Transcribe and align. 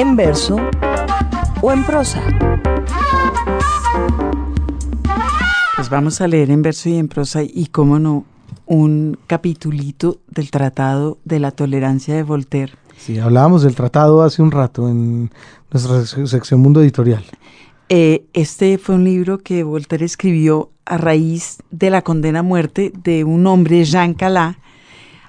en 0.00 0.16
verso 0.16 0.56
o 1.60 1.72
en 1.72 1.84
prosa. 1.84 2.22
Pues 5.76 5.90
vamos 5.90 6.22
a 6.22 6.26
leer 6.26 6.50
en 6.50 6.62
verso 6.62 6.88
y 6.88 6.96
en 6.96 7.06
prosa 7.06 7.42
y, 7.42 7.66
cómo 7.66 7.98
no, 7.98 8.24
un 8.64 9.18
capitulito 9.26 10.20
del 10.26 10.50
Tratado 10.50 11.18
de 11.26 11.38
la 11.38 11.50
Tolerancia 11.50 12.14
de 12.14 12.22
Voltaire. 12.22 12.72
Sí, 12.96 13.18
hablábamos 13.18 13.62
del 13.62 13.74
tratado 13.74 14.22
hace 14.22 14.40
un 14.40 14.52
rato 14.52 14.88
en 14.88 15.30
nuestra 15.70 16.06
sección 16.26 16.60
Mundo 16.60 16.80
Editorial. 16.80 17.24
Eh, 17.90 18.24
este 18.32 18.78
fue 18.78 18.94
un 18.94 19.04
libro 19.04 19.36
que 19.36 19.64
Voltaire 19.64 20.06
escribió 20.06 20.70
a 20.86 20.96
raíz 20.96 21.58
de 21.70 21.90
la 21.90 22.00
condena 22.00 22.38
a 22.38 22.42
muerte 22.42 22.90
de 23.04 23.24
un 23.24 23.46
hombre, 23.46 23.84
Jean 23.84 24.14
Calas, 24.14 24.56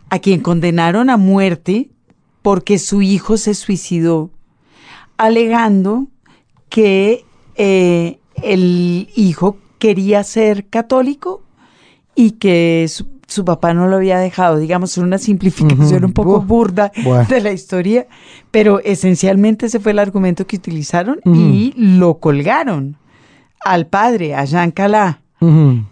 a 0.10 0.20
quien 0.20 0.40
condenaron 0.40 1.10
a 1.10 1.18
muerte 1.18 1.90
porque 2.42 2.80
su 2.80 3.02
hijo 3.02 3.36
se 3.36 3.54
suicidó, 3.54 4.32
alegando 5.22 6.08
que 6.70 7.26
eh, 7.56 8.18
el 8.42 9.08
hijo 9.16 9.58
quería 9.78 10.24
ser 10.24 10.66
católico 10.66 11.44
y 12.16 12.32
que 12.32 12.88
su, 12.90 13.46
papá 13.46 13.76
no 13.76 13.88
lo 13.88 13.98
había 13.98 14.18
dejado, 14.18 14.58
digamos, 14.58 14.98
una 14.98 15.20
simplificación 15.20 16.06
un 16.06 16.14
poco 16.14 16.42
burda 16.42 16.92
de 17.30 17.40
la 17.40 17.52
historia, 17.52 18.08
pero 18.50 18.80
esencialmente 18.80 19.68
ese 19.68 19.80
fue 19.80 19.92
el 19.92 20.00
argumento 20.00 20.48
que 20.48 20.56
utilizaron 20.56 21.20
y 21.24 21.74
lo 21.78 22.18
colgaron 22.18 22.98
al 23.64 23.86
padre, 23.86 24.34
a 24.34 24.46
Jean 24.46 24.72
Calas. 24.72 25.18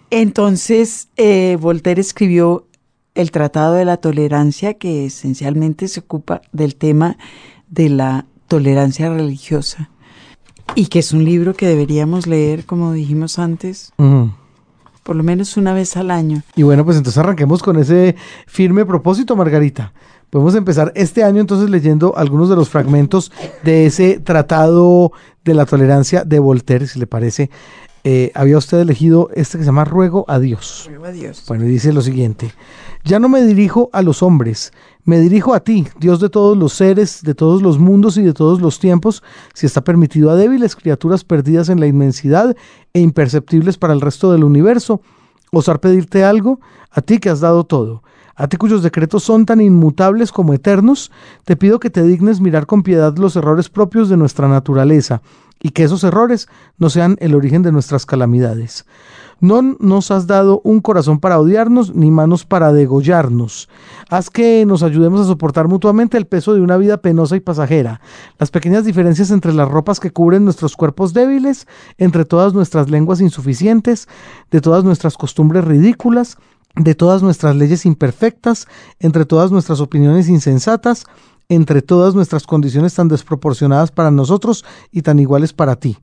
Entonces, 0.10 1.10
eh, 1.18 1.56
Voltaire 1.62 2.02
escribió 2.02 2.66
el 3.14 3.30
Tratado 3.30 3.76
de 3.76 3.86
la 3.86 3.98
Tolerancia, 3.98 4.74
que 4.74 5.06
esencialmente 5.06 5.88
se 5.88 6.00
ocupa 6.00 6.42
del 6.52 6.76
tema 6.76 7.18
de 7.70 7.90
la 7.90 8.26
tolerancia 8.50 9.10
religiosa 9.10 9.90
y 10.76 10.88
que 10.88 11.00
es 11.00 11.14
un 11.14 11.24
libro 11.24 11.54
que 11.54 11.68
deberíamos 11.68 12.28
leer, 12.28 12.66
como 12.66 12.92
dijimos 12.92 13.40
antes, 13.40 13.94
por 15.04 15.16
lo 15.16 15.24
menos 15.24 15.56
una 15.56 15.74
vez 15.74 15.96
al 15.96 16.12
año. 16.12 16.44
Y 16.56 16.64
bueno, 16.64 16.84
pues 16.84 16.98
entonces 16.98 17.18
arranquemos 17.18 17.64
con 17.64 17.78
ese 17.78 18.16
firme 18.48 18.86
propósito, 18.86 19.36
Margarita. 19.36 19.94
Podemos 20.30 20.54
empezar 20.54 20.92
este 20.96 21.24
año 21.24 21.42
entonces 21.42 21.70
leyendo 21.70 22.16
algunos 22.16 22.50
de 22.50 22.56
los 22.56 22.70
fragmentos 22.70 23.32
de 23.64 23.88
ese 23.88 24.20
Tratado 24.20 25.12
de 25.44 25.54
la 25.56 25.66
Tolerancia 25.66 26.24
de 26.24 26.38
Voltaire, 26.38 26.86
si 26.86 27.00
le 27.00 27.08
parece. 27.08 27.50
Eh, 28.04 28.32
había 28.36 28.58
usted 28.58 28.80
elegido 28.80 29.30
este 29.34 29.58
que 29.58 29.64
se 29.64 29.68
llama 29.68 29.86
Ruego 29.86 30.26
a 30.28 30.40
Dios. 30.40 30.86
Ruego 30.88 31.06
a 31.06 31.12
Dios. 31.12 31.44
Bueno, 31.48 31.66
y 31.66 31.70
dice 31.70 31.92
lo 31.92 32.02
siguiente. 32.02 32.54
Ya 33.04 33.20
no 33.20 33.28
me 33.28 33.42
dirijo 33.42 33.90
a 33.92 34.02
los 34.02 34.22
hombres, 34.22 34.72
me 35.10 35.20
dirijo 35.20 35.56
a 35.56 35.62
ti, 35.62 35.88
Dios 36.00 36.20
de 36.20 36.30
todos 36.30 36.56
los 36.56 36.74
seres, 36.74 37.24
de 37.24 37.34
todos 37.34 37.64
los 37.64 37.80
mundos 37.80 38.16
y 38.18 38.22
de 38.22 38.32
todos 38.32 38.62
los 38.62 38.78
tiempos, 38.80 39.24
si 39.56 39.66
está 39.66 39.84
permitido 39.84 40.30
a 40.30 40.36
débiles 40.36 40.76
criaturas 40.76 41.24
perdidas 41.24 41.70
en 41.70 41.80
la 41.80 41.88
inmensidad 41.88 42.56
e 42.94 43.00
imperceptibles 43.00 43.80
para 43.80 43.94
el 43.94 44.02
resto 44.02 44.32
del 44.32 44.44
universo, 44.44 45.02
osar 45.52 45.80
pedirte 45.80 46.24
algo, 46.24 46.60
a 46.92 47.02
ti 47.02 47.18
que 47.18 47.32
has 47.32 47.40
dado 47.40 47.64
todo. 47.64 48.04
A 48.36 48.48
ti 48.48 48.58
cuyos 48.58 48.84
decretos 48.84 49.24
son 49.24 49.48
tan 49.48 49.62
inmutables 49.62 50.32
como 50.32 50.54
eternos, 50.54 51.12
te 51.44 51.58
pido 51.58 51.80
que 51.80 51.90
te 51.90 52.04
dignes 52.04 52.40
mirar 52.40 52.68
con 52.68 52.84
piedad 52.84 53.18
los 53.18 53.36
errores 53.36 53.68
propios 53.68 54.10
de 54.10 54.18
nuestra 54.18 54.48
naturaleza, 54.48 55.24
y 55.62 55.72
que 55.72 55.84
esos 55.84 56.04
errores 56.04 56.48
no 56.78 56.90
sean 56.90 57.18
el 57.20 57.36
origen 57.36 57.62
de 57.62 57.72
nuestras 57.72 58.06
calamidades. 58.06 58.86
No 59.42 59.62
nos 59.62 60.12
has 60.12 60.28
dado 60.28 60.60
un 60.66 60.82
corazón 60.82 61.20
para 61.20 61.40
odiarnos, 61.40 61.96
ni 61.96 62.12
manos 62.12 62.46
para 62.46 62.74
degollarnos. 62.74 63.70
Haz 64.10 64.30
que 64.30 64.66
nos 64.66 64.84
ayudemos 64.84 65.22
a 65.22 65.26
soportar 65.26 65.70
mutuamente 65.70 66.18
el 66.18 66.28
peso 66.28 66.54
de 66.54 66.62
una 66.62 66.76
vida 66.76 66.98
penosa 66.98 67.38
y 67.38 67.40
pasajera, 67.40 68.02
las 68.38 68.52
pequeñas 68.52 68.84
diferencias 68.84 69.32
entre 69.32 69.54
las 69.54 69.70
ropas 69.70 70.02
que 70.02 70.12
cubren 70.12 70.44
nuestros 70.44 70.76
cuerpos 70.76 71.14
débiles, 71.14 71.68
entre 71.98 72.26
todas 72.26 72.54
nuestras 72.54 72.90
lenguas 72.90 73.22
insuficientes, 73.22 74.10
de 74.52 74.60
todas 74.60 74.84
nuestras 74.84 75.16
costumbres 75.16 75.64
ridículas, 75.64 76.38
de 76.76 76.96
todas 76.96 77.24
nuestras 77.24 77.56
leyes 77.56 77.86
imperfectas, 77.86 78.68
entre 79.00 79.26
todas 79.26 79.52
nuestras 79.52 79.80
opiniones 79.80 80.28
insensatas, 80.28 81.06
entre 81.50 81.82
todas 81.82 82.14
nuestras 82.14 82.46
condiciones 82.46 82.94
tan 82.94 83.08
desproporcionadas 83.08 83.92
para 83.92 84.12
nosotros 84.12 84.64
y 84.92 85.02
tan 85.02 85.20
iguales 85.20 85.52
para 85.52 85.76
ti. 85.76 85.98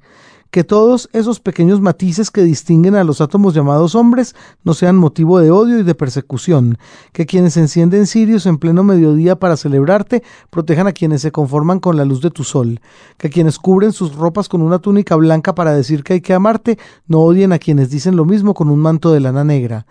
Que 0.50 0.64
todos 0.64 1.08
esos 1.12 1.40
pequeños 1.40 1.80
matices 1.80 2.30
que 2.30 2.42
distinguen 2.42 2.94
a 2.94 3.04
los 3.04 3.20
átomos 3.20 3.52
llamados 3.52 3.94
hombres 3.94 4.34
no 4.64 4.74
sean 4.74 4.96
motivo 4.96 5.38
de 5.38 5.50
odio 5.50 5.78
y 5.78 5.82
de 5.82 5.94
persecución, 5.94 6.78
que 7.12 7.26
quienes 7.26 7.56
encienden 7.56 8.06
cirios 8.06 8.46
en 8.46 8.58
pleno 8.58 8.82
mediodía 8.82 9.38
para 9.38 9.56
celebrarte 9.56 10.22
protejan 10.50 10.86
a 10.86 10.92
quienes 10.92 11.22
se 11.22 11.32
conforman 11.32 11.80
con 11.80 11.96
la 11.96 12.04
luz 12.04 12.20
de 12.22 12.30
tu 12.30 12.42
sol, 12.42 12.80
que 13.18 13.28
quienes 13.28 13.58
cubren 13.58 13.92
sus 13.92 14.14
ropas 14.14 14.48
con 14.48 14.62
una 14.62 14.78
túnica 14.78 15.16
blanca 15.16 15.54
para 15.54 15.74
decir 15.74 16.04
que 16.04 16.14
hay 16.14 16.20
que 16.20 16.34
amarte 16.34 16.78
no 17.06 17.20
odien 17.20 17.52
a 17.52 17.58
quienes 17.58 17.90
dicen 17.90 18.16
lo 18.16 18.24
mismo 18.24 18.54
con 18.54 18.70
un 18.70 18.78
manto 18.78 19.12
de 19.12 19.20
lana 19.20 19.44
negra 19.44 19.86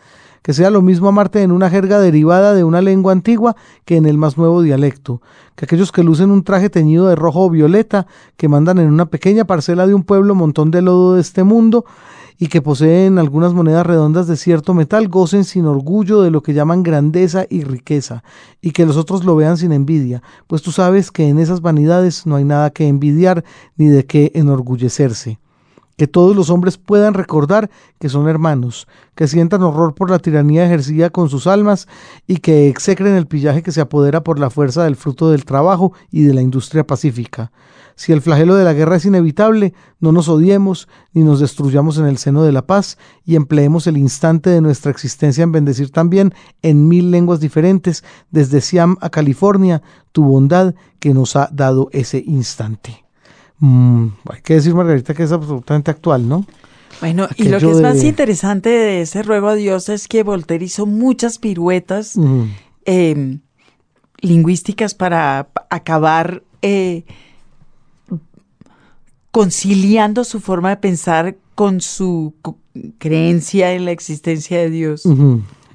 que 0.46 0.54
sea 0.54 0.70
lo 0.70 0.84
mismo 0.84 1.08
amarte 1.08 1.42
en 1.42 1.52
una 1.52 1.72
jerga 1.72 2.00
derivada 2.00 2.54
de 2.54 2.64
una 2.64 2.80
lengua 2.80 3.12
antigua 3.12 3.56
que 3.84 3.98
en 3.98 4.06
el 4.06 4.20
más 4.20 4.38
nuevo 4.38 4.62
dialecto, 4.62 5.20
que 5.56 5.66
aquellos 5.66 5.92
que 5.92 6.04
lucen 6.04 6.30
un 6.30 6.44
traje 6.44 6.70
teñido 6.70 7.08
de 7.08 7.16
rojo 7.16 7.46
o 7.46 7.50
violeta, 7.50 8.06
que 8.38 8.48
mandan 8.48 8.78
en 8.78 8.94
una 8.94 9.08
pequeña 9.08 9.46
parcela 9.46 9.88
de 9.88 9.96
un 9.96 10.04
pueblo 10.04 10.36
montón 10.36 10.70
de 10.70 10.84
lodo 10.84 11.16
de 11.16 11.22
este 11.22 11.44
mundo, 11.44 11.86
y 12.38 12.46
que 12.46 12.62
poseen 12.62 13.18
algunas 13.18 13.56
monedas 13.56 13.88
redondas 13.88 14.28
de 14.28 14.38
cierto 14.38 14.76
metal, 14.76 15.08
gocen 15.08 15.46
sin 15.46 15.66
orgullo 15.66 16.22
de 16.22 16.30
lo 16.30 16.44
que 16.44 16.54
llaman 16.54 16.84
grandeza 16.84 17.48
y 17.50 17.64
riqueza, 17.64 18.24
y 18.62 18.70
que 18.70 18.86
los 18.86 18.98
otros 18.98 19.26
lo 19.26 19.36
vean 19.36 19.58
sin 19.58 19.72
envidia, 19.72 20.22
pues 20.46 20.62
tú 20.62 20.72
sabes 20.72 21.10
que 21.10 21.28
en 21.28 21.40
esas 21.40 21.62
vanidades 21.62 22.28
no 22.28 22.36
hay 22.36 22.44
nada 22.44 22.70
que 22.70 22.88
envidiar 22.88 23.44
ni 23.78 23.88
de 23.88 24.06
qué 24.06 24.32
enorgullecerse 24.36 25.40
que 25.98 26.08
todos 26.08 26.36
los 26.36 26.50
hombres 26.50 26.78
puedan 26.78 27.14
recordar 27.14 27.70
que 28.00 28.10
son 28.10 28.28
hermanos, 28.28 28.88
que 29.16 29.28
sientan 29.28 29.64
horror 29.64 29.96
por 29.96 30.10
la 30.10 30.20
tiranía 30.20 30.66
ejercida 30.66 31.10
con 31.10 31.30
sus 31.30 31.48
almas 31.48 31.88
y 32.28 32.38
que 32.38 32.68
execren 32.68 33.16
el 33.16 33.28
pillaje 33.28 33.64
que 33.64 33.72
se 33.72 33.82
apodera 33.82 34.24
por 34.24 34.40
la 34.40 34.50
fuerza 34.50 34.84
del 34.84 34.96
fruto 34.96 35.30
del 35.32 35.46
trabajo 35.46 35.94
y 36.12 36.24
de 36.24 36.34
la 36.34 36.42
industria 36.42 36.86
pacífica. 36.86 37.52
Si 37.98 38.12
el 38.12 38.22
flagelo 38.22 38.56
de 38.56 38.66
la 38.66 38.74
guerra 38.74 38.98
es 38.98 39.06
inevitable, 39.06 39.74
no 40.02 40.12
nos 40.12 40.28
odiemos 40.28 40.90
ni 41.14 41.24
nos 41.24 41.40
destruyamos 41.40 41.98
en 41.98 42.08
el 42.08 42.18
seno 42.18 42.44
de 42.44 42.52
la 42.52 42.68
paz 42.68 42.98
y 43.24 43.36
empleemos 43.36 43.88
el 43.88 43.98
instante 43.98 44.50
de 44.50 44.60
nuestra 44.60 44.92
existencia 44.92 45.44
en 45.44 45.54
bendecir 45.54 45.92
también 45.92 46.34
en 46.62 46.90
mil 46.90 47.10
lenguas 47.10 47.40
diferentes, 47.40 48.04
desde 48.32 48.60
Siam 48.60 48.98
a 49.00 49.10
California, 49.10 49.82
tu 50.12 50.26
bondad 50.26 50.76
que 51.00 51.14
nos 51.14 51.38
ha 51.38 51.50
dado 51.54 51.88
ese 51.94 52.22
instante. 52.26 53.05
Mm, 53.60 54.08
hay 54.30 54.42
que 54.42 54.56
decir, 54.56 54.74
Margarita, 54.74 55.14
que 55.14 55.24
es 55.24 55.32
absolutamente 55.32 55.92
actual, 55.92 56.28
¿no? 56.28 56.46
Bueno, 57.02 57.28
y 57.36 57.50
lo 57.50 57.60
que 57.60 57.72
es 57.72 57.82
más 57.82 58.04
interesante 58.04 58.70
de 58.70 59.02
ese 59.02 59.22
ruego 59.22 59.50
a 59.50 59.56
Dios 59.56 59.90
es 59.90 60.08
que 60.08 60.24
Voltaire 60.24 60.64
hizo 60.64 60.86
muchas 60.86 61.40
piruetas 61.40 62.18
em, 62.86 63.40
lingüísticas 64.22 64.94
para 64.94 65.50
acabar 65.70 66.42
eh, 66.62 67.04
conciliando 69.32 70.24
su 70.24 70.40
forma 70.40 70.70
de 70.70 70.78
pensar 70.78 71.36
con 71.54 71.82
su 71.82 72.34
creencia 72.98 73.74
en 73.74 73.86
la 73.86 73.92
existencia 73.92 74.58
de 74.58 74.70
Dios. 74.70 75.04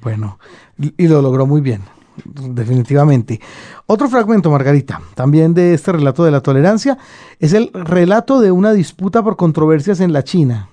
Bueno, 0.01 0.39
y 0.79 1.07
lo 1.07 1.21
logró 1.21 1.45
muy 1.45 1.61
bien 1.61 1.81
definitivamente. 2.25 3.39
Otro 3.85 4.09
fragmento, 4.09 4.49
Margarita, 4.49 5.01
también 5.15 5.53
de 5.53 5.73
este 5.73 5.91
relato 5.91 6.23
de 6.23 6.31
la 6.31 6.41
tolerancia, 6.41 6.97
es 7.39 7.53
el 7.53 7.71
relato 7.73 8.39
de 8.39 8.51
una 8.51 8.73
disputa 8.73 9.23
por 9.23 9.37
controversias 9.37 9.99
en 9.99 10.13
la 10.13 10.23
China. 10.23 10.69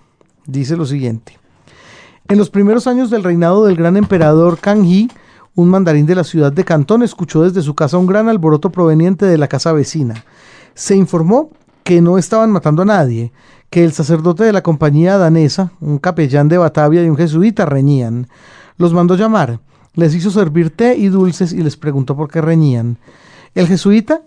Dice 0.46 0.76
lo 0.76 0.86
siguiente. 0.86 1.38
En 2.28 2.38
los 2.38 2.50
primeros 2.50 2.86
años 2.86 3.10
del 3.10 3.24
reinado 3.24 3.64
del 3.64 3.76
gran 3.76 3.96
emperador 3.96 4.58
Kang 4.58 4.86
un 5.54 5.70
mandarín 5.70 6.06
de 6.06 6.14
la 6.14 6.24
ciudad 6.24 6.52
de 6.52 6.64
Cantón 6.64 7.02
escuchó 7.02 7.42
desde 7.42 7.62
su 7.62 7.74
casa 7.74 7.98
un 7.98 8.06
gran 8.06 8.28
alboroto 8.28 8.70
proveniente 8.70 9.26
de 9.26 9.38
la 9.38 9.48
casa 9.48 9.72
vecina. 9.72 10.24
Se 10.74 10.94
informó 10.94 11.50
que 11.82 12.00
no 12.00 12.16
estaban 12.16 12.52
matando 12.52 12.82
a 12.82 12.84
nadie, 12.84 13.32
que 13.70 13.82
el 13.82 13.92
sacerdote 13.92 14.44
de 14.44 14.52
la 14.52 14.62
compañía 14.62 15.18
danesa, 15.18 15.72
un 15.80 15.98
capellán 15.98 16.48
de 16.48 16.58
Batavia 16.58 17.02
y 17.02 17.08
un 17.08 17.16
jesuita 17.16 17.66
reñían. 17.66 18.28
Los 18.76 18.92
mandó 18.92 19.16
llamar 19.16 19.58
les 19.98 20.14
hizo 20.14 20.30
servir 20.30 20.70
té 20.70 20.96
y 20.96 21.08
dulces 21.08 21.52
y 21.52 21.60
les 21.60 21.76
preguntó 21.76 22.16
por 22.16 22.30
qué 22.30 22.40
reñían. 22.40 22.98
El 23.56 23.66
jesuita 23.66 24.22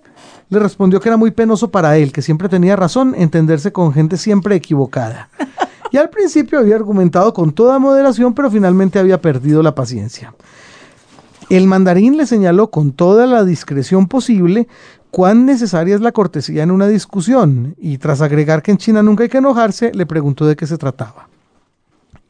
le 0.50 0.60
respondió 0.60 1.00
que 1.00 1.08
era 1.08 1.16
muy 1.16 1.32
penoso 1.32 1.72
para 1.72 1.96
él, 1.96 2.12
que 2.12 2.22
siempre 2.22 2.50
tenía 2.50 2.76
razón 2.76 3.16
entenderse 3.18 3.72
con 3.72 3.94
gente 3.94 4.18
siempre 4.18 4.54
equivocada. 4.54 5.30
Y 5.90 5.96
al 5.96 6.10
principio 6.10 6.60
había 6.60 6.76
argumentado 6.76 7.34
con 7.34 7.54
toda 7.54 7.80
moderación, 7.80 8.34
pero 8.34 8.52
finalmente 8.52 9.00
había 9.00 9.22
perdido 9.22 9.64
la 9.64 9.74
paciencia. 9.74 10.34
El 11.50 11.68
mandarín 11.68 12.18
le 12.18 12.26
señaló 12.26 12.70
con 12.70 12.92
toda 12.92 13.26
la 13.26 13.46
discreción 13.46 14.08
posible 14.08 14.68
cuán 15.10 15.46
necesaria 15.46 15.96
es 15.96 16.02
la 16.02 16.12
cortesía 16.12 16.64
en 16.64 16.72
una 16.72 16.88
discusión, 16.88 17.76
y 17.80 17.98
tras 17.98 18.22
agregar 18.22 18.62
que 18.62 18.72
en 18.72 18.78
China 18.78 19.04
nunca 19.04 19.24
hay 19.24 19.30
que 19.30 19.38
enojarse, 19.38 19.94
le 19.94 20.06
preguntó 20.06 20.46
de 20.46 20.58
qué 20.58 20.68
se 20.68 20.78
trataba. 20.78 21.30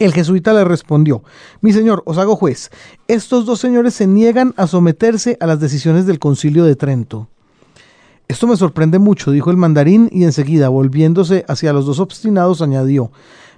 El 0.02 0.12
jesuita 0.12 0.52
le 0.52 0.64
respondió, 0.64 1.22
mi 1.60 1.72
señor, 1.72 2.02
os 2.06 2.18
hago 2.18 2.34
juez, 2.34 2.72
estos 3.06 3.46
dos 3.46 3.60
señores 3.60 3.94
se 3.94 4.08
niegan 4.08 4.52
a 4.56 4.66
someterse 4.66 5.36
a 5.38 5.46
las 5.46 5.60
decisiones 5.60 6.06
del 6.06 6.18
concilio 6.18 6.64
de 6.64 6.74
Trento. 6.74 7.28
Esto 8.26 8.48
me 8.48 8.56
sorprende 8.56 8.98
mucho, 8.98 9.30
dijo 9.30 9.52
el 9.52 9.56
mandarín, 9.56 10.08
y 10.10 10.24
enseguida, 10.24 10.70
volviéndose 10.70 11.44
hacia 11.46 11.72
los 11.72 11.86
dos 11.86 12.00
obstinados, 12.00 12.62
añadió, 12.62 13.12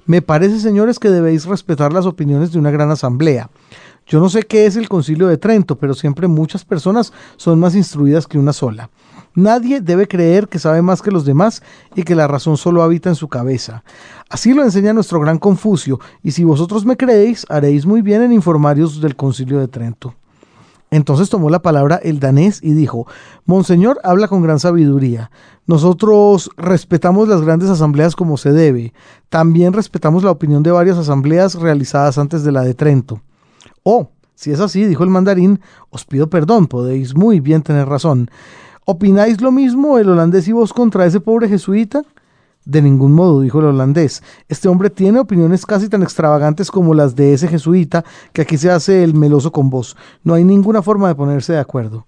Me 0.04 0.20
parece, 0.20 0.60
señores, 0.60 0.98
que 0.98 1.08
debéis 1.08 1.46
respetar 1.46 1.94
las 1.94 2.04
opiniones 2.04 2.52
de 2.52 2.58
una 2.58 2.70
gran 2.70 2.90
asamblea. 2.90 3.48
Yo 4.06 4.20
no 4.20 4.28
sé 4.28 4.42
qué 4.42 4.66
es 4.66 4.76
el 4.76 4.90
concilio 4.90 5.28
de 5.28 5.38
Trento, 5.38 5.78
pero 5.78 5.94
siempre 5.94 6.28
muchas 6.28 6.66
personas 6.66 7.14
son 7.38 7.58
más 7.58 7.74
instruidas 7.74 8.26
que 8.26 8.38
una 8.38 8.52
sola. 8.52 8.90
Nadie 9.34 9.80
debe 9.80 10.06
creer 10.06 10.48
que 10.48 10.60
sabe 10.60 10.80
más 10.80 11.02
que 11.02 11.10
los 11.10 11.24
demás 11.24 11.62
y 11.94 12.04
que 12.04 12.14
la 12.14 12.28
razón 12.28 12.56
solo 12.56 12.82
habita 12.82 13.08
en 13.08 13.16
su 13.16 13.28
cabeza. 13.28 13.82
Así 14.30 14.54
lo 14.54 14.62
enseña 14.62 14.92
nuestro 14.92 15.20
gran 15.20 15.38
Confucio, 15.38 15.98
y 16.22 16.30
si 16.30 16.44
vosotros 16.44 16.86
me 16.86 16.96
creéis, 16.96 17.44
haréis 17.48 17.84
muy 17.84 18.00
bien 18.00 18.22
en 18.22 18.32
informaros 18.32 19.00
del 19.00 19.16
concilio 19.16 19.58
de 19.58 19.68
Trento. 19.68 20.14
Entonces 20.90 21.28
tomó 21.28 21.50
la 21.50 21.62
palabra 21.62 21.96
el 21.96 22.20
danés 22.20 22.60
y 22.62 22.72
dijo, 22.72 23.08
Monseñor 23.46 23.98
habla 24.04 24.28
con 24.28 24.42
gran 24.42 24.60
sabiduría. 24.60 25.32
Nosotros 25.66 26.50
respetamos 26.56 27.26
las 27.28 27.40
grandes 27.40 27.68
asambleas 27.68 28.14
como 28.14 28.36
se 28.36 28.52
debe. 28.52 28.92
También 29.28 29.72
respetamos 29.72 30.22
la 30.22 30.30
opinión 30.30 30.62
de 30.62 30.70
varias 30.70 30.96
asambleas 30.96 31.56
realizadas 31.56 32.16
antes 32.18 32.44
de 32.44 32.52
la 32.52 32.62
de 32.62 32.74
Trento. 32.74 33.20
Oh, 33.82 34.10
si 34.36 34.52
es 34.52 34.60
así, 34.60 34.84
dijo 34.84 35.02
el 35.02 35.10
mandarín, 35.10 35.60
os 35.90 36.04
pido 36.04 36.30
perdón, 36.30 36.68
podéis 36.68 37.16
muy 37.16 37.40
bien 37.40 37.62
tener 37.62 37.88
razón. 37.88 38.30
¿Opináis 38.86 39.40
lo 39.40 39.50
mismo 39.50 39.98
el 39.98 40.10
holandés 40.10 40.46
y 40.46 40.52
vos 40.52 40.74
contra 40.74 41.06
ese 41.06 41.18
pobre 41.18 41.48
jesuita? 41.48 42.02
De 42.66 42.82
ningún 42.82 43.12
modo, 43.12 43.40
dijo 43.40 43.60
el 43.60 43.66
holandés. 43.66 44.22
Este 44.46 44.68
hombre 44.68 44.90
tiene 44.90 45.20
opiniones 45.20 45.64
casi 45.64 45.88
tan 45.88 46.02
extravagantes 46.02 46.70
como 46.70 46.92
las 46.92 47.16
de 47.16 47.32
ese 47.32 47.48
jesuita 47.48 48.04
que 48.34 48.42
aquí 48.42 48.58
se 48.58 48.70
hace 48.70 49.02
el 49.02 49.14
meloso 49.14 49.52
con 49.52 49.70
vos. 49.70 49.96
No 50.22 50.34
hay 50.34 50.44
ninguna 50.44 50.82
forma 50.82 51.08
de 51.08 51.14
ponerse 51.14 51.54
de 51.54 51.60
acuerdo. 51.60 52.06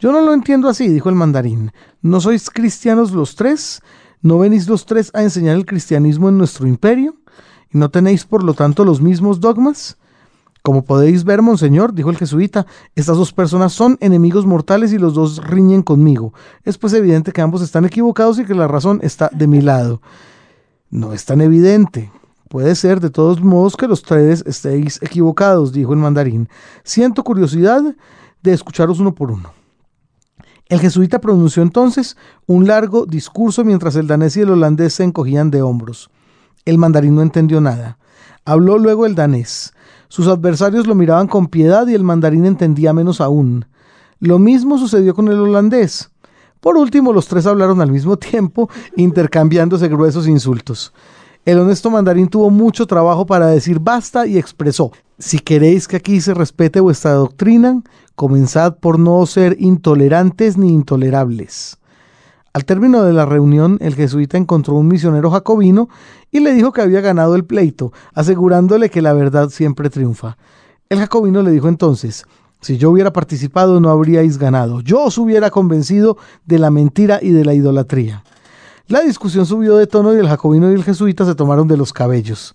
Yo 0.00 0.12
no 0.12 0.22
lo 0.22 0.32
entiendo 0.32 0.68
así, 0.68 0.88
dijo 0.88 1.10
el 1.10 1.14
mandarín. 1.14 1.72
¿No 2.00 2.22
sois 2.22 2.48
cristianos 2.48 3.12
los 3.12 3.36
tres? 3.36 3.82
¿No 4.22 4.38
venís 4.38 4.68
los 4.68 4.86
tres 4.86 5.10
a 5.12 5.22
enseñar 5.22 5.56
el 5.56 5.66
cristianismo 5.66 6.30
en 6.30 6.38
nuestro 6.38 6.66
imperio? 6.66 7.16
¿Y 7.70 7.76
no 7.76 7.90
tenéis 7.90 8.24
por 8.24 8.42
lo 8.42 8.54
tanto 8.54 8.82
los 8.82 9.02
mismos 9.02 9.40
dogmas? 9.40 9.98
Como 10.66 10.84
podéis 10.84 11.22
ver, 11.22 11.42
monseñor, 11.42 11.94
dijo 11.94 12.10
el 12.10 12.16
jesuita, 12.16 12.66
estas 12.96 13.16
dos 13.16 13.32
personas 13.32 13.72
son 13.72 13.96
enemigos 14.00 14.46
mortales 14.46 14.92
y 14.92 14.98
los 14.98 15.14
dos 15.14 15.46
riñen 15.46 15.84
conmigo. 15.84 16.34
Es 16.64 16.76
pues 16.76 16.92
evidente 16.92 17.30
que 17.30 17.40
ambos 17.40 17.62
están 17.62 17.84
equivocados 17.84 18.40
y 18.40 18.44
que 18.44 18.52
la 18.52 18.66
razón 18.66 18.98
está 19.04 19.30
de 19.32 19.46
mi 19.46 19.60
lado. 19.60 20.02
No 20.90 21.12
es 21.12 21.24
tan 21.24 21.40
evidente. 21.40 22.10
Puede 22.48 22.74
ser 22.74 22.98
de 22.98 23.10
todos 23.10 23.40
modos 23.40 23.76
que 23.76 23.86
los 23.86 24.02
tres 24.02 24.42
estéis 24.44 25.00
equivocados, 25.02 25.70
dijo 25.70 25.92
el 25.92 26.00
mandarín. 26.00 26.48
Siento 26.82 27.22
curiosidad 27.22 27.84
de 28.42 28.52
escucharos 28.52 28.98
uno 28.98 29.14
por 29.14 29.30
uno. 29.30 29.52
El 30.68 30.80
jesuita 30.80 31.20
pronunció 31.20 31.62
entonces 31.62 32.16
un 32.46 32.66
largo 32.66 33.06
discurso 33.06 33.62
mientras 33.62 33.94
el 33.94 34.08
danés 34.08 34.36
y 34.36 34.40
el 34.40 34.50
holandés 34.50 34.94
se 34.94 35.04
encogían 35.04 35.52
de 35.52 35.62
hombros. 35.62 36.10
El 36.64 36.76
mandarín 36.76 37.14
no 37.14 37.22
entendió 37.22 37.60
nada. 37.60 37.98
Habló 38.44 38.78
luego 38.78 39.06
el 39.06 39.14
danés. 39.14 39.72
Sus 40.08 40.28
adversarios 40.28 40.86
lo 40.86 40.94
miraban 40.94 41.26
con 41.26 41.48
piedad 41.48 41.86
y 41.86 41.94
el 41.94 42.04
mandarín 42.04 42.46
entendía 42.46 42.92
menos 42.92 43.20
aún. 43.20 43.66
Lo 44.20 44.38
mismo 44.38 44.78
sucedió 44.78 45.14
con 45.14 45.28
el 45.28 45.38
holandés. 45.38 46.10
Por 46.60 46.76
último, 46.76 47.12
los 47.12 47.28
tres 47.28 47.46
hablaron 47.46 47.80
al 47.80 47.92
mismo 47.92 48.16
tiempo, 48.18 48.68
intercambiándose 48.96 49.88
gruesos 49.88 50.26
insultos. 50.26 50.92
El 51.44 51.60
honesto 51.60 51.90
mandarín 51.90 52.28
tuvo 52.28 52.50
mucho 52.50 52.86
trabajo 52.86 53.24
para 53.24 53.46
decir 53.46 53.78
basta 53.78 54.26
y 54.26 54.36
expresó, 54.36 54.90
si 55.18 55.38
queréis 55.38 55.86
que 55.86 55.96
aquí 55.96 56.20
se 56.20 56.34
respete 56.34 56.80
vuestra 56.80 57.12
doctrina, 57.12 57.82
comenzad 58.16 58.78
por 58.78 58.98
no 58.98 59.24
ser 59.26 59.56
intolerantes 59.60 60.58
ni 60.58 60.72
intolerables. 60.72 61.78
Al 62.56 62.64
término 62.64 63.02
de 63.02 63.12
la 63.12 63.26
reunión, 63.26 63.76
el 63.82 63.94
jesuita 63.94 64.38
encontró 64.38 64.76
un 64.76 64.88
misionero 64.88 65.30
jacobino 65.30 65.90
y 66.32 66.40
le 66.40 66.54
dijo 66.54 66.72
que 66.72 66.80
había 66.80 67.02
ganado 67.02 67.34
el 67.34 67.44
pleito, 67.44 67.92
asegurándole 68.14 68.88
que 68.88 69.02
la 69.02 69.12
verdad 69.12 69.50
siempre 69.50 69.90
triunfa. 69.90 70.38
El 70.88 70.98
jacobino 71.00 71.42
le 71.42 71.50
dijo 71.50 71.68
entonces, 71.68 72.24
si 72.62 72.78
yo 72.78 72.90
hubiera 72.90 73.12
participado 73.12 73.78
no 73.78 73.90
habríais 73.90 74.38
ganado, 74.38 74.80
yo 74.80 75.02
os 75.02 75.18
hubiera 75.18 75.50
convencido 75.50 76.16
de 76.46 76.58
la 76.58 76.70
mentira 76.70 77.18
y 77.20 77.28
de 77.28 77.44
la 77.44 77.52
idolatría. 77.52 78.24
La 78.86 79.02
discusión 79.02 79.44
subió 79.44 79.76
de 79.76 79.86
tono 79.86 80.14
y 80.14 80.16
el 80.16 80.26
jacobino 80.26 80.70
y 80.70 80.74
el 80.76 80.82
jesuita 80.82 81.26
se 81.26 81.34
tomaron 81.34 81.68
de 81.68 81.76
los 81.76 81.92
cabellos. 81.92 82.54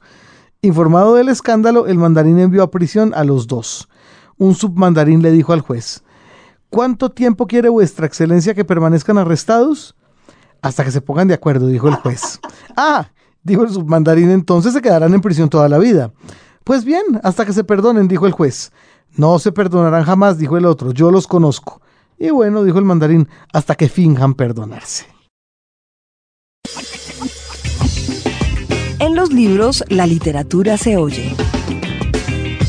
Informado 0.64 1.14
del 1.14 1.30
escándalo, 1.30 1.86
el 1.86 2.00
mandarín 2.00 2.40
envió 2.40 2.64
a 2.64 2.72
prisión 2.72 3.14
a 3.14 3.24
los 3.24 3.46
dos. 3.46 3.88
Un 4.40 4.56
submandarín 4.56 5.22
le 5.22 5.30
dijo 5.30 5.54
al 5.54 5.62
juez, 5.62 6.02
¿Cuánto 6.72 7.12
tiempo 7.12 7.48
quiere 7.48 7.68
vuestra 7.68 8.08
excelencia 8.08 8.54
que 8.54 8.64
permanezcan 8.64 9.18
arrestados? 9.18 9.94
Hasta 10.62 10.86
que 10.86 10.92
se 10.92 11.02
pongan 11.02 11.28
de 11.28 11.34
acuerdo, 11.34 11.68
dijo 11.68 11.90
el 11.90 11.96
juez. 11.96 12.40
ah, 12.78 13.10
dijo 13.44 13.64
el 13.64 13.72
submandarín, 13.72 14.32
entonces 14.32 14.72
se 14.72 14.82
quedarán 14.82 15.14
en 15.14 15.20
prisión 15.20 15.50
toda 15.50 15.68
la 15.68 15.78
vida. 15.78 16.14
Pues 16.64 16.86
bien, 16.86 17.04
hasta 17.24 17.46
que 17.46 17.52
se 17.52 17.66
perdonen, 17.66 18.08
dijo 18.08 18.26
el 18.26 18.32
juez. 18.32 18.72
No 19.18 19.38
se 19.38 19.52
perdonarán 19.52 20.06
jamás, 20.06 20.38
dijo 20.38 20.58
el 20.58 20.66
otro, 20.66 20.94
yo 20.94 21.12
los 21.12 21.28
conozco. 21.28 21.82
Y 22.18 22.30
bueno, 22.30 22.64
dijo 22.64 22.80
el 22.80 22.86
mandarín, 22.86 23.28
hasta 23.52 23.76
que 23.76 23.90
finjan 23.90 24.34
perdonarse. 24.34 25.08
En 29.00 29.14
los 29.14 29.34
libros, 29.34 29.84
la 29.90 30.08
literatura 30.08 30.78
se 30.78 30.96
oye. 30.96 31.36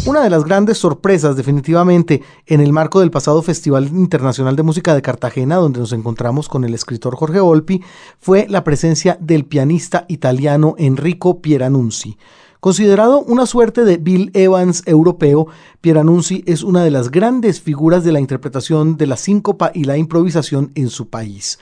Una 0.04 0.24
de 0.24 0.30
las 0.30 0.44
grandes 0.44 0.78
sorpresas 0.78 1.36
definitivamente 1.36 2.22
en 2.46 2.60
el 2.60 2.72
marco 2.72 2.98
del 2.98 3.12
pasado 3.12 3.40
Festival 3.40 3.86
Internacional 3.86 4.56
de 4.56 4.64
Música 4.64 4.96
de 4.96 5.02
Cartagena, 5.02 5.56
donde 5.56 5.78
nos 5.78 5.92
encontramos 5.92 6.48
con 6.48 6.64
el 6.64 6.74
escritor 6.74 7.14
Jorge 7.14 7.38
Volpi, 7.38 7.84
fue 8.18 8.46
la 8.48 8.64
presencia 8.64 9.16
del 9.20 9.44
pianista 9.44 10.04
italiano 10.08 10.74
Enrico 10.76 11.40
Pieranunzi. 11.40 12.18
Considerado 12.58 13.20
una 13.20 13.46
suerte 13.46 13.84
de 13.84 13.98
Bill 13.98 14.32
Evans 14.34 14.82
europeo, 14.86 15.46
Pieranunzi 15.80 16.42
es 16.46 16.64
una 16.64 16.82
de 16.82 16.90
las 16.90 17.12
grandes 17.12 17.60
figuras 17.60 18.02
de 18.02 18.10
la 18.10 18.18
interpretación 18.18 18.96
de 18.96 19.06
la 19.06 19.16
síncopa 19.16 19.70
y 19.72 19.84
la 19.84 19.98
improvisación 19.98 20.72
en 20.74 20.90
su 20.90 21.10
país. 21.10 21.60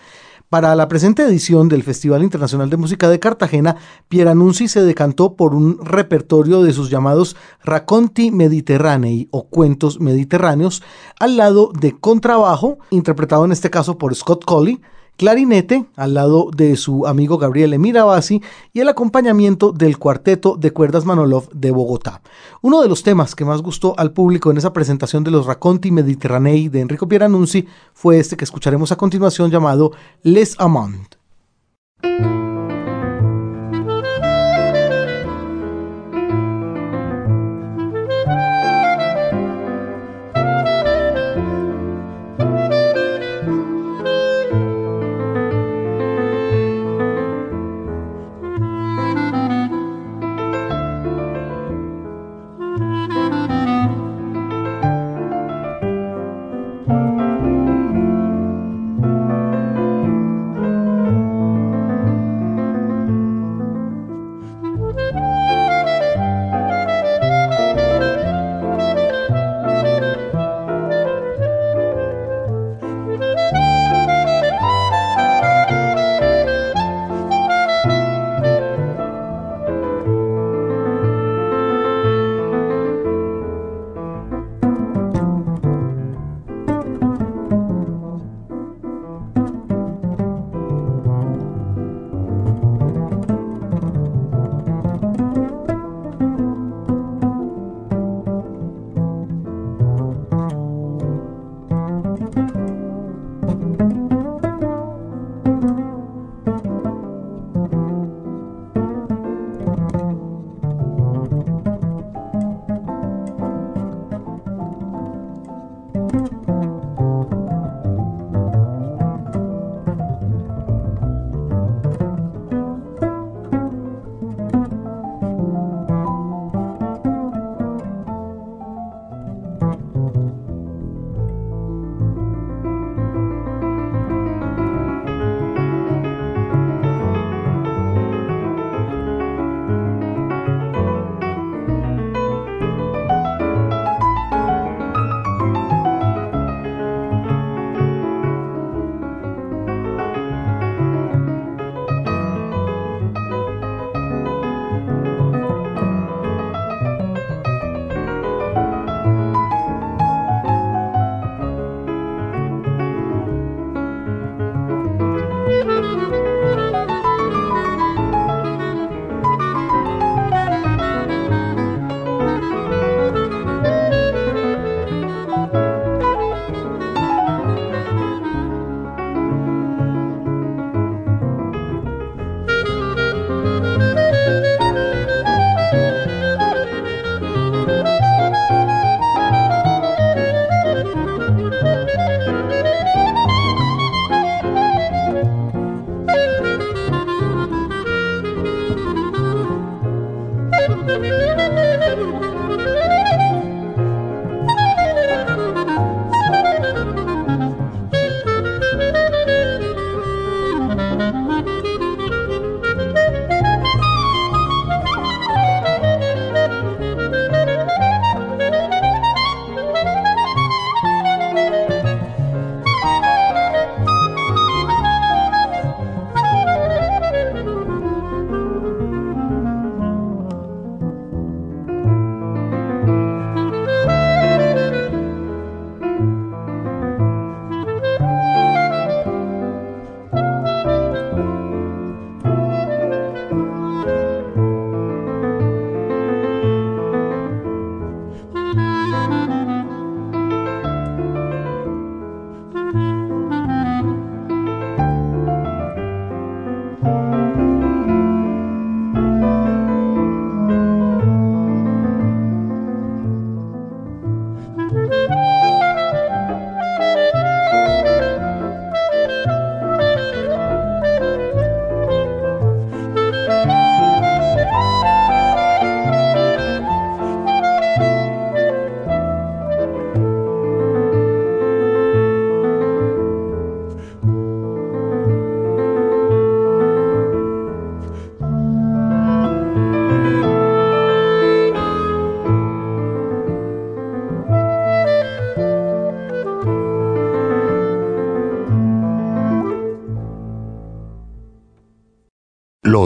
Para 0.50 0.74
la 0.74 0.88
presente 0.88 1.22
edición 1.22 1.68
del 1.68 1.84
Festival 1.84 2.24
Internacional 2.24 2.68
de 2.70 2.76
Música 2.76 3.08
de 3.08 3.20
Cartagena, 3.20 3.76
Pieranunzi 4.08 4.66
se 4.66 4.82
decantó 4.82 5.36
por 5.36 5.54
un 5.54 5.78
repertorio 5.80 6.64
de 6.64 6.72
sus 6.72 6.90
llamados 6.90 7.36
Racconti 7.62 8.32
Mediterranei 8.32 9.28
o 9.30 9.46
cuentos 9.46 10.00
mediterráneos, 10.00 10.82
al 11.20 11.36
lado 11.36 11.70
de 11.80 11.96
contrabajo, 11.96 12.78
interpretado 12.90 13.44
en 13.44 13.52
este 13.52 13.70
caso 13.70 13.96
por 13.96 14.12
Scott 14.12 14.44
Colley, 14.44 14.80
clarinete 15.20 15.84
al 15.96 16.14
lado 16.14 16.48
de 16.56 16.78
su 16.78 17.06
amigo 17.06 17.36
Gabriele 17.36 17.76
Mirabasi 17.76 18.42
y 18.72 18.80
el 18.80 18.88
acompañamiento 18.88 19.70
del 19.70 19.98
cuarteto 19.98 20.56
de 20.56 20.70
cuerdas 20.70 21.04
Manolov 21.04 21.50
de 21.50 21.70
Bogotá. 21.72 22.22
Uno 22.62 22.80
de 22.80 22.88
los 22.88 23.02
temas 23.02 23.34
que 23.34 23.44
más 23.44 23.60
gustó 23.60 23.92
al 23.98 24.12
público 24.12 24.50
en 24.50 24.56
esa 24.56 24.72
presentación 24.72 25.22
de 25.22 25.30
los 25.30 25.44
Racconti 25.44 25.90
Mediterranei 25.90 26.70
de 26.70 26.80
Enrico 26.80 27.06
Pieranunzi 27.06 27.66
fue 27.92 28.18
este 28.18 28.38
que 28.38 28.44
escucharemos 28.44 28.92
a 28.92 28.96
continuación 28.96 29.50
llamado 29.50 29.92
Les 30.22 30.58
Amants. 30.58 31.18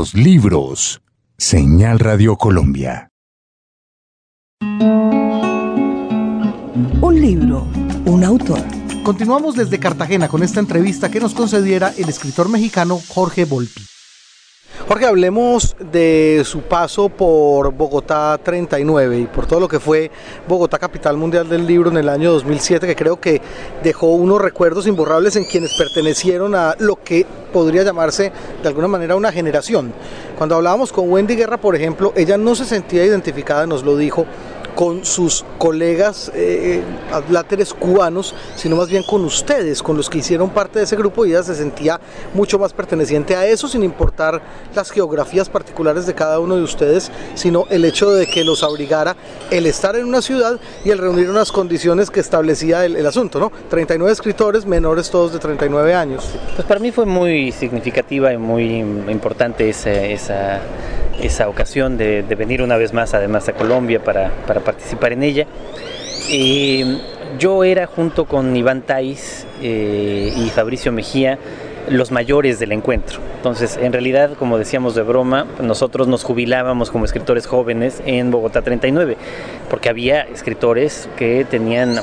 Los 0.05 0.13
libros. 0.13 1.01
Señal 1.39 1.99
Radio 1.99 2.37
Colombia. 2.37 3.09
Un 7.01 7.21
libro, 7.21 7.67
un 8.05 8.23
autor. 8.23 8.61
Continuamos 9.03 9.57
desde 9.57 9.79
Cartagena 9.79 10.29
con 10.29 10.43
esta 10.43 10.61
entrevista 10.61 11.11
que 11.11 11.21
nos 11.21 11.33
concediera 11.33 11.95
el 11.97 12.11
escritor 12.11 12.51
mexicano 12.51 13.01
Jorge 13.09 13.47
Volpi. 13.47 13.81
Jorge, 14.87 15.07
hablemos 15.07 15.77
de 15.81 16.43
su 16.45 16.61
paso 16.61 17.09
por 17.09 17.73
Bogotá 17.73 18.37
39 18.37 19.21
y 19.21 19.25
por 19.25 19.47
todo 19.47 19.61
lo 19.61 19.67
que 19.67 19.81
fue 19.81 20.11
Bogotá 20.47 20.79
Capital 20.79 21.17
Mundial 21.17 21.49
del 21.49 21.67
Libro 21.67 21.89
en 21.91 21.97
el 21.97 22.07
año 22.11 22.31
2007, 22.33 22.87
que 22.87 22.95
creo 22.95 23.19
que 23.19 23.41
dejó 23.83 24.09
unos 24.09 24.43
recuerdos 24.43 24.87
imborrables 24.87 25.37
en 25.37 25.47
quienes 25.47 25.75
pertenecieron 25.79 26.55
a 26.55 26.77
lo 26.79 26.97
que 27.03 27.25
podría 27.51 27.83
llamarse 27.83 28.31
de 28.63 28.69
alguna 28.69 28.87
manera 28.87 29.17
una 29.17 29.33
generación. 29.33 29.95
Cuando 30.37 30.57
hablábamos 30.57 30.93
con 30.93 31.11
Wendy 31.11 31.35
Guerra, 31.35 31.57
por 31.57 31.75
ejemplo, 31.75 32.13
ella 32.15 32.37
no 32.37 32.55
se 32.55 32.67
sentía 32.67 33.07
identificada, 33.07 33.67
nos 33.67 33.85
lo 33.85 33.97
dijo, 33.97 34.27
con 34.75 35.05
sus 35.05 35.45
colegas 35.59 36.31
eh, 36.35 36.83
cubanos, 37.79 38.35
sino 38.57 38.77
más 38.77 38.89
bien 38.89 39.03
con 39.03 39.25
ustedes, 39.25 39.83
con 39.83 39.97
los 39.97 40.11
que 40.11 40.19
hicieron 40.19 40.51
parte 40.51 40.79
de 40.79 40.85
ese 40.85 40.97
grupo 40.97 41.25
y 41.25 41.31
ella 41.31 41.43
se 41.43 41.55
sentía 41.55 42.01
mucho 42.35 42.59
más 42.59 42.73
perteneciente 42.73 43.37
a 43.37 43.47
eso, 43.47 43.69
sin 43.69 43.83
importar 43.83 44.43
las 44.75 44.91
geografías 44.91 45.49
particulares 45.49 46.07
de 46.07 46.15
cada 46.15 46.41
uno 46.41 46.57
de 46.57 46.63
ustedes, 46.63 47.11
sino 47.35 47.67
el 47.71 47.85
hecho 47.85 48.11
de 48.11 48.27
que 48.27 48.45
los 48.45 48.63
abrigara 48.63 49.17
el 49.51 49.67
estar 49.67 49.97
en 49.97 50.07
una 50.07 50.23
ciudad 50.23 50.59
y 50.85 50.91
el 50.91 50.99
reunir 50.99 51.31
unas 51.31 51.53
condiciones 51.53 52.11
que 52.11 52.21
establecía 52.21 52.85
el, 52.85 53.05
asunto, 53.07 53.39
¿no? 53.39 53.53
39 53.71 54.13
escritores, 54.13 54.67
menores 54.67 55.11
todos 55.11 55.33
de 55.33 55.39
39 55.39 55.95
años. 55.95 56.25
Pues 56.55 56.67
para 56.67 56.81
mí 56.81 56.91
fue 56.91 57.07
muy 57.07 57.53
significativa 57.53 58.33
y 58.33 58.39
muy 58.39 58.79
importante 58.79 59.69
esa 59.69 60.61
esa 61.21 61.49
ocasión 61.49 61.97
de, 61.97 62.23
venir 62.37 62.63
una 62.63 62.77
vez 62.77 62.93
más 62.93 63.15
además 63.15 63.49
a 63.49 63.53
Colombia 63.53 64.03
para, 64.03 64.31
participar 64.65 65.13
en 65.13 65.23
ella. 65.23 65.47
yo 67.39 67.65
era 67.65 67.87
junto 67.87 68.27
con 68.27 68.57
Iván 68.57 68.83
Tais 68.83 69.47
eh, 69.63 70.33
y 70.37 70.51
Fabricio 70.51 70.93
Mejía 70.93 71.39
los 71.89 72.11
mayores 72.11 72.59
del 72.59 72.73
encuentro. 72.73 73.21
Entonces, 73.37 73.77
en 73.77 73.93
realidad, 73.93 74.33
como 74.39 74.59
decíamos 74.59 74.95
de 74.95 75.03
broma, 75.03 75.47
nosotros 75.61 76.09
nos 76.09 76.25
jubilábamos 76.25 76.91
como 76.91 77.05
escritores 77.05 77.47
jóvenes 77.47 78.03
en 78.07 78.31
Bogotá 78.31 78.63
39, 78.63 79.17
porque 79.69 79.89
había 79.89 80.23
escritores 80.23 81.09
que 81.17 81.45
tenían 81.45 82.01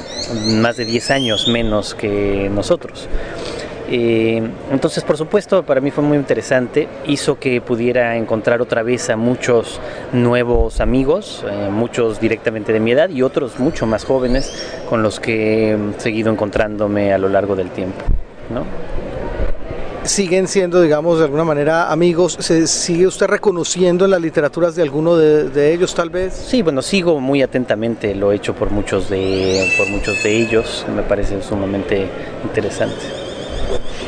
más 0.61 0.77
de 0.77 0.85
10 0.85 1.11
años 1.11 1.47
menos 1.47 1.95
que 1.95 2.49
nosotros. 2.53 3.07
Eh, 3.93 4.41
entonces, 4.71 5.03
por 5.03 5.17
supuesto, 5.17 5.63
para 5.63 5.81
mí 5.81 5.91
fue 5.91 6.01
muy 6.01 6.17
interesante. 6.17 6.87
Hizo 7.07 7.37
que 7.37 7.59
pudiera 7.59 8.15
encontrar 8.15 8.61
otra 8.61 8.83
vez 8.83 9.09
a 9.09 9.17
muchos 9.17 9.81
nuevos 10.13 10.79
amigos, 10.79 11.43
eh, 11.45 11.69
muchos 11.69 12.21
directamente 12.21 12.71
de 12.71 12.79
mi 12.79 12.91
edad 12.91 13.09
y 13.09 13.21
otros 13.21 13.59
mucho 13.59 13.85
más 13.85 14.05
jóvenes 14.05 14.53
con 14.89 15.03
los 15.03 15.19
que 15.19 15.73
he 15.73 15.77
seguido 15.97 16.31
encontrándome 16.31 17.13
a 17.13 17.17
lo 17.17 17.27
largo 17.27 17.55
del 17.55 17.69
tiempo. 17.71 17.99
siguen 20.03 20.47
siendo, 20.47 20.81
digamos, 20.81 21.19
de 21.19 21.25
alguna 21.25 21.43
manera 21.43 21.91
amigos. 21.91 22.37
¿Se 22.39 22.67
sigue 22.67 23.07
usted 23.07 23.27
reconociendo 23.27 24.05
en 24.05 24.11
las 24.11 24.21
literaturas 24.21 24.73
de 24.73 24.83
alguno 24.83 25.17
de, 25.17 25.49
de, 25.49 25.73
ellos, 25.73 25.93
tal 25.93 26.09
vez? 26.09 26.33
Sí, 26.33 26.61
bueno, 26.61 26.81
sigo 26.81 27.19
muy 27.19 27.41
atentamente, 27.41 28.15
lo 28.15 28.31
he 28.31 28.37
hecho 28.37 28.55
por 28.55 28.71
muchos 28.71 29.09
de, 29.09 29.69
por 29.77 29.89
muchos 29.89 30.23
de 30.23 30.31
ellos, 30.31 30.85
me 30.95 31.03
parece 31.03 31.41
sumamente 31.43 32.07
interesante. 32.43 33.20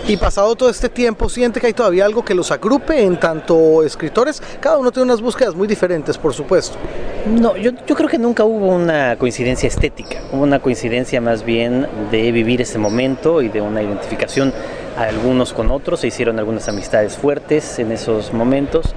Y 0.08 0.18
pasado 0.18 0.56
todo 0.56 0.70
este 0.70 0.90
tiempo, 0.90 1.30
¿siente 1.30 1.62
que 1.62 1.68
hay 1.68 1.74
todavía 1.74 2.06
algo 2.06 2.26
que 2.26 2.34
los 2.34 2.52
agrupe 2.52 3.02
en 3.02 3.18
tanto 3.20 3.84
escritores? 3.84 4.42
Cada 4.60 4.78
uno 4.78 4.92
tiene 4.92 5.06
unas 5.06 5.22
búsquedas 5.22 5.56
muy 5.56 5.68
diferentes, 5.68 6.18
por 6.18 6.34
supuesto. 6.34 6.78
No, 7.26 7.56
yo, 7.56 7.74
creo 7.74 8.10
que 8.10 8.18
nunca 8.18 8.44
hubo 8.44 8.68
una 8.68 9.16
coincidencia 9.18 9.68
estética, 9.68 10.22
hubo 10.34 10.44
una 10.44 10.60
coincidencia 10.60 11.22
más 11.22 11.46
bien 11.46 11.88
de 12.12 12.32
vivir 12.34 12.62
ese 12.62 12.78
momento 12.78 13.42
y 13.42 13.48
de 13.48 13.62
una 13.62 13.82
identificación 13.82 14.54
algunos 14.98 15.54
con 15.54 15.72
otros, 15.72 16.02
se 16.02 16.08
hicieron 16.08 16.40
algunas 16.40 16.68
amistades 16.70 17.18
fuertes 17.18 17.80
en 17.80 17.92
esos 17.92 18.34
momentos. 18.34 18.94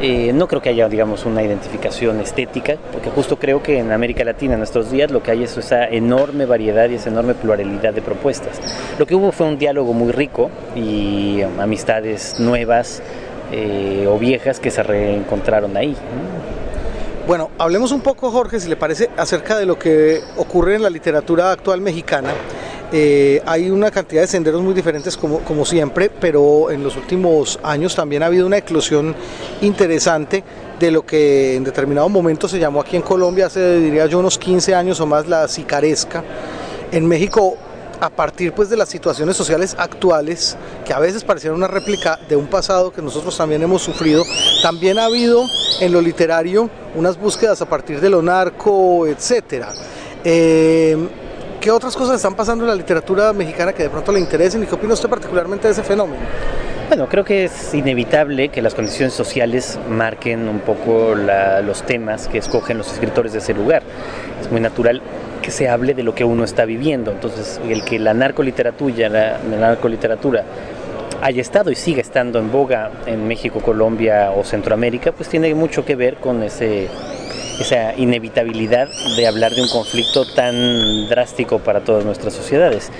Eh, 0.00 0.32
no 0.34 0.46
creo 0.46 0.60
que 0.60 0.68
haya, 0.68 0.88
digamos, 0.88 1.24
una 1.24 1.42
identificación 1.42 2.20
estética, 2.20 2.76
porque 2.92 3.10
justo 3.10 3.38
creo 3.38 3.62
que 3.62 3.78
en 3.78 3.92
América 3.92 4.24
Latina 4.24 4.54
en 4.54 4.60
nuestros 4.60 4.90
días 4.90 5.10
lo 5.10 5.22
que 5.22 5.30
hay 5.30 5.44
es 5.44 5.56
esa 5.56 5.88
enorme 5.88 6.44
variedad 6.44 6.88
y 6.90 6.96
esa 6.96 7.08
enorme 7.08 7.34
pluralidad 7.34 7.94
de 7.94 8.02
propuestas. 8.02 8.60
Lo 8.98 9.06
que 9.06 9.14
hubo 9.14 9.32
fue 9.32 9.46
un 9.46 9.58
diálogo 9.58 9.94
muy 9.94 10.12
rico 10.12 10.50
y 10.74 11.40
amistades 11.58 12.38
nuevas 12.38 13.02
eh, 13.52 14.06
o 14.08 14.18
viejas 14.18 14.60
que 14.60 14.70
se 14.70 14.82
reencontraron 14.82 15.76
ahí. 15.76 15.96
Bueno, 17.26 17.50
hablemos 17.58 17.90
un 17.90 18.02
poco, 18.02 18.30
Jorge, 18.30 18.60
si 18.60 18.68
le 18.68 18.76
parece, 18.76 19.10
acerca 19.16 19.58
de 19.58 19.66
lo 19.66 19.78
que 19.78 20.20
ocurre 20.36 20.76
en 20.76 20.82
la 20.82 20.90
literatura 20.90 21.50
actual 21.50 21.80
mexicana. 21.80 22.30
Eh, 22.92 23.42
hay 23.46 23.68
una 23.68 23.90
cantidad 23.90 24.22
de 24.22 24.28
senderos 24.28 24.62
muy 24.62 24.72
diferentes 24.72 25.16
como, 25.16 25.40
como 25.40 25.64
siempre, 25.64 26.08
pero 26.08 26.70
en 26.70 26.84
los 26.84 26.96
últimos 26.96 27.58
años 27.62 27.96
también 27.96 28.22
ha 28.22 28.26
habido 28.26 28.46
una 28.46 28.58
eclosión 28.58 29.14
interesante 29.60 30.44
de 30.78 30.90
lo 30.90 31.04
que 31.04 31.56
en 31.56 31.64
determinado 31.64 32.08
momento 32.08 32.46
se 32.46 32.58
llamó 32.58 32.80
aquí 32.80 32.96
en 32.96 33.02
Colombia, 33.02 33.46
hace 33.46 33.80
diría 33.80 34.06
yo 34.06 34.20
unos 34.20 34.38
15 34.38 34.74
años 34.74 35.00
o 35.00 35.06
más, 35.06 35.26
la 35.26 35.48
sicaresca. 35.48 36.22
En 36.92 37.06
México 37.06 37.56
a 38.00 38.10
partir 38.10 38.52
pues 38.52 38.68
de 38.68 38.76
las 38.76 38.88
situaciones 38.88 39.36
sociales 39.36 39.74
actuales 39.78 40.56
que 40.84 40.92
a 40.92 40.98
veces 40.98 41.24
parecieron 41.24 41.56
una 41.58 41.66
réplica 41.66 42.18
de 42.28 42.36
un 42.36 42.46
pasado 42.46 42.92
que 42.92 43.00
nosotros 43.00 43.36
también 43.36 43.62
hemos 43.62 43.80
sufrido 43.80 44.22
también 44.62 44.98
ha 44.98 45.06
habido 45.06 45.46
en 45.80 45.92
lo 45.92 46.02
literario 46.02 46.68
unas 46.94 47.18
búsquedas 47.18 47.62
a 47.62 47.66
partir 47.66 48.00
de 48.00 48.10
lo 48.10 48.20
narco 48.20 49.06
etcétera 49.06 49.72
eh, 50.24 50.96
¿Qué 51.66 51.72
otras 51.72 51.96
cosas 51.96 52.14
están 52.14 52.36
pasando 52.36 52.62
en 52.62 52.70
la 52.70 52.76
literatura 52.76 53.32
mexicana 53.32 53.72
que 53.72 53.82
de 53.82 53.90
pronto 53.90 54.12
le 54.12 54.20
interesen 54.20 54.62
y 54.62 54.66
qué 54.66 54.76
opina 54.76 54.94
usted 54.94 55.08
particularmente 55.08 55.66
de 55.66 55.72
ese 55.72 55.82
fenómeno? 55.82 56.22
Bueno, 56.86 57.08
creo 57.08 57.24
que 57.24 57.46
es 57.46 57.74
inevitable 57.74 58.50
que 58.50 58.62
las 58.62 58.72
condiciones 58.72 59.14
sociales 59.14 59.76
marquen 59.90 60.48
un 60.48 60.60
poco 60.60 61.16
los 61.16 61.82
temas 61.82 62.28
que 62.28 62.38
escogen 62.38 62.78
los 62.78 62.92
escritores 62.92 63.32
de 63.32 63.40
ese 63.40 63.52
lugar. 63.52 63.82
Es 64.40 64.48
muy 64.48 64.60
natural 64.60 65.02
que 65.42 65.50
se 65.50 65.68
hable 65.68 65.94
de 65.94 66.04
lo 66.04 66.14
que 66.14 66.22
uno 66.22 66.44
está 66.44 66.64
viviendo. 66.66 67.10
Entonces, 67.10 67.60
el 67.68 67.82
que 67.84 67.98
la 67.98 68.14
narcoliteratura, 68.14 69.08
la, 69.08 69.38
la 69.38 69.56
narcoliteratura 69.56 70.44
haya 71.20 71.42
estado 71.42 71.72
y 71.72 71.74
siga 71.74 72.00
estando 72.00 72.38
en 72.38 72.52
boga 72.52 72.92
en 73.06 73.26
México, 73.26 73.58
Colombia 73.58 74.30
o 74.30 74.44
Centroamérica, 74.44 75.10
pues 75.10 75.28
tiene 75.28 75.52
mucho 75.52 75.84
que 75.84 75.96
ver 75.96 76.18
con 76.18 76.44
ese 76.44 76.86
esa 77.60 77.94
inevitabilidad 77.96 78.88
de 79.16 79.26
hablar 79.26 79.52
de 79.52 79.62
un 79.62 79.68
conflicto 79.68 80.24
tan 80.24 81.08
drástico 81.08 81.58
para 81.58 81.80
todas 81.80 82.04
nuestras 82.04 82.34
sociedades. 82.34 82.90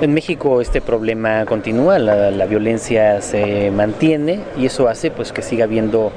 En 0.00 0.14
México 0.14 0.60
este 0.60 0.80
problema 0.80 1.44
continúa, 1.44 1.98
la, 1.98 2.46
violencia 2.46 3.20
se 3.20 3.70
mantiene 3.70 4.40
y 4.56 4.66
eso 4.66 4.88
hace 4.88 5.10
pues 5.10 5.32
que 5.32 5.42
siga 5.42 5.64
habiendo 5.64 6.12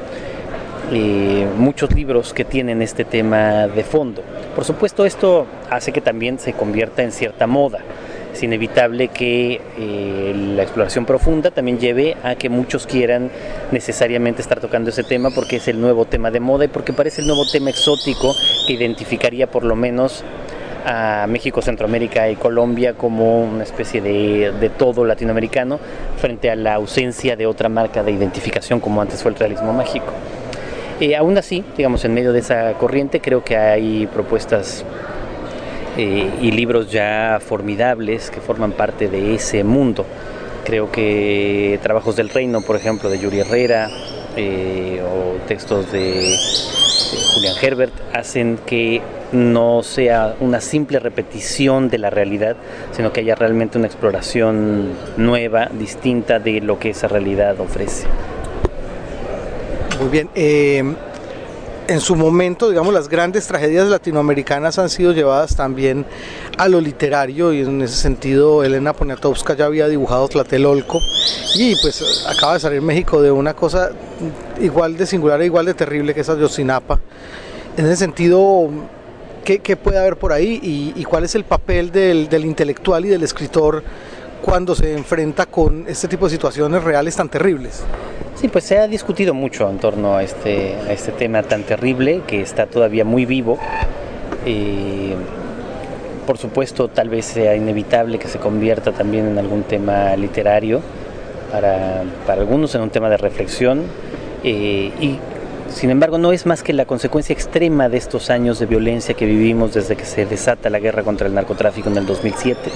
eh, 0.91 1.47
muchos 1.57 1.91
libros 1.93 2.33
que 2.33 2.45
tienen 2.45 2.81
este 2.81 3.05
tema 3.05 3.67
de 3.67 3.83
fondo. 3.83 4.21
Por 4.55 4.65
supuesto 4.65 5.05
esto 5.05 5.47
hace 5.69 5.91
que 5.91 6.01
también 6.01 6.37
se 6.37 6.53
convierta 6.53 7.01
en 7.01 7.11
cierta 7.11 7.47
moda 7.47 7.79
es 8.33 8.43
inevitable 8.43 9.09
que 9.09 9.61
eh, 9.77 10.33
la 10.55 10.63
exploración 10.63 11.05
profunda 11.05 11.51
también 11.51 11.79
lleve 11.79 12.15
a 12.23 12.35
que 12.35 12.49
muchos 12.49 12.87
quieran 12.87 13.29
necesariamente 13.71 14.41
estar 14.41 14.59
tocando 14.59 14.89
ese 14.89 15.03
tema 15.03 15.29
porque 15.31 15.57
es 15.57 15.67
el 15.67 15.79
nuevo 15.79 16.05
tema 16.05 16.31
de 16.31 16.39
moda 16.39 16.65
y 16.65 16.67
porque 16.67 16.93
parece 16.93 17.21
el 17.21 17.27
nuevo 17.27 17.45
tema 17.51 17.69
exótico 17.69 18.33
que 18.67 18.73
identificaría 18.73 19.47
por 19.47 19.63
lo 19.63 19.75
menos 19.75 20.23
a 20.85 21.27
México, 21.27 21.61
Centroamérica 21.61 22.29
y 22.29 22.35
Colombia 22.35 22.93
como 22.93 23.43
una 23.43 23.63
especie 23.63 24.01
de, 24.01 24.71
todo 24.77 25.05
latinoamericano 25.05 25.79
frente 26.17 26.49
a 26.49 26.55
la 26.55 26.75
ausencia 26.75 27.35
de 27.35 27.45
otra 27.45 27.69
marca 27.69 28.03
de 28.03 28.11
identificación 28.11 28.79
como 28.79 29.01
antes 29.01 29.21
fue 29.21 29.31
el 29.31 29.37
realismo 29.37 29.73
mágico. 29.73 30.11
Eh, 30.99 31.15
aún 31.15 31.37
así, 31.37 31.63
digamos, 31.77 32.05
en 32.05 32.13
medio 32.13 32.31
de 32.31 32.39
esa 32.39 32.73
corriente 32.73 33.21
creo 33.21 33.43
que 33.43 33.57
hay 33.57 34.07
propuestas 34.07 34.85
y 35.97 36.51
libros 36.51 36.91
ya 36.91 37.39
formidables 37.45 38.31
que 38.31 38.39
forman 38.39 38.71
parte 38.71 39.07
de 39.07 39.35
ese 39.35 39.63
mundo. 39.63 40.05
Creo 40.63 40.91
que 40.91 41.79
Trabajos 41.81 42.15
del 42.15 42.29
Reino, 42.29 42.61
por 42.61 42.75
ejemplo, 42.75 43.09
de 43.09 43.19
Yuri 43.19 43.39
Herrera, 43.39 43.89
eh, 44.37 45.01
o 45.03 45.45
textos 45.47 45.91
de, 45.91 46.37
Julian 47.33 47.55
Herbert, 47.61 47.93
hacen 48.13 48.59
que 48.65 49.01
no 49.31 49.81
sea 49.83 50.35
una 50.39 50.61
simple 50.61 50.99
repetición 50.99 51.89
de 51.89 51.97
la 51.97 52.09
realidad, 52.09 52.55
sino 52.91 53.11
que 53.11 53.21
haya 53.21 53.35
realmente 53.35 53.77
una 53.77 53.87
exploración 53.87 54.93
nueva, 55.17 55.69
distinta 55.73 56.39
de 56.39 56.61
lo 56.61 56.79
que 56.79 56.91
esa 56.91 57.07
realidad 57.07 57.59
ofrece. 57.59 58.05
Muy 59.99 60.09
bien. 60.09 60.29
Eh, 60.35 60.83
en 61.91 61.99
su 61.99 62.15
momento, 62.15 62.69
digamos, 62.69 62.93
las 62.93 63.09
grandes 63.09 63.45
tragedias 63.47 63.87
latinoamericanas 63.87 64.79
han 64.79 64.89
sido 64.89 65.11
llevadas 65.11 65.57
también 65.57 66.05
a 66.57 66.69
lo 66.69 66.79
literario 66.79 67.51
y 67.51 67.61
en 67.61 67.81
ese 67.81 67.97
sentido 67.97 68.63
Elena 68.63 68.93
Poniatowska 68.93 69.55
ya 69.55 69.65
había 69.65 69.89
dibujado 69.89 70.27
Tlatelolco 70.29 70.99
y 71.55 71.75
pues 71.81 72.25
acaba 72.27 72.53
de 72.53 72.61
salir 72.61 72.81
México 72.81 73.21
de 73.21 73.31
una 73.31 73.53
cosa 73.53 73.91
igual 74.61 74.95
de 74.95 75.05
singular 75.05 75.41
e 75.41 75.45
igual 75.47 75.65
de 75.65 75.73
terrible 75.73 76.13
que 76.13 76.21
esa 76.21 76.37
Yosinapa. 76.37 76.99
En 77.75 77.85
ese 77.85 77.97
sentido, 77.97 78.69
¿qué, 79.43 79.75
puede 79.75 79.99
haber 79.99 80.17
por 80.17 80.31
ahí 80.31 80.59
y, 80.95 81.03
cuál 81.03 81.25
es 81.25 81.35
el 81.35 81.43
papel 81.43 81.91
del, 81.91 82.29
del 82.29 82.45
intelectual 82.45 83.03
y 83.05 83.09
del 83.09 83.23
escritor 83.23 83.83
cuando 84.41 84.75
se 84.75 84.93
enfrenta 84.93 85.45
con 85.45 85.85
este 85.89 86.07
tipo 86.07 86.25
de 86.25 86.31
situaciones 86.31 86.83
reales 86.83 87.17
tan 87.17 87.27
terribles? 87.27 87.83
Sí, 88.41 88.47
pues 88.47 88.63
se 88.63 88.79
ha 88.79 88.87
discutido 88.87 89.35
mucho 89.35 89.69
en 89.69 89.77
torno 89.77 90.15
a 90.15 90.23
este, 90.23 90.73
a 90.73 90.91
este 90.91 91.11
tema 91.11 91.43
tan 91.43 91.61
terrible 91.61 92.23
que 92.25 92.41
está 92.41 92.65
todavía 92.65 93.05
muy 93.05 93.27
vivo. 93.27 93.59
por 96.25 96.39
supuesto, 96.39 96.87
tal 96.87 97.09
vez 97.09 97.25
sea 97.25 97.55
inevitable 97.55 98.17
que 98.17 98.27
se 98.27 98.39
convierta 98.39 98.93
también 98.93 99.27
en 99.27 99.37
algún 99.37 99.61
tema 99.61 100.15
literario, 100.15 100.81
para, 101.51 102.01
para 102.25 102.41
algunos 102.41 102.73
en 102.73 102.81
un 102.81 102.89
tema 102.89 103.11
de 103.11 103.17
reflexión. 103.17 103.83
Eh, 104.43 104.91
y 104.99 105.19
sin 105.69 105.91
embargo, 105.91 106.17
no 106.17 106.31
es 106.31 106.47
más 106.47 106.63
que 106.63 106.73
la 106.73 106.85
consecuencia 106.85 107.33
extrema 107.33 107.89
de 107.89 107.97
estos 107.97 108.31
años 108.31 108.57
de 108.57 108.65
violencia 108.65 109.13
que 109.13 109.27
vivimos 109.27 109.75
desde 109.75 109.95
que 109.95 110.05
se 110.05 110.25
desata 110.25 110.71
la 110.71 110.79
guerra 110.79 111.03
contra 111.03 111.27
el 111.27 111.35
narcotráfico 111.35 111.89
en 111.89 111.97
el 111.97 112.07
2007 112.07 112.71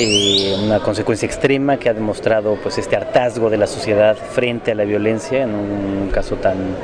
eh, 0.00 0.56
una 0.62 0.80
consecuencia 0.80 1.26
extrema 1.26 1.76
que 1.76 1.88
ha 1.88 1.94
demostrado 1.94 2.56
pues 2.62 2.78
este 2.78 2.96
hartazgo 2.96 3.50
de 3.50 3.58
la 3.58 3.66
sociedad 3.66 4.16
frente 4.16 4.72
a 4.72 4.74
la 4.74 4.84
violencia 4.84 5.42
en 5.42 5.54
un 5.54 6.10
caso 6.12 6.36
tan 6.36 6.76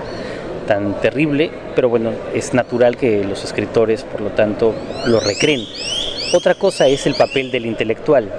tan 0.71 1.01
terrible, 1.01 1.51
pero 1.75 1.89
bueno, 1.89 2.13
es 2.33 2.55
natural 2.55 2.97
que 2.97 3.25
los 3.25 3.43
escritores, 3.43 4.05
por 4.05 4.21
lo 4.21 4.31
tanto, 4.31 4.73
lo 5.05 5.19
recreen. 5.19 5.63
Otra 6.33 6.55
cosa 6.55 6.87
es 6.87 7.09
el 7.09 7.17
papel 7.17 7.51
del 7.51 7.67
intelectual, 7.67 8.31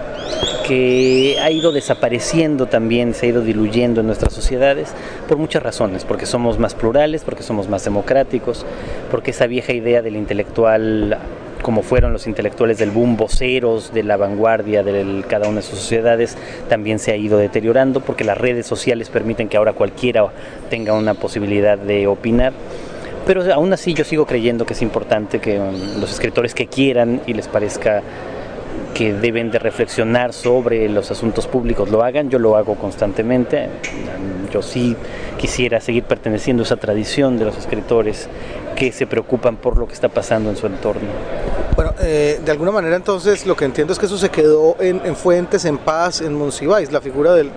que 0.65 1.37
ha 1.41 1.51
ido 1.51 1.73
desapareciendo 1.73 2.67
también, 2.67 3.13
se 3.13 3.25
ha 3.25 3.29
ido 3.29 3.41
diluyendo 3.41 3.99
en 3.99 4.07
nuestras 4.07 4.31
sociedades 4.31 4.93
por 5.27 5.37
muchas 5.37 5.61
razones, 5.61 6.05
porque 6.05 6.25
somos 6.25 6.57
más 6.57 6.73
plurales, 6.73 7.23
porque 7.25 7.43
somos 7.43 7.67
más 7.67 7.83
democráticos, 7.83 8.65
porque 9.11 9.31
esa 9.31 9.47
vieja 9.47 9.73
idea 9.73 10.01
del 10.01 10.15
intelectual 10.15 11.17
como 11.61 11.83
fueron 11.83 12.13
los 12.13 12.27
intelectuales 12.27 12.77
del 12.77 12.91
boom, 12.91 13.17
voceros 13.17 13.93
de 13.93 14.03
la 14.03 14.17
vanguardia 14.17 14.83
de 14.83 15.23
cada 15.27 15.47
una 15.47 15.57
de 15.57 15.61
sus 15.63 15.79
sociedades, 15.79 16.37
también 16.69 16.99
se 16.99 17.11
ha 17.11 17.15
ido 17.15 17.37
deteriorando 17.37 17.99
porque 17.99 18.23
las 18.23 18.37
redes 18.37 18.65
sociales 18.65 19.09
permiten 19.09 19.49
que 19.49 19.57
ahora 19.57 19.73
cualquiera 19.73 20.27
tenga 20.69 20.93
una 20.93 21.13
posibilidad 21.13 21.77
de 21.77 22.07
opinar. 22.07 22.53
Pero 23.25 23.53
aún 23.53 23.71
así 23.71 23.93
yo 23.93 24.03
sigo 24.03 24.25
creyendo 24.25 24.65
que 24.65 24.73
es 24.73 24.81
importante 24.81 25.39
que 25.39 25.59
um, 25.59 25.99
los 25.99 26.11
escritores 26.11 26.55
que 26.55 26.67
quieran 26.67 27.21
y 27.27 27.33
les 27.33 27.47
parezca 27.47 28.01
que 28.93 29.13
deben 29.13 29.51
de 29.51 29.59
reflexionar 29.59 30.33
sobre 30.33 30.87
los 30.89 31.09
asuntos 31.11 31.47
públicos 31.47 31.89
lo 31.89 32.03
hagan, 32.03 32.29
yo 32.29 32.39
lo 32.39 32.55
hago 32.55 32.75
constantemente, 32.75 33.69
yo 34.51 34.61
sí 34.61 34.95
quisiera 35.37 35.79
seguir 35.79 36.03
perteneciendo 36.03 36.63
a 36.63 36.65
esa 36.65 36.77
tradición 36.77 37.37
de 37.37 37.45
los 37.45 37.57
escritores 37.57 38.27
que 38.75 38.91
se 38.91 39.07
preocupan 39.07 39.57
por 39.57 39.77
lo 39.77 39.87
que 39.87 39.93
está 39.93 40.09
pasando 40.09 40.49
en 40.49 40.55
su 40.55 40.67
entorno. 40.67 41.07
Bueno, 41.75 41.93
eh, 42.01 42.39
de 42.43 42.51
alguna 42.51 42.71
manera 42.71 42.95
entonces 42.95 43.45
lo 43.45 43.55
que 43.55 43.65
entiendo 43.65 43.93
es 43.93 43.99
que 43.99 44.05
eso 44.05 44.17
se 44.17 44.29
quedó 44.29 44.75
en, 44.79 45.15
Fuentes, 45.15 45.65
en 45.65 45.77
Paz, 45.77 46.21
en 46.21 46.33
Monsiváis, 46.33 46.91
la 46.91 47.01
figura 47.01 47.33
del, 47.33 47.51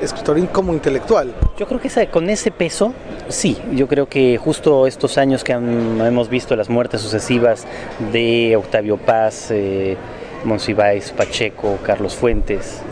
escritor 0.00 0.38
como 0.48 0.72
intelectual. 0.72 1.34
Yo 1.56 1.66
creo 1.66 1.80
que 1.80 2.08
con 2.08 2.30
ese 2.30 2.50
peso, 2.50 2.92
sí, 3.28 3.58
yo 3.72 3.88
creo 3.88 4.08
que 4.08 4.38
justo 4.38 4.86
estos 4.86 5.18
años 5.18 5.44
que 5.44 5.52
hemos 5.52 6.28
visto 6.28 6.56
las 6.56 6.68
muertes 6.68 7.00
sucesivas 7.00 7.66
de 8.12 8.56
Octavio 8.56 8.96
Paz, 8.96 9.48
eh, 9.50 9.96
Monsiváis, 10.44 11.10
Pacheco, 11.12 11.78
Carlos 11.84 12.14
Fuentes, 12.14 12.82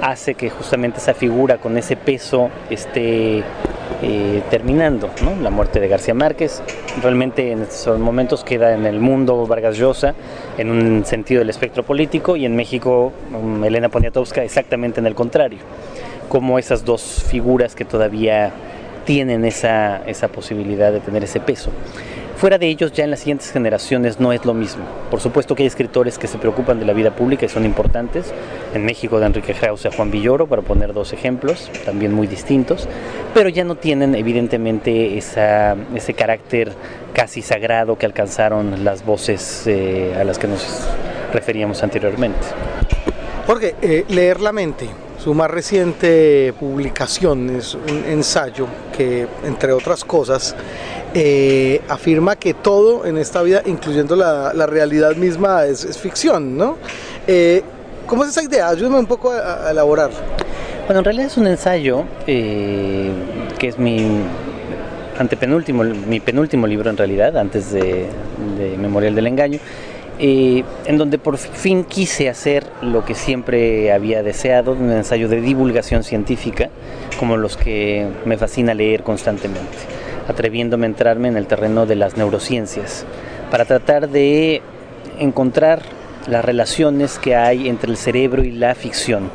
hace 0.00 0.34
que 0.34 0.50
justamente 0.50 0.98
esa 0.98 1.14
figura 1.14 1.58
con 1.58 1.78
ese 1.78 1.96
peso 1.96 2.50
esté 2.70 3.42
eh, 4.02 4.42
terminando. 4.50 5.10
La 5.42 5.50
muerte 5.50 5.78
de 5.78 5.88
García 5.88 6.14
Márquez 6.14 6.62
realmente 7.00 7.52
en 7.52 7.62
estos 7.62 7.98
momentos 7.98 8.42
queda 8.42 8.74
en 8.74 8.84
el 8.84 8.98
mundo 8.98 9.46
Vargas 9.46 9.76
Llosa 9.76 10.14
en 10.58 10.70
un 10.70 11.04
sentido 11.04 11.38
del 11.38 11.50
espectro 11.50 11.84
político 11.84 12.36
y 12.36 12.44
en 12.44 12.56
México 12.56 13.12
um, 13.32 13.62
Elena 13.62 13.88
Poniatowska 13.88 14.42
exactamente 14.42 14.98
en 14.98 15.06
el 15.06 15.14
contrario, 15.14 15.60
como 16.28 16.58
esas 16.58 16.84
dos 16.84 17.24
figuras 17.28 17.76
que 17.76 17.84
todavía 17.84 18.50
tienen 19.04 19.44
esa, 19.44 20.02
esa 20.06 20.28
posibilidad 20.28 20.92
de 20.92 21.00
tener 21.00 21.22
ese 21.24 21.38
peso. 21.38 21.70
Fuera 22.42 22.58
de 22.58 22.66
ellos, 22.66 22.90
ya 22.90 23.04
en 23.04 23.12
las 23.12 23.20
siguientes 23.20 23.52
generaciones 23.52 24.18
no 24.18 24.32
es 24.32 24.44
lo 24.44 24.52
mismo. 24.52 24.82
Por 25.12 25.20
supuesto 25.20 25.54
que 25.54 25.62
hay 25.62 25.68
escritores 25.68 26.18
que 26.18 26.26
se 26.26 26.38
preocupan 26.38 26.80
de 26.80 26.84
la 26.84 26.92
vida 26.92 27.14
pública 27.14 27.46
y 27.46 27.48
son 27.48 27.64
importantes. 27.64 28.34
En 28.74 28.84
México, 28.84 29.20
de 29.20 29.26
Enrique 29.26 29.54
Krause 29.54 29.86
a 29.86 29.92
Juan 29.92 30.10
Villoro, 30.10 30.48
para 30.48 30.60
poner 30.60 30.92
dos 30.92 31.12
ejemplos, 31.12 31.70
también 31.84 32.12
muy 32.12 32.26
distintos, 32.26 32.88
pero 33.32 33.48
ya 33.48 33.62
no 33.62 33.76
tienen 33.76 34.16
evidentemente 34.16 35.16
esa, 35.16 35.76
ese 35.94 36.14
carácter 36.14 36.72
casi 37.12 37.42
sagrado 37.42 37.96
que 37.96 38.06
alcanzaron 38.06 38.82
las 38.82 39.06
voces 39.06 39.64
eh, 39.68 40.12
a 40.20 40.24
las 40.24 40.40
que 40.40 40.48
nos 40.48 40.66
referíamos 41.32 41.84
anteriormente. 41.84 42.44
Jorge, 43.46 43.76
eh, 43.80 44.04
leer 44.08 44.40
la 44.40 44.50
mente. 44.50 44.88
Su 45.22 45.34
más 45.34 45.48
reciente 45.48 46.52
publicación 46.58 47.48
es 47.50 47.74
un 47.74 48.04
ensayo 48.08 48.66
que, 48.96 49.28
entre 49.44 49.72
otras 49.72 50.04
cosas, 50.04 50.56
eh, 51.14 51.80
afirma 51.88 52.34
que 52.34 52.54
todo 52.54 53.06
en 53.06 53.18
esta 53.18 53.40
vida, 53.42 53.62
incluyendo 53.64 54.16
la, 54.16 54.66
realidad 54.66 55.14
misma, 55.14 55.64
es, 55.66 55.96
ficción, 55.96 56.56
¿no? 56.56 56.76
Eh, 57.28 57.62
¿Cómo 58.08 58.24
es 58.24 58.30
esa 58.30 58.42
idea? 58.42 58.68
Ayúdame 58.68 58.98
un 58.98 59.06
poco 59.06 59.30
a, 59.30 59.70
elaborar. 59.70 60.10
Bueno, 60.86 60.98
en 60.98 61.04
realidad 61.04 61.26
es 61.28 61.36
un 61.36 61.46
ensayo 61.46 62.02
eh, 62.26 63.12
que 63.60 63.68
es 63.68 63.78
mi 63.78 64.22
antepenúltimo, 65.16 65.84
mi 65.84 66.18
penúltimo 66.18 66.66
libro 66.66 66.90
en 66.90 66.96
realidad, 66.96 67.36
antes 67.36 67.70
de, 67.70 68.08
Memorial 68.76 69.14
del 69.14 69.28
Engaño, 69.28 69.60
en 70.24 70.98
donde 70.98 71.18
por 71.18 71.36
fin 71.36 71.82
quise 71.82 72.28
hacer 72.28 72.64
lo 72.80 73.04
que 73.04 73.14
siempre 73.14 73.92
había 73.92 74.22
deseado, 74.22 74.72
un 74.72 74.90
ensayo 74.92 75.28
de 75.28 75.40
divulgación 75.40 76.04
científica, 76.04 76.70
como 77.18 77.36
los 77.36 77.56
que 77.56 78.06
me 78.24 78.38
fascina 78.38 78.72
leer 78.72 79.02
constantemente 79.02 79.78
atreviéndome 80.28 80.86
a 80.86 80.90
entrarme 80.90 81.28
en 81.28 81.36
el 81.36 81.46
terreno 81.46 81.86
de 81.86 81.96
las 81.96 82.16
neurociencias, 82.16 83.04
para 83.50 83.64
tratar 83.64 84.08
de 84.08 84.62
encontrar 85.18 85.82
las 86.26 86.44
relaciones 86.44 87.18
que 87.18 87.34
hay 87.34 87.68
entre 87.68 87.90
el 87.90 87.96
cerebro 87.96 88.44
y 88.44 88.52
la 88.52 88.74
ficción, 88.74 89.30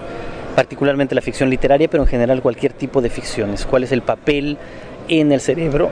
particularmente 0.56 1.16
la 1.16 1.22
ficción 1.22 1.50
literaria, 1.50 1.90
pero 1.90 2.04
en 2.04 2.10
general 2.10 2.42
cualquier 2.42 2.74
tipo 2.74 3.02
de 3.02 3.10
ficciones, 3.10 3.66
cuál 3.66 3.84
es 3.84 3.92
el 3.92 4.02
papel 4.02 4.58
en 5.10 5.32
el 5.32 5.42
cerebro 5.42 5.90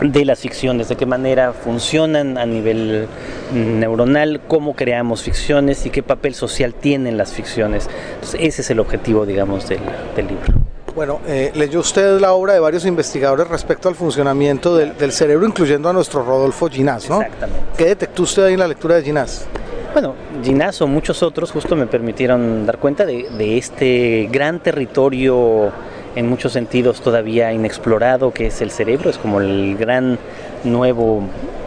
de 0.00 0.24
las 0.24 0.40
ficciones, 0.40 0.88
de 0.88 0.96
qué 0.96 1.06
manera 1.06 1.52
funcionan 1.52 2.38
a 2.38 2.46
nivel 2.46 3.06
neuronal, 3.52 4.40
cómo 4.46 4.74
creamos 4.74 5.22
ficciones 5.22 5.86
y 5.86 5.90
qué 5.90 6.02
papel 6.02 6.34
social 6.34 6.74
tienen 6.74 7.16
las 7.16 7.32
ficciones. 7.32 7.88
ese 8.38 8.62
es 8.62 8.70
el 8.70 8.80
objetivo, 8.80 9.26
digamos, 9.26 9.68
del, 9.68 9.80
del 10.14 10.26
libro. 10.28 10.66
Bueno, 10.96 11.20
eh, 11.26 11.52
leyó 11.54 11.80
usted 11.80 12.18
la 12.18 12.32
obra 12.32 12.54
de 12.54 12.58
varios 12.58 12.86
investigadores 12.86 13.48
respecto 13.48 13.86
al 13.86 13.94
funcionamiento 13.94 14.74
del, 14.74 15.12
cerebro, 15.12 15.46
incluyendo 15.46 15.90
a 15.90 15.92
nuestro 15.92 16.24
Rodolfo 16.24 16.70
Ginás, 16.70 17.10
¿no? 17.10 17.20
Exactamente. 17.20 17.62
¿Qué 17.76 17.84
detectó 17.84 18.22
usted 18.22 18.44
ahí 18.44 18.54
en 18.54 18.60
la 18.60 18.66
lectura 18.66 18.94
de 18.94 19.02
Ginás? 19.02 19.46
Bueno, 19.92 20.14
Ginás 20.42 20.80
o 20.80 20.86
muchos 20.86 21.22
otros 21.22 21.52
justo 21.52 21.76
me 21.76 21.86
permitieron 21.86 22.64
dar 22.64 22.78
cuenta 22.78 23.04
de, 23.04 23.58
este 23.58 24.26
gran 24.32 24.60
territorio 24.60 25.70
en 26.16 26.28
muchos 26.28 26.52
sentidos 26.52 27.02
todavía 27.02 27.52
inexplorado 27.52 28.32
que 28.32 28.46
es 28.46 28.60
el 28.62 28.70
cerebro, 28.70 29.10
es 29.10 29.18
como 29.18 29.40
el 29.40 29.76
gran 29.76 30.18
nuevo 30.64 31.22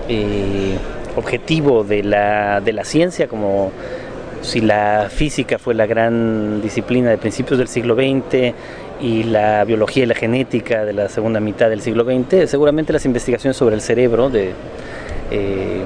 eh, 0.09 0.75
objetivo 1.15 1.83
de 1.83 2.03
la, 2.03 2.59
de 2.59 2.73
la 2.73 2.83
ciencia, 2.83 3.27
como 3.27 3.71
si 4.41 4.61
la 4.61 5.07
física 5.09 5.59
fue 5.59 5.75
la 5.75 5.85
gran 5.85 6.61
disciplina 6.61 7.11
de 7.11 7.17
principios 7.17 7.59
del 7.59 7.67
siglo 7.67 7.95
XX 7.95 8.53
y 8.99 9.23
la 9.23 9.63
biología 9.65 10.03
y 10.03 10.05
la 10.07 10.15
genética 10.15 10.83
de 10.83 10.93
la 10.93 11.09
segunda 11.09 11.39
mitad 11.39 11.69
del 11.69 11.81
siglo 11.81 12.03
XX, 12.03 12.49
seguramente 12.49 12.91
las 12.91 13.05
investigaciones 13.05 13.55
sobre 13.55 13.75
el 13.75 13.81
cerebro 13.81 14.29
de 14.29 14.53
eh, 15.29 15.83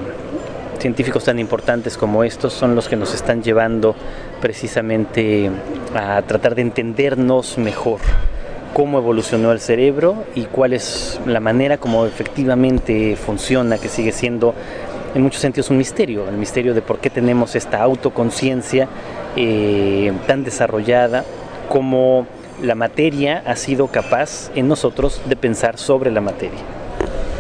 científicos 0.80 1.26
tan 1.26 1.38
importantes 1.38 1.98
como 1.98 2.24
estos 2.24 2.54
son 2.54 2.76
los 2.76 2.88
que 2.88 2.96
nos 2.96 3.14
están 3.14 3.44
llevando 3.44 3.96
precisamente 4.42 5.50
a 5.96 6.22
tratar 6.22 6.56
de 6.56 6.62
entendernos 6.62 7.58
mejor 7.58 8.00
cómo 8.74 8.98
evolucionó 8.98 9.52
el 9.52 9.60
cerebro 9.60 10.26
y 10.36 10.44
cuál 10.46 10.74
es 10.74 11.20
la 11.26 11.40
manera 11.40 11.78
como 11.78 12.06
efectivamente 12.06 13.16
funciona, 13.16 13.78
que 13.78 13.88
sigue 13.88 14.12
siendo 14.12 14.54
en 15.14 15.22
muchos 15.22 15.42
sentidos 15.42 15.70
un 15.70 15.78
misterio, 15.78 16.28
el 16.28 16.38
misterio 16.38 16.74
de 16.74 16.82
por 16.82 17.00
qué 17.00 17.10
tenemos 17.10 17.56
esta 17.56 17.82
autoconciencia 17.82 18.88
eh, 19.36 20.12
tan 20.28 20.44
desarrollada, 20.44 21.24
como 21.70 22.26
la 22.62 22.76
materia 22.76 23.44
ha 23.46 23.56
sido 23.56 23.88
capaz 23.88 24.52
en 24.56 24.68
nosotros 24.68 25.22
de 25.26 25.36
pensar 25.36 25.78
sobre 25.78 26.12
la 26.12 26.22
materia. 26.22 26.83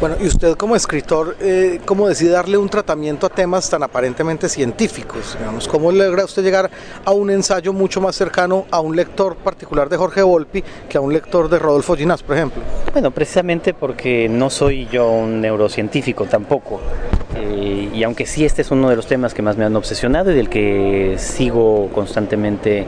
Bueno, 0.03 0.17
y 0.19 0.27
usted 0.27 0.55
como 0.55 0.75
escritor, 0.75 1.37
eh, 1.39 1.79
¿cómo 1.85 2.09
decide 2.09 2.31
darle 2.31 2.57
un 2.57 2.67
tratamiento 2.67 3.25
a 3.25 3.29
temas 3.29 3.69
tan 3.69 3.83
aparentemente 3.83 4.49
científicos? 4.49 5.37
¿Cómo 5.69 5.93
logra 5.93 6.25
usted 6.25 6.43
llegar 6.43 6.69
a 7.05 7.11
un 7.11 7.29
ensayo 7.29 7.71
mucho 7.71 8.01
más 8.01 8.13
cercano 8.13 8.65
a 8.69 8.81
un 8.81 8.97
lector 8.97 9.37
particular 9.37 9.87
de 9.87 9.95
Jorge 9.95 10.21
Volpi 10.21 10.61
que 10.89 10.97
a 10.97 10.99
un 10.99 11.13
lector 11.13 11.47
de 11.47 11.57
Rodolfo 11.57 11.95
Ginás, 11.95 12.21
por 12.21 12.35
ejemplo? 12.35 12.61
Bueno, 12.91 13.11
precisamente 13.11 13.73
porque 13.73 14.27
no 14.27 14.49
soy 14.49 14.89
yo 14.91 15.09
un 15.09 15.39
neurocientífico 15.39 16.25
tampoco. 16.25 16.81
Eh, 17.37 17.89
y 17.93 18.03
aunque 18.03 18.25
sí 18.25 18.43
este 18.43 18.61
es 18.61 18.71
uno 18.71 18.89
de 18.89 18.97
los 18.97 19.07
temas 19.07 19.33
que 19.33 19.41
más 19.41 19.55
me 19.55 19.63
han 19.63 19.75
obsesionado 19.77 20.31
y 20.31 20.35
del 20.35 20.49
que 20.49 21.15
sigo 21.17 21.89
constantemente 21.93 22.87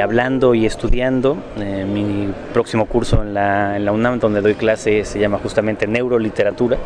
hablando 0.00 0.54
y 0.54 0.66
estudiando. 0.66 1.36
Eh, 1.58 1.84
mi 1.84 2.32
próximo 2.52 2.86
curso 2.86 3.22
en 3.22 3.34
la, 3.34 3.92
UNAM, 3.92 4.18
donde 4.18 4.40
doy 4.40 4.54
clase, 4.54 5.04
se 5.04 5.18
llama 5.18 5.38
justamente 5.38 5.86
Neuroliteratura. 5.86 6.78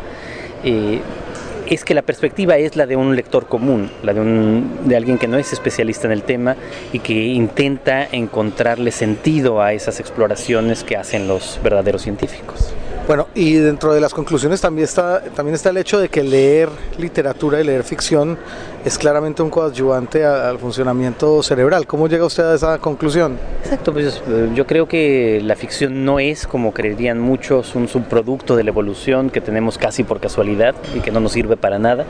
Es 1.71 1.85
que 1.85 1.93
la 1.93 2.01
perspectiva 2.01 2.57
es 2.57 2.75
la 2.75 2.85
de 2.85 2.97
un 2.97 3.15
lector 3.15 3.47
común, 3.47 3.89
la 4.03 4.13
de, 4.13 4.19
un, 4.19 4.79
de 4.83 4.97
alguien 4.97 5.17
que 5.17 5.27
no 5.27 5.37
es 5.37 5.53
especialista 5.53 6.05
en 6.05 6.11
el 6.11 6.23
tema 6.23 6.57
y 6.91 6.99
que 6.99 7.13
intenta 7.13 8.05
encontrarle 8.11 8.91
sentido 8.91 9.61
a 9.61 9.71
esas 9.71 10.01
exploraciones 10.01 10.83
que 10.83 10.97
hacen 10.97 11.29
los 11.29 11.61
verdaderos 11.63 12.01
científicos. 12.01 12.73
Bueno, 13.07 13.27
y 13.33 13.55
dentro 13.55 13.93
de 13.93 13.99
las 13.99 14.13
conclusiones 14.13 14.61
también 14.61 14.85
está, 14.85 15.21
también 15.35 15.55
está 15.55 15.69
el 15.71 15.77
hecho 15.77 15.99
de 15.99 16.07
que 16.07 16.23
leer 16.23 16.69
literatura 16.99 17.59
y 17.59 17.63
leer 17.63 17.83
ficción 17.83 18.37
es 18.85 18.97
claramente 18.97 19.41
un 19.41 19.49
coadyuvante 19.49 20.23
al 20.23 20.59
funcionamiento 20.59 21.41
cerebral. 21.43 21.87
¿Cómo 21.87 22.07
llega 22.07 22.25
usted 22.25 22.43
a 22.43 22.55
esa 22.55 22.77
conclusión? 22.77 23.37
Exacto, 23.63 23.91
pues 23.91 24.21
eh, 24.27 24.49
yo 24.55 24.65
creo 24.65 24.87
que 24.87 25.41
la 25.43 25.55
ficción 25.55 26.05
no 26.05 26.19
es, 26.19 26.47
como 26.47 26.73
creerían 26.73 27.19
muchos, 27.19 27.75
un 27.75 27.87
subproducto 27.87 28.55
de 28.55 28.63
la 28.63 28.69
evolución 28.69 29.29
que 29.29 29.41
tenemos 29.41 29.77
casi 29.77 30.03
por 30.03 30.19
casualidad 30.19 30.75
y 30.95 30.99
que 30.99 31.11
no 31.11 31.19
nos 31.19 31.33
sirve 31.33 31.57
para 31.57 31.79
nada, 31.79 32.05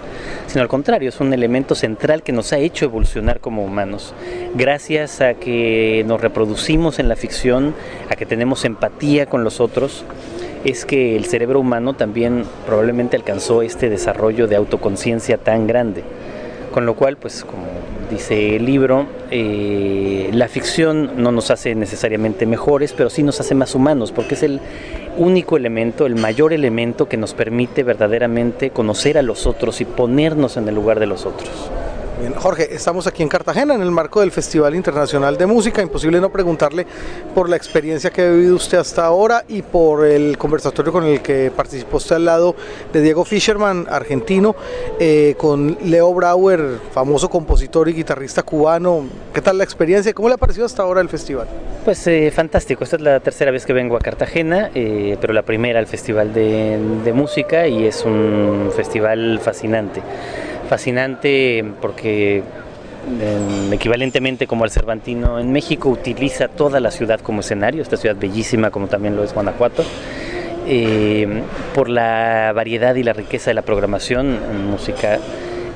sino 0.48 0.62
al 0.62 0.68
contrario, 0.68 1.10
es 1.10 1.20
un 1.20 1.34
elemento 1.34 1.74
central 1.74 2.22
que 2.22 2.32
nos 2.32 2.54
ha 2.54 2.58
hecho 2.58 2.86
evolucionar 2.86 3.40
como 3.40 3.64
humanos. 3.64 4.14
Gracias 4.56 5.22
a 5.22 5.34
que 5.36 6.04
nos 6.06 6.22
reproducimos 6.22 7.00
en 7.00 7.08
la 7.08 7.16
ficción, 7.16 7.74
a 8.10 8.16
que 8.16 8.26
tenemos 8.26 8.66
empatía 8.66 9.26
con 9.26 9.44
los 9.44 9.60
otros, 9.60 10.06
es 10.64 10.86
que 10.86 11.16
el 11.16 11.26
cerebro 11.26 11.60
humano 11.60 11.94
también 11.94 12.44
probablemente 12.66 13.18
alcanzó 13.18 13.62
este 13.62 13.90
desarrollo 13.90 14.48
de 14.48 14.56
autoconciencia 14.56 15.38
tan 15.38 15.68
grande. 15.68 16.04
Con 16.72 16.86
lo 16.86 16.96
cual, 16.96 17.18
pues 17.18 17.44
como 17.44 17.64
dice 18.10 18.56
el 18.56 18.66
libro, 18.66 19.06
eh, 19.30 20.30
la 20.32 20.48
ficción 20.48 21.12
no 21.18 21.32
nos 21.32 21.52
hace 21.52 21.76
necesariamente 21.76 22.46
mejores, 22.46 22.94
pero 22.94 23.10
sí 23.10 23.24
nos 23.24 23.40
hace 23.42 23.56
más 23.56 23.76
humanos, 23.76 24.14
porque 24.14 24.36
es 24.36 24.44
el 24.44 24.62
único 25.18 25.58
elemento, 25.58 26.06
el 26.06 26.16
mayor 26.16 26.54
elemento 26.54 27.10
que 27.10 27.18
nos 27.18 27.34
permite 27.34 27.84
verdaderamente 27.84 28.70
conocer 28.70 29.18
a 29.18 29.22
los 29.22 29.48
otros 29.48 29.82
y 29.82 29.86
ponernos 29.86 30.56
en 30.56 30.68
el 30.70 30.76
lugar 30.76 31.00
de 31.00 31.08
los 31.08 31.26
otros. 31.26 31.50
Jorge, 32.38 32.74
estamos 32.74 33.08
aquí 33.08 33.24
en 33.24 33.30
Cartagena 33.30 33.74
en 33.74 33.82
el 33.82 33.90
marco 33.90 34.20
del 34.20 34.32
Festival 34.32 34.76
Internacional 34.76 35.38
de 35.38 35.46
Música. 35.48 35.82
Imposible 35.82 36.22
no 36.22 36.32
preguntarle 36.32 36.86
por 37.34 37.50
la 37.50 37.56
experiencia 37.56 38.12
que 38.12 38.22
ha 38.22 38.30
vivido 38.30 38.56
usted 38.56 38.78
hasta 38.78 39.06
ahora 39.06 39.44
y 39.48 39.64
por 39.64 40.06
el 40.06 40.38
conversatorio 40.38 40.92
con 40.92 41.04
el 41.06 41.22
que 41.22 41.52
participó 41.56 41.98
usted 41.98 42.18
al 42.18 42.26
lado 42.26 42.56
de 42.94 43.02
Diego 43.02 43.26
Fisherman, 43.26 43.88
argentino, 43.90 44.56
eh, 45.00 45.36
con 45.38 45.78
Leo 45.84 46.14
Brauer, 46.14 46.80
famoso 46.94 47.30
compositor 47.30 47.90
y 47.90 47.94
guitarrista 47.94 48.44
cubano. 48.44 49.06
¿Qué 49.34 49.42
tal 49.42 49.58
la 49.58 49.64
experiencia? 49.64 50.14
¿Cómo 50.14 50.28
le 50.28 50.36
ha 50.36 50.38
parecido 50.38 50.66
hasta 50.68 50.84
ahora 50.84 51.02
el 51.02 51.10
festival? 51.10 51.48
Pues 51.84 52.06
eh, 52.06 52.32
fantástico. 52.32 52.84
Esta 52.84 52.98
es 52.98 53.02
la 53.02 53.20
tercera 53.20 53.50
vez 53.50 53.66
que 53.66 53.74
vengo 53.74 53.96
a 53.98 54.00
Cartagena, 54.00 54.70
eh, 54.76 55.18
pero 55.20 55.34
la 55.34 55.42
primera 55.42 55.80
al 55.80 55.88
Festival 55.88 56.34
de 56.34 57.14
Música 57.16 57.68
y 57.68 57.86
es 57.86 58.06
un 58.06 58.72
festival 58.76 59.40
fascinante 59.40 60.02
fascinante 60.72 61.66
porque 61.82 62.38
eh, 62.38 63.70
equivalentemente 63.74 64.48
como 64.48 64.64
el 64.64 64.72
Cervantino 64.72 65.38
en 65.38 65.52
México 65.52 65.90
utiliza 65.90 66.48
toda 66.48 66.80
la 66.80 66.92
ciudad 66.92 67.20
como 67.20 67.42
escenario, 67.42 67.82
esta 67.82 67.98
ciudad 67.98 68.16
bellísima 68.16 68.72
como 68.72 68.88
también 68.88 69.18
lo 69.18 69.26
es 69.26 69.34
Guanajuato, 69.34 69.84
eh, 70.66 71.42
por 71.76 71.90
la 71.90 72.54
variedad 72.56 72.96
y 72.96 73.04
la 73.04 73.12
riqueza 73.12 73.50
de 73.50 73.56
la 73.56 73.64
programación 73.64 74.40
en 74.50 74.66
música. 74.66 75.20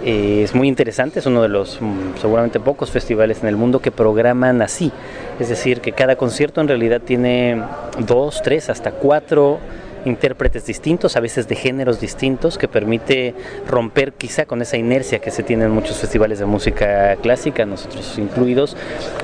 Eh, 0.05 0.43
es 0.43 0.55
muy 0.55 0.69
interesante, 0.69 1.19
es 1.19 1.25
uno 1.25 1.41
de 1.41 1.49
los 1.49 1.81
mm, 1.81 2.17
seguramente 2.21 2.61
pocos 2.61 2.89
festivales 2.89 3.41
en 3.41 3.49
el 3.49 3.57
mundo 3.57 3.81
que 3.81 3.91
programan 3.91 4.61
así, 4.61 4.93
es 5.41 5.49
decir, 5.49 5.81
que 5.81 5.91
cada 5.91 6.15
concierto 6.15 6.61
en 6.61 6.69
realidad 6.69 7.01
tiene 7.01 7.61
dos, 8.07 8.41
tres, 8.41 8.69
hasta 8.69 8.91
cuatro 8.91 9.59
intérpretes 10.05 10.65
distintos, 10.65 11.17
a 11.17 11.19
veces 11.19 11.47
de 11.47 11.55
géneros 11.55 11.99
distintos, 11.99 12.57
que 12.57 12.67
permite 12.67 13.33
romper 13.67 14.13
quizá 14.13 14.45
con 14.45 14.61
esa 14.61 14.77
inercia 14.77 15.19
que 15.19 15.31
se 15.31 15.43
tiene 15.43 15.65
en 15.65 15.71
muchos 15.71 15.97
festivales 15.97 16.39
de 16.39 16.45
música 16.45 17.15
clásica, 17.17 17.65
nosotros 17.65 18.17
incluidos, 18.17 18.77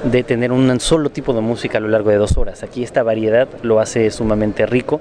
de 0.03 0.23
tener 0.23 0.51
un 0.51 0.79
solo 0.79 1.09
tipo 1.09 1.33
de 1.33 1.41
música 1.41 1.77
a 1.77 1.81
lo 1.81 1.87
largo 1.87 2.09
de 2.09 2.17
dos 2.17 2.37
horas. 2.37 2.63
Aquí 2.63 2.83
esta 2.83 3.03
variedad 3.03 3.47
lo 3.61 3.79
hace 3.79 4.09
sumamente 4.11 4.65
rico, 4.65 4.99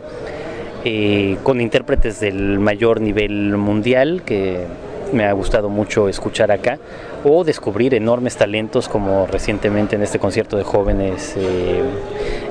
eh, 0.85 1.37
con 1.43 1.61
intérpretes 1.61 2.21
del 2.21 2.59
mayor 2.59 3.01
nivel 3.01 3.57
mundial 3.57 4.23
que 4.25 4.65
me 5.13 5.25
ha 5.27 5.33
gustado 5.33 5.69
mucho 5.69 6.09
escuchar 6.09 6.53
acá 6.53 6.79
o 7.25 7.45
descubrir 7.45 7.95
enormes 7.95 8.37
talentos 8.37 8.89
como 8.89 9.27
recientemente 9.27 9.97
en 9.97 10.03
este 10.03 10.19
concierto 10.19 10.57
de 10.57 10.63
jóvenes 10.63 11.35
eh, 11.37 11.83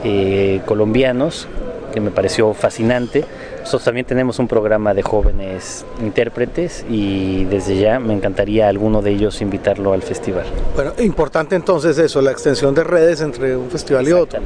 eh, 0.03 0.61
colombianos 0.65 1.47
que 1.91 1.99
me 1.99 2.11
pareció 2.11 2.53
fascinante. 2.53 3.25
Nosotros 3.59 3.83
también 3.83 4.05
tenemos 4.05 4.39
un 4.39 4.47
programa 4.47 4.93
de 4.93 5.01
jóvenes 5.01 5.85
intérpretes 6.01 6.85
y 6.89 7.45
desde 7.45 7.77
ya 7.77 7.99
me 7.99 8.13
encantaría 8.13 8.65
a 8.65 8.69
alguno 8.69 9.01
de 9.01 9.11
ellos 9.11 9.41
invitarlo 9.41 9.93
al 9.93 10.01
festival. 10.01 10.45
Bueno, 10.75 10.93
importante 10.99 11.55
entonces 11.55 11.97
eso, 11.97 12.21
la 12.21 12.31
extensión 12.31 12.73
de 12.73 12.83
redes 12.83 13.21
entre 13.21 13.55
un 13.55 13.69
festival 13.69 14.07
y 14.07 14.13
otro. 14.13 14.39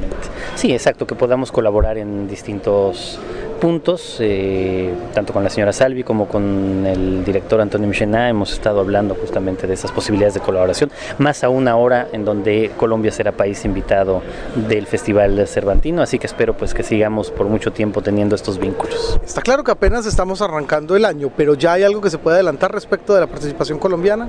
Sí, 0.56 0.72
exacto, 0.72 1.06
que 1.06 1.14
podamos 1.14 1.52
colaborar 1.52 1.98
en 1.98 2.28
distintos 2.28 3.18
puntos, 3.64 4.18
eh, 4.20 4.92
tanto 5.14 5.32
con 5.32 5.42
la 5.42 5.48
señora 5.48 5.72
Salvi 5.72 6.02
como 6.02 6.28
con 6.28 6.84
el 6.84 7.24
director 7.24 7.62
Antonio 7.62 7.88
Michená, 7.88 8.28
hemos 8.28 8.52
estado 8.52 8.78
hablando 8.80 9.14
justamente 9.14 9.66
de 9.66 9.72
esas 9.72 9.90
posibilidades 9.90 10.34
de 10.34 10.40
colaboración, 10.40 10.90
más 11.16 11.42
aún 11.44 11.66
ahora 11.66 12.08
en 12.12 12.26
donde 12.26 12.72
Colombia 12.76 13.10
será 13.10 13.32
país 13.32 13.64
invitado 13.64 14.20
del 14.68 14.86
Festival 14.86 15.48
Cervantino, 15.48 16.02
así 16.02 16.18
que 16.18 16.26
espero 16.26 16.54
pues 16.54 16.74
que 16.74 16.82
sigamos 16.82 17.30
por 17.30 17.46
mucho 17.46 17.72
tiempo 17.72 18.02
teniendo 18.02 18.34
estos 18.34 18.58
vínculos. 18.58 19.18
Está 19.24 19.40
claro 19.40 19.64
que 19.64 19.70
apenas 19.70 20.04
estamos 20.04 20.42
arrancando 20.42 20.94
el 20.94 21.06
año, 21.06 21.30
pero 21.34 21.54
ya 21.54 21.72
hay 21.72 21.84
algo 21.84 22.02
que 22.02 22.10
se 22.10 22.18
puede 22.18 22.34
adelantar 22.34 22.70
respecto 22.70 23.14
de 23.14 23.20
la 23.20 23.28
participación 23.28 23.78
colombiana. 23.78 24.28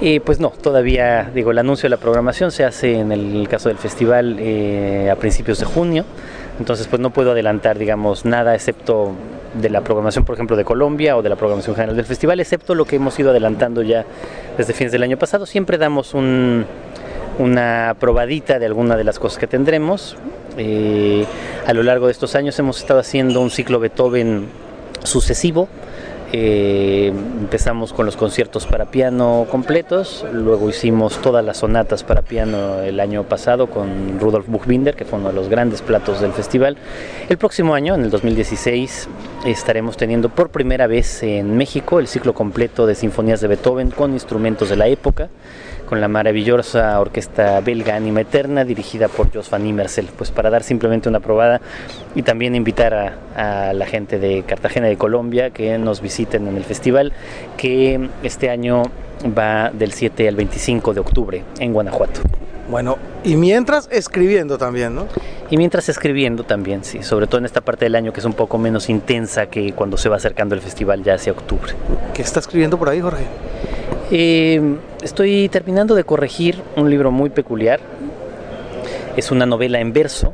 Eh, 0.00 0.20
pues 0.20 0.38
no, 0.38 0.50
todavía 0.50 1.28
digo, 1.34 1.50
el 1.50 1.58
anuncio 1.58 1.88
de 1.88 1.90
la 1.90 1.96
programación 1.96 2.52
se 2.52 2.64
hace 2.64 3.00
en 3.00 3.10
el 3.10 3.48
caso 3.48 3.68
del 3.68 3.78
festival 3.78 4.36
eh, 4.38 5.10
a 5.10 5.16
principios 5.16 5.58
de 5.58 5.66
junio. 5.66 6.04
Entonces, 6.60 6.86
pues 6.88 7.00
no 7.00 7.08
puedo 7.08 7.32
adelantar, 7.32 7.78
digamos, 7.78 8.26
nada 8.26 8.54
excepto 8.54 9.12
de 9.54 9.70
la 9.70 9.80
programación, 9.80 10.26
por 10.26 10.34
ejemplo, 10.34 10.56
de 10.58 10.64
Colombia 10.64 11.16
o 11.16 11.22
de 11.22 11.30
la 11.30 11.36
programación 11.36 11.74
general 11.74 11.96
del 11.96 12.04
festival, 12.04 12.38
excepto 12.38 12.74
lo 12.74 12.84
que 12.84 12.96
hemos 12.96 13.18
ido 13.18 13.30
adelantando 13.30 13.82
ya 13.82 14.04
desde 14.58 14.74
fines 14.74 14.92
del 14.92 15.02
año 15.02 15.16
pasado. 15.16 15.46
Siempre 15.46 15.78
damos 15.78 16.12
un, 16.12 16.66
una 17.38 17.96
probadita 17.98 18.58
de 18.58 18.66
alguna 18.66 18.98
de 18.98 19.04
las 19.04 19.18
cosas 19.18 19.38
que 19.38 19.46
tendremos. 19.46 20.18
Eh, 20.58 21.24
a 21.66 21.72
lo 21.72 21.82
largo 21.82 22.06
de 22.06 22.12
estos 22.12 22.34
años 22.34 22.58
hemos 22.58 22.78
estado 22.78 23.00
haciendo 23.00 23.40
un 23.40 23.50
ciclo 23.50 23.80
Beethoven 23.80 24.46
sucesivo 25.02 25.66
eh, 26.32 27.08
empezamos 27.08 27.92
con 27.92 28.06
los 28.06 28.16
conciertos 28.16 28.66
para 28.66 28.86
piano 28.86 29.46
completos, 29.50 30.24
luego 30.32 30.70
hicimos 30.70 31.20
todas 31.20 31.44
las 31.44 31.58
sonatas 31.58 32.04
para 32.04 32.22
piano 32.22 32.80
el 32.82 33.00
año 33.00 33.24
pasado 33.24 33.68
con 33.68 34.20
Rudolf 34.20 34.46
Buchbinder, 34.46 34.94
que 34.94 35.04
fue 35.04 35.18
uno 35.18 35.28
de 35.28 35.34
los 35.34 35.48
grandes 35.48 35.82
platos 35.82 36.20
del 36.20 36.32
festival. 36.32 36.76
El 37.28 37.36
próximo 37.36 37.74
año, 37.74 37.94
en 37.94 38.02
el 38.02 38.10
2016, 38.10 39.08
estaremos 39.44 39.96
teniendo 39.96 40.28
por 40.28 40.50
primera 40.50 40.86
vez 40.86 41.22
en 41.22 41.56
México 41.56 41.98
el 41.98 42.06
ciclo 42.06 42.32
completo 42.32 42.86
de 42.86 42.94
sinfonías 42.94 43.40
de 43.40 43.48
Beethoven 43.48 43.90
con 43.90 44.12
instrumentos 44.12 44.68
de 44.68 44.76
la 44.76 44.86
época 44.86 45.28
con 45.90 46.00
la 46.00 46.06
maravillosa 46.06 47.00
orquesta 47.00 47.60
belga 47.60 47.96
Anima 47.96 48.20
Eterna 48.20 48.64
dirigida 48.64 49.08
por 49.08 49.34
Jos 49.34 49.50
van 49.50 49.66
Immersel, 49.66 50.08
pues 50.16 50.30
para 50.30 50.48
dar 50.48 50.62
simplemente 50.62 51.08
una 51.08 51.18
probada 51.18 51.60
y 52.14 52.22
también 52.22 52.54
invitar 52.54 52.94
a, 52.94 53.68
a, 53.68 53.72
la 53.72 53.86
gente 53.86 54.20
de 54.20 54.44
Cartagena 54.44 54.86
de 54.86 54.96
Colombia 54.96 55.50
que 55.50 55.76
nos 55.78 56.00
visiten 56.00 56.46
en 56.46 56.56
el 56.56 56.62
festival 56.62 57.12
que 57.56 58.08
este 58.22 58.50
año 58.50 58.84
va 59.36 59.70
del 59.70 59.92
7 59.92 60.28
al 60.28 60.36
25 60.36 60.94
de 60.94 61.00
octubre 61.00 61.42
en 61.58 61.72
Guanajuato. 61.72 62.20
Bueno, 62.70 62.96
y 63.24 63.34
mientras 63.34 63.88
escribiendo 63.90 64.58
también, 64.58 64.94
¿no? 64.94 65.08
Y 65.50 65.56
mientras 65.56 65.88
escribiendo 65.88 66.44
también, 66.44 66.84
sí, 66.84 67.02
sobre 67.02 67.26
todo 67.26 67.38
en 67.38 67.46
esta 67.46 67.62
parte 67.62 67.86
del 67.86 67.96
año 67.96 68.12
que 68.12 68.20
es 68.20 68.26
un 68.26 68.34
poco 68.34 68.58
menos 68.58 68.88
intensa 68.88 69.46
que 69.46 69.72
cuando 69.72 69.96
se 69.96 70.08
va 70.08 70.16
acercando 70.16 70.54
el 70.54 70.60
festival 70.60 71.02
ya 71.02 71.14
hacia 71.14 71.32
octubre. 71.32 71.72
¿Qué 72.14 72.22
está 72.22 72.38
escribiendo 72.38 72.78
por 72.78 72.88
ahí, 72.88 73.00
Jorge? 73.00 73.24
Eh, 74.12 74.60
estoy 75.02 75.48
terminando 75.48 75.94
de 75.94 76.02
corregir 76.02 76.60
un 76.76 76.90
libro 76.90 77.12
muy 77.12 77.30
peculiar. 77.30 77.78
Es 79.16 79.30
una 79.30 79.46
novela 79.46 79.78
en 79.80 79.92
verso 79.92 80.32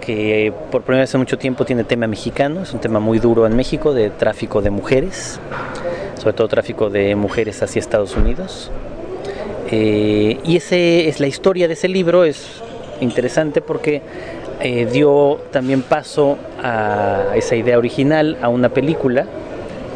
que 0.00 0.52
por 0.70 0.82
primera 0.82 1.02
vez 1.02 1.12
en 1.12 1.20
mucho 1.20 1.36
tiempo 1.36 1.66
tiene 1.66 1.84
tema 1.84 2.06
mexicano, 2.06 2.62
es 2.62 2.72
un 2.72 2.80
tema 2.80 2.98
muy 3.00 3.18
duro 3.18 3.46
en 3.46 3.54
México 3.54 3.92
de 3.92 4.08
tráfico 4.08 4.62
de 4.62 4.70
mujeres, 4.70 5.38
sobre 6.16 6.34
todo 6.34 6.48
tráfico 6.48 6.88
de 6.88 7.14
mujeres 7.14 7.62
hacia 7.62 7.80
Estados 7.80 8.16
Unidos. 8.16 8.70
Eh, 9.70 10.38
y 10.42 10.56
ese 10.56 11.08
es 11.08 11.20
la 11.20 11.26
historia 11.26 11.68
de 11.68 11.74
ese 11.74 11.88
libro, 11.88 12.24
es 12.24 12.62
interesante 13.02 13.60
porque 13.60 14.00
eh, 14.60 14.88
dio 14.90 15.38
también 15.50 15.82
paso 15.82 16.38
a 16.62 17.32
esa 17.34 17.54
idea 17.54 17.76
original, 17.76 18.38
a 18.40 18.48
una 18.48 18.70
película 18.70 19.26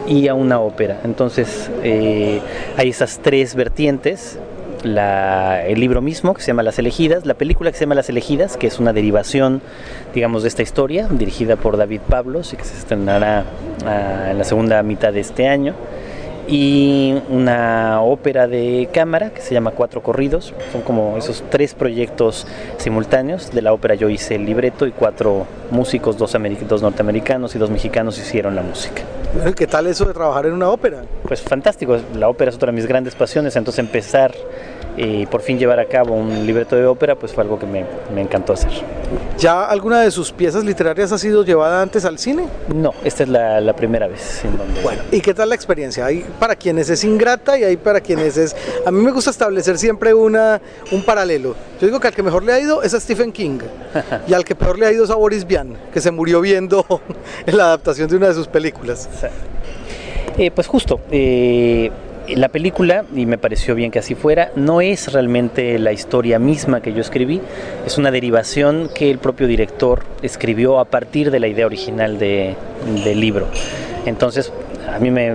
y 0.07 0.29
a 0.29 0.35
una 0.35 0.61
ópera. 0.61 1.01
Entonces 1.05 1.71
eh, 1.83 2.41
hay 2.77 2.89
esas 2.91 3.21
tres 3.23 3.55
vertientes. 3.55 4.39
El 4.85 5.81
libro 5.81 6.03
mismo 6.03 6.35
que 6.35 6.43
se 6.43 6.49
llama 6.49 6.63
Las 6.63 6.79
elegidas, 6.79 7.25
la 7.25 7.33
película 7.33 7.71
que 7.71 7.79
se 7.79 7.85
llama 7.85 7.95
Las 7.95 8.11
elegidas, 8.11 8.59
que 8.59 8.67
es 8.67 8.79
una 8.79 8.93
derivación, 8.93 9.63
digamos, 10.15 10.43
de 10.43 10.49
esta 10.49 10.61
historia, 10.61 11.09
dirigida 11.11 11.57
por 11.57 11.79
David 11.79 12.03
Pablos 12.07 12.53
y 12.53 12.59
que 12.59 12.65
se 12.65 12.77
estrenará 12.77 13.45
ah, 13.87 14.29
en 14.31 14.37
la 14.37 14.45
segunda 14.45 14.83
mitad 14.83 15.11
de 15.11 15.21
este 15.21 15.49
año 15.49 15.75
y 16.49 17.15
una 17.29 18.03
ópera 18.03 18.47
de 18.47 18.89
cámara 18.93 19.31
que 19.31 19.41
se 19.41 19.55
llama 19.55 19.71
Cuatro 19.71 20.03
Corridos. 20.03 20.55
Son 20.73 20.83
como 20.83 21.17
esos 21.17 21.45
tres 21.51 21.75
proyectos 21.75 22.47
simultáneos. 22.79 23.51
De 23.51 23.63
la 23.63 23.73
ópera 23.73 23.95
yo 23.95 24.09
hice 24.09 24.35
el 24.35 24.45
libreto 24.45 24.87
y 24.87 24.93
cuatro 24.93 25.47
músicos, 25.71 26.19
dos, 26.19 26.37
dos 26.69 26.83
norteamericanos 26.83 27.55
y 27.55 27.59
dos 27.59 27.71
mexicanos 27.71 28.19
hicieron 28.19 28.55
la 28.55 28.63
música. 28.63 29.03
¿Qué 29.57 29.67
tal 29.67 29.89
eso 29.89 30.05
de 30.05 30.15
trabajar 30.15 30.47
en 30.47 30.53
una 30.53 30.71
ópera? 30.71 31.03
Pues 31.25 31.43
fantástico, 31.43 31.97
la 32.15 32.29
ópera 32.29 32.51
es 32.51 32.57
otra 32.57 32.71
de 32.71 32.77
mis 32.77 32.87
grandes 32.87 33.15
pasiones, 33.17 33.57
entonces 33.57 33.81
empezar 33.81 34.33
y 34.97 35.27
por 35.27 35.41
fin 35.41 35.59
llevar 35.59 35.81
a 35.81 35.87
cabo 35.87 36.15
un 36.15 36.47
libreto 36.47 36.77
de 36.77 36.87
ópera, 36.87 37.17
pues 37.17 37.33
fue 37.33 37.43
algo 37.43 37.59
que 37.59 37.67
me, 37.67 37.85
me, 38.15 38.21
encantó 38.21 38.53
hacer. 38.53 38.71
¿Ya 39.39 39.65
alguna 39.65 40.01
de 40.01 40.11
sus 40.11 40.33
piezas 40.33 40.65
literarias 40.65 41.11
ha 41.13 41.19
sido 41.19 41.45
llevada 41.45 41.83
antes 41.83 42.05
al 42.05 42.19
cine? 42.19 42.47
No, 42.75 42.95
esta 43.03 43.25
es 43.25 43.29
la, 43.29 43.61
la 43.61 43.75
primera 43.75 44.07
vez. 44.07 44.45
En 44.45 44.57
donde... 44.57 44.81
Bueno, 44.83 45.03
¿y 45.11 45.21
qué 45.21 45.35
tal 45.35 45.49
la 45.49 45.55
experiencia? 45.55 46.07
Hay 46.07 46.25
para 46.39 46.55
quienes 46.55 46.89
es 46.91 47.03
ingrata 47.05 47.59
y 47.59 47.65
hay 47.65 47.77
para 47.77 48.01
quienes 48.01 48.37
es... 48.37 48.55
A 48.87 48.91
mí 48.91 49.03
me 49.03 49.11
gusta 49.11 49.31
establecer 49.31 49.79
siempre 49.79 50.15
una, 50.15 50.61
un 50.93 51.03
paralelo. 51.03 51.57
Yo 51.81 51.87
digo 51.87 51.99
que 51.99 52.09
al 52.09 52.15
que 52.15 52.23
mejor 52.23 52.45
le 52.45 52.53
ha 52.53 52.61
ido 52.61 52.83
es 52.83 52.95
a 52.95 53.01
Stephen 53.01 53.33
King 53.33 53.59
y 54.29 54.35
al 54.35 54.45
que 54.45 54.55
peor 54.55 54.79
le 54.79 54.87
ha 54.87 54.93
ido 54.93 55.05
es 55.05 55.11
a 55.11 55.17
Boris 55.17 55.47
Vian, 55.47 55.77
que 55.93 56.01
se 56.01 56.11
murió 56.11 56.41
viendo 56.41 56.87
en 57.47 57.57
la 57.57 57.65
adaptación 57.65 58.09
de 58.09 58.17
una 58.17 58.29
de 58.29 58.35
sus 58.35 58.47
películas. 58.47 59.09
Eh, 60.37 60.51
pues 60.51 60.67
justo, 60.67 61.01
eh, 61.11 61.91
la 62.29 62.49
película, 62.49 63.05
y 63.15 63.27
me 63.27 63.39
pareció 63.39 63.75
bien 63.75 63.91
que 63.91 63.99
así 63.99 64.15
fuera, 64.15 64.51
no 64.57 64.81
es 64.81 65.13
realmente 65.13 65.79
la 65.79 65.93
historia 65.93 66.39
misma 66.39 66.81
que 66.81 66.93
yo 66.93 67.01
escribí, 67.01 67.41
es 67.87 67.99
una 67.99 68.11
derivación 68.11 68.89
que 68.95 69.11
el 69.11 69.19
propio 69.19 69.47
director 69.47 70.03
escribió 70.23 70.79
a 70.79 70.87
partir 70.87 71.31
de 71.31 71.41
la 71.41 71.49
idea 71.49 71.67
original 71.67 72.19
de, 72.19 72.55
del 73.05 73.21
libro. 73.21 73.49
Entonces, 74.07 74.53
a 74.89 74.99
mí 74.99 75.11
me 75.11 75.35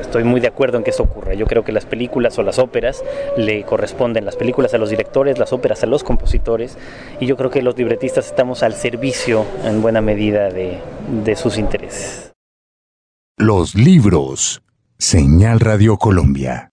estoy 0.00 0.24
muy 0.24 0.40
de 0.40 0.48
acuerdo 0.48 0.78
en 0.78 0.84
que 0.84 0.90
eso 0.90 1.02
ocurra. 1.02 1.34
Yo 1.34 1.46
creo 1.46 1.64
que 1.64 1.72
las 1.72 1.84
películas 1.84 2.38
o 2.38 2.42
las 2.42 2.58
óperas 2.58 3.02
le 3.36 3.64
corresponden, 3.64 4.24
las 4.24 4.36
películas 4.36 4.74
a 4.74 4.78
los 4.78 4.90
directores, 4.90 5.38
las 5.38 5.52
óperas 5.52 5.82
a 5.82 5.86
los 5.86 6.04
compositores, 6.04 6.78
y 7.18 7.26
yo 7.26 7.36
creo 7.36 7.50
que 7.50 7.62
los 7.62 7.76
libretistas 7.76 8.26
estamos 8.26 8.62
al 8.62 8.74
servicio 8.74 9.44
en 9.64 9.82
buena 9.82 10.00
medida 10.00 10.50
de, 10.50 10.78
de 11.24 11.36
sus 11.36 11.58
intereses. 11.58 12.32
Los 13.36 13.74
libros. 13.74 14.62
Señal 15.02 15.60
Radio 15.60 15.96
Colombia. 15.96 16.72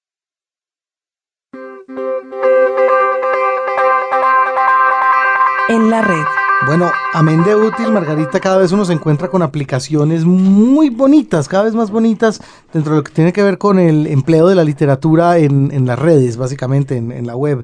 En 5.70 5.90
la 5.90 6.02
red. 6.02 6.26
Bueno, 6.66 6.92
amén 7.14 7.46
de 7.46 7.56
útil, 7.56 7.90
Margarita, 7.94 8.42
cada 8.42 8.58
vez 8.58 8.74
uno 8.74 8.84
se 8.84 8.92
encuentra 8.92 9.30
con 9.30 9.44
aplicaciones 9.44 10.26
muy 10.26 10.90
bonitas, 10.90 11.48
cada 11.48 11.64
vez 11.64 11.74
más 11.74 11.90
bonitas, 11.90 12.42
dentro 12.74 12.92
de 12.92 12.98
lo 12.98 13.04
que 13.06 13.14
tiene 13.14 13.32
que 13.32 13.44
ver 13.44 13.58
con 13.58 13.80
el 13.80 14.08
empleo 14.08 14.50
de 14.50 14.56
la 14.56 14.66
literatura 14.66 15.38
en, 15.38 15.72
en 15.72 15.86
las 15.86 15.98
redes, 15.98 16.36
básicamente 16.36 16.98
en, 16.98 17.14
en 17.14 17.28
la 17.28 17.38
web. 17.38 17.64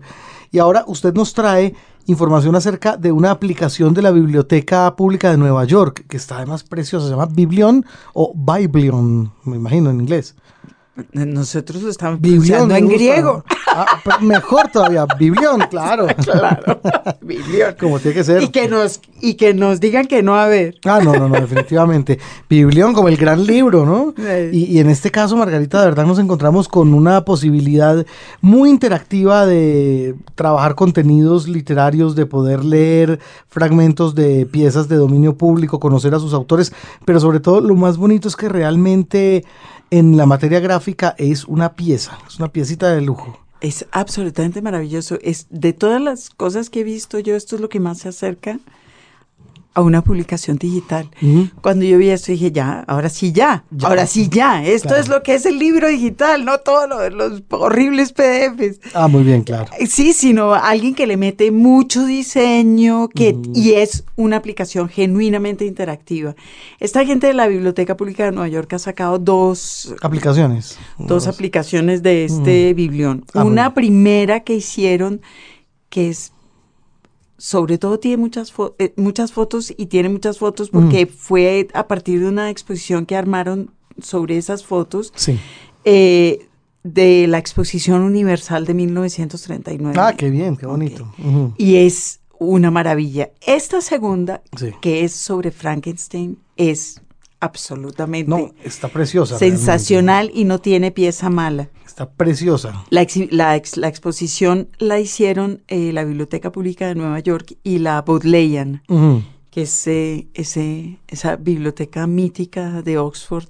Y 0.49 0.59
ahora 0.59 0.85
usted 0.87 1.13
nos 1.13 1.33
trae 1.33 1.75
información 2.05 2.55
acerca 2.55 2.95
de 2.95 3.11
una 3.11 3.31
aplicación 3.31 3.93
de 3.93 4.01
la 4.01 4.11
Biblioteca 4.11 4.95
Pública 4.95 5.29
de 5.29 5.37
Nueva 5.37 5.65
York, 5.65 6.05
que 6.07 6.15
está 6.15 6.37
además 6.37 6.63
preciosa, 6.63 7.07
se 7.07 7.11
llama 7.11 7.25
Biblion 7.25 7.85
o 8.13 8.33
Biblion, 8.33 9.33
me 9.43 9.57
imagino 9.57 9.89
en 9.89 9.99
inglés. 9.99 10.35
Nosotros 11.13 11.81
lo 11.81 11.89
estamos 11.89 12.19
pronunciando 12.19 12.75
en 12.75 12.87
griego. 12.87 13.43
Ah, 13.67 13.99
mejor 14.21 14.67
todavía, 14.67 15.07
Biblión, 15.17 15.63
claro. 15.67 16.05
claro, 16.23 16.79
Biblión. 17.21 17.75
Como 17.79 17.99
tiene 17.99 18.13
que 18.13 18.23
ser. 18.23 18.43
Y 18.43 18.49
que, 18.49 18.67
nos, 18.67 19.01
y 19.19 19.33
que 19.33 19.55
nos 19.55 19.79
digan 19.79 20.05
que 20.05 20.21
no, 20.21 20.35
a 20.35 20.47
ver. 20.47 20.75
Ah, 20.85 20.99
no, 21.03 21.13
no, 21.13 21.27
no, 21.27 21.35
definitivamente. 21.41 22.19
Biblión 22.47 22.93
como 22.93 23.07
el 23.07 23.17
gran 23.17 23.43
libro, 23.43 23.87
¿no? 23.87 24.13
Y, 24.51 24.65
y, 24.65 24.79
en 24.79 24.89
este 24.91 25.09
caso, 25.09 25.35
Margarita, 25.35 25.79
de 25.79 25.85
verdad 25.85 26.05
nos 26.05 26.19
encontramos 26.19 26.67
con 26.67 26.93
una 26.93 27.25
posibilidad 27.25 28.05
muy 28.41 28.69
interactiva 28.69 29.47
de 29.47 30.13
trabajar 30.35 30.75
contenidos 30.75 31.47
literarios, 31.47 32.15
de 32.15 32.27
poder 32.27 32.63
leer 32.63 33.19
fragmentos 33.47 34.13
de 34.13 34.45
piezas 34.45 34.87
de 34.89 34.97
dominio 34.97 35.35
público, 35.37 35.79
conocer 35.79 36.13
a 36.13 36.19
sus 36.19 36.35
autores, 36.35 36.71
pero 37.03 37.19
sobre 37.19 37.39
todo 37.39 37.61
lo 37.61 37.73
más 37.73 37.97
bonito 37.97 38.27
es 38.27 38.35
que 38.35 38.47
realmente 38.47 39.43
en 39.93 40.17
la 40.17 40.25
materia 40.25 40.59
gráfica 40.59 41.13
es 41.19 41.45
una 41.45 41.75
pieza, 41.75 42.17
es 42.27 42.39
una 42.39 42.51
piecita 42.51 42.89
de 42.89 43.01
lujo. 43.01 43.37
Es 43.61 43.85
absolutamente 43.91 44.59
maravilloso. 44.59 45.19
Es 45.21 45.45
de 45.51 45.71
todas 45.71 46.01
las 46.01 46.31
cosas 46.31 46.71
que 46.71 46.79
he 46.79 46.83
visto 46.83 47.19
yo, 47.19 47.35
esto 47.35 47.55
es 47.55 47.61
lo 47.61 47.69
que 47.69 47.79
más 47.79 47.99
se 47.99 48.09
acerca 48.09 48.59
a 49.73 49.81
una 49.81 50.03
publicación 50.03 50.57
digital. 50.57 51.09
Uh 51.21 51.25
-huh. 51.25 51.51
Cuando 51.61 51.85
yo 51.85 51.97
vi 51.97 52.09
esto 52.09 52.31
dije, 52.31 52.51
ya, 52.51 52.81
ahora 52.81 53.09
sí 53.09 53.31
ya, 53.31 53.63
ya. 53.71 53.87
ahora 53.87 54.05
sí 54.05 54.29
ya, 54.29 54.63
esto 54.63 54.89
claro. 54.89 55.01
es 55.01 55.09
lo 55.09 55.23
que 55.23 55.33
es 55.33 55.45
el 55.45 55.57
libro 55.57 55.87
digital, 55.87 56.45
no 56.45 56.59
todos 56.59 56.87
lo, 56.87 57.09
los 57.09 57.43
horribles 57.49 58.13
PDFs. 58.13 58.79
Ah, 58.93 59.07
muy 59.07 59.23
bien, 59.23 59.43
claro. 59.43 59.69
Sí, 59.87 60.13
sino 60.13 60.53
alguien 60.53 60.93
que 60.93 61.07
le 61.07 61.17
mete 61.17 61.51
mucho 61.51 62.05
diseño 62.05 63.07
que, 63.09 63.29
uh 63.29 63.41
-huh. 63.41 63.51
y 63.57 63.73
es 63.73 64.03
una 64.15 64.37
aplicación 64.37 64.89
genuinamente 64.89 65.65
interactiva. 65.65 66.35
Esta 66.79 67.03
gente 67.05 67.27
de 67.27 67.33
la 67.33 67.47
Biblioteca 67.47 67.97
Pública 67.97 68.25
de 68.25 68.31
Nueva 68.31 68.47
York 68.49 68.71
ha 68.73 68.79
sacado 68.79 69.17
dos 69.17 69.93
aplicaciones. 70.01 70.77
Dos, 70.99 71.07
dos. 71.07 71.27
aplicaciones 71.27 72.03
de 72.03 72.25
este 72.25 72.67
uh 72.67 72.71
-huh. 72.71 72.75
biblión. 72.75 73.25
Ah, 73.33 73.43
una 73.43 73.73
primera 73.73 74.41
que 74.41 74.55
hicieron 74.55 75.21
que 75.89 76.09
es 76.09 76.31
sobre 77.43 77.77
todo 77.77 77.99
tiene 77.99 78.15
muchas, 78.15 78.53
fo 78.53 78.73
eh, 78.79 78.93
muchas 78.95 79.33
fotos 79.33 79.73
y 79.75 79.87
tiene 79.87 80.07
muchas 80.07 80.37
fotos 80.39 80.69
porque 80.69 81.05
mm. 81.05 81.09
fue 81.09 81.67
a 81.73 81.89
partir 81.89 82.21
de 82.21 82.29
una 82.29 82.49
exposición 82.49 83.05
que 83.05 83.17
armaron 83.17 83.69
sobre 84.01 84.37
esas 84.37 84.63
fotos 84.63 85.11
sí. 85.13 85.37
eh, 85.83 86.47
de 86.83 87.27
la 87.27 87.39
Exposición 87.39 88.01
Universal 88.03 88.65
de 88.65 88.73
1939. 88.73 89.99
Ah, 89.99 90.13
qué 90.17 90.29
bien, 90.29 90.55
qué 90.55 90.65
bonito. 90.67 91.11
Okay. 91.11 91.25
Uh 91.25 91.31
-huh. 91.31 91.53
Y 91.57 91.75
es 91.75 92.21
una 92.39 92.71
maravilla. 92.71 93.31
Esta 93.45 93.81
segunda, 93.81 94.41
sí. 94.57 94.71
que 94.79 95.03
es 95.03 95.11
sobre 95.11 95.51
Frankenstein, 95.51 96.37
es 96.55 97.01
absolutamente 97.43 98.29
no, 98.29 98.53
está 98.63 98.87
preciosa, 98.87 99.37
sensacional 99.37 100.27
realmente. 100.27 100.39
y 100.39 100.45
no 100.45 100.59
tiene 100.59 100.91
pieza 100.91 101.29
mala. 101.29 101.69
Está 101.85 102.09
preciosa. 102.09 102.85
La, 102.89 103.01
ex, 103.01 103.31
la, 103.31 103.55
ex, 103.55 103.77
la 103.77 103.87
exposición 103.87 104.69
la 104.79 104.99
hicieron 104.99 105.61
eh, 105.67 105.91
la 105.93 106.03
Biblioteca 106.05 106.51
Pública 106.51 106.87
de 106.87 106.95
Nueva 106.95 107.19
York 107.19 107.57
y 107.63 107.79
la 107.79 108.01
Bodleian, 108.01 108.81
uh 108.87 108.95
-huh. 108.95 109.23
que 109.51 109.63
es 109.63 109.87
eh, 109.87 110.27
ese, 110.33 110.97
esa 111.07 111.35
biblioteca 111.35 112.07
mítica 112.07 112.81
de 112.81 112.97
Oxford, 112.97 113.49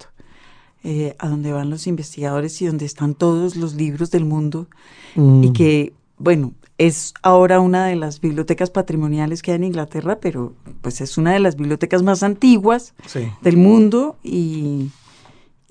eh, 0.84 1.16
a 1.20 1.30
donde 1.30 1.54
van 1.54 1.70
los 1.70 1.88
investigadores 1.88 2.62
y 2.62 2.66
donde 2.66 2.86
están 2.86 3.14
todos 3.16 3.56
los 3.56 3.76
libros 3.76 4.10
del 4.10 4.26
mundo, 4.26 4.68
uh 5.16 5.22
-huh. 5.22 5.46
y 5.46 5.54
que, 5.54 5.94
bueno, 6.18 6.54
es 6.78 7.14
ahora 7.22 7.60
una 7.60 7.86
de 7.86 7.96
las 7.96 8.20
bibliotecas 8.20 8.70
patrimoniales 8.70 9.42
que 9.42 9.52
hay 9.52 9.58
en 9.58 9.64
Inglaterra, 9.66 10.20
pero 10.20 10.54
pues 10.82 11.02
es 11.02 11.18
una 11.18 11.34
de 11.34 11.40
las 11.40 11.56
bibliotecas 11.56 12.04
más 12.04 12.24
antiguas 12.24 12.94
sí. 13.06 13.28
del 13.42 13.58
mundo 13.58 14.18
y 14.24 14.90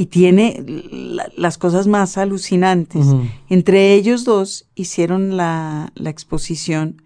y 0.02 0.06
tiene 0.06 0.64
la, 0.66 1.30
las 1.36 1.58
cosas 1.58 1.86
más 1.86 2.18
alucinantes. 2.18 3.06
Uh 3.06 3.20
-huh. 3.20 3.30
Entre 3.48 3.94
ellos 3.94 4.24
dos 4.24 4.66
hicieron 4.74 5.36
la, 5.36 5.92
la, 5.94 6.10
exposición 6.10 7.02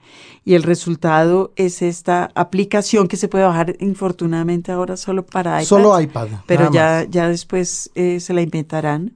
y 0.47 0.55
el 0.55 0.63
resultado 0.63 1.53
es 1.57 1.83
esta 1.83 2.31
aplicación 2.35 3.09
que 3.09 3.17
se 3.17 3.29
puede 3.29 3.45
bajar 3.45 3.77
infortunadamente 3.81 4.73
ahora 4.73 4.97
solo 4.97 5.27
para 5.27 5.61
iPad. 5.61 5.69
Solo 5.69 6.01
iPad. 6.01 6.29
Pero 6.47 6.73
ya, 6.73 7.05
ya 7.05 7.29
después 7.29 7.91
eh, 7.97 8.21
se 8.21 8.33
la 8.33 8.41
inventarán 8.41 9.13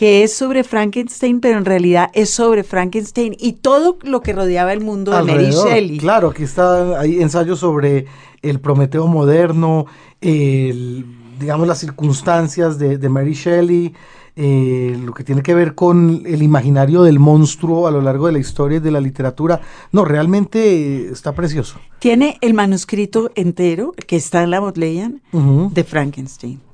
que 0.00 0.22
es 0.22 0.32
sobre 0.32 0.64
Frankenstein, 0.64 1.40
pero 1.40 1.58
en 1.58 1.66
realidad 1.66 2.08
es 2.14 2.30
sobre 2.30 2.64
Frankenstein 2.64 3.36
y 3.38 3.52
todo 3.52 3.98
lo 4.00 4.22
que 4.22 4.32
rodeaba 4.32 4.72
el 4.72 4.80
mundo 4.80 5.14
Alrededor, 5.14 5.52
de 5.52 5.58
Mary 5.58 5.74
Shelley. 5.74 5.98
Claro, 5.98 6.30
aquí 6.30 6.44
está, 6.44 6.98
hay 6.98 7.20
ensayos 7.20 7.58
sobre 7.58 8.06
el 8.40 8.60
Prometeo 8.60 9.06
moderno, 9.08 9.84
el 10.22 11.04
digamos, 11.38 11.68
las 11.68 11.80
circunstancias 11.80 12.78
de, 12.78 12.96
de 12.96 13.08
Mary 13.10 13.34
Shelley, 13.34 13.92
eh, 14.36 14.98
lo 15.04 15.12
que 15.12 15.22
tiene 15.22 15.42
que 15.42 15.54
ver 15.54 15.74
con 15.74 16.22
el 16.24 16.42
imaginario 16.42 17.02
del 17.02 17.18
monstruo 17.18 17.86
a 17.86 17.90
lo 17.90 18.00
largo 18.00 18.24
de 18.24 18.32
la 18.32 18.38
historia 18.38 18.78
y 18.78 18.80
de 18.80 18.92
la 18.92 19.00
literatura. 19.00 19.60
No, 19.92 20.06
realmente 20.06 21.10
está 21.12 21.34
precioso. 21.34 21.78
Tiene 21.98 22.38
el 22.40 22.54
manuscrito 22.54 23.32
entero 23.34 23.92
que 24.06 24.16
está 24.16 24.42
en 24.42 24.50
la 24.50 24.60
Bodleian 24.60 25.20
de 25.30 25.84
Frankenstein. 25.84 26.69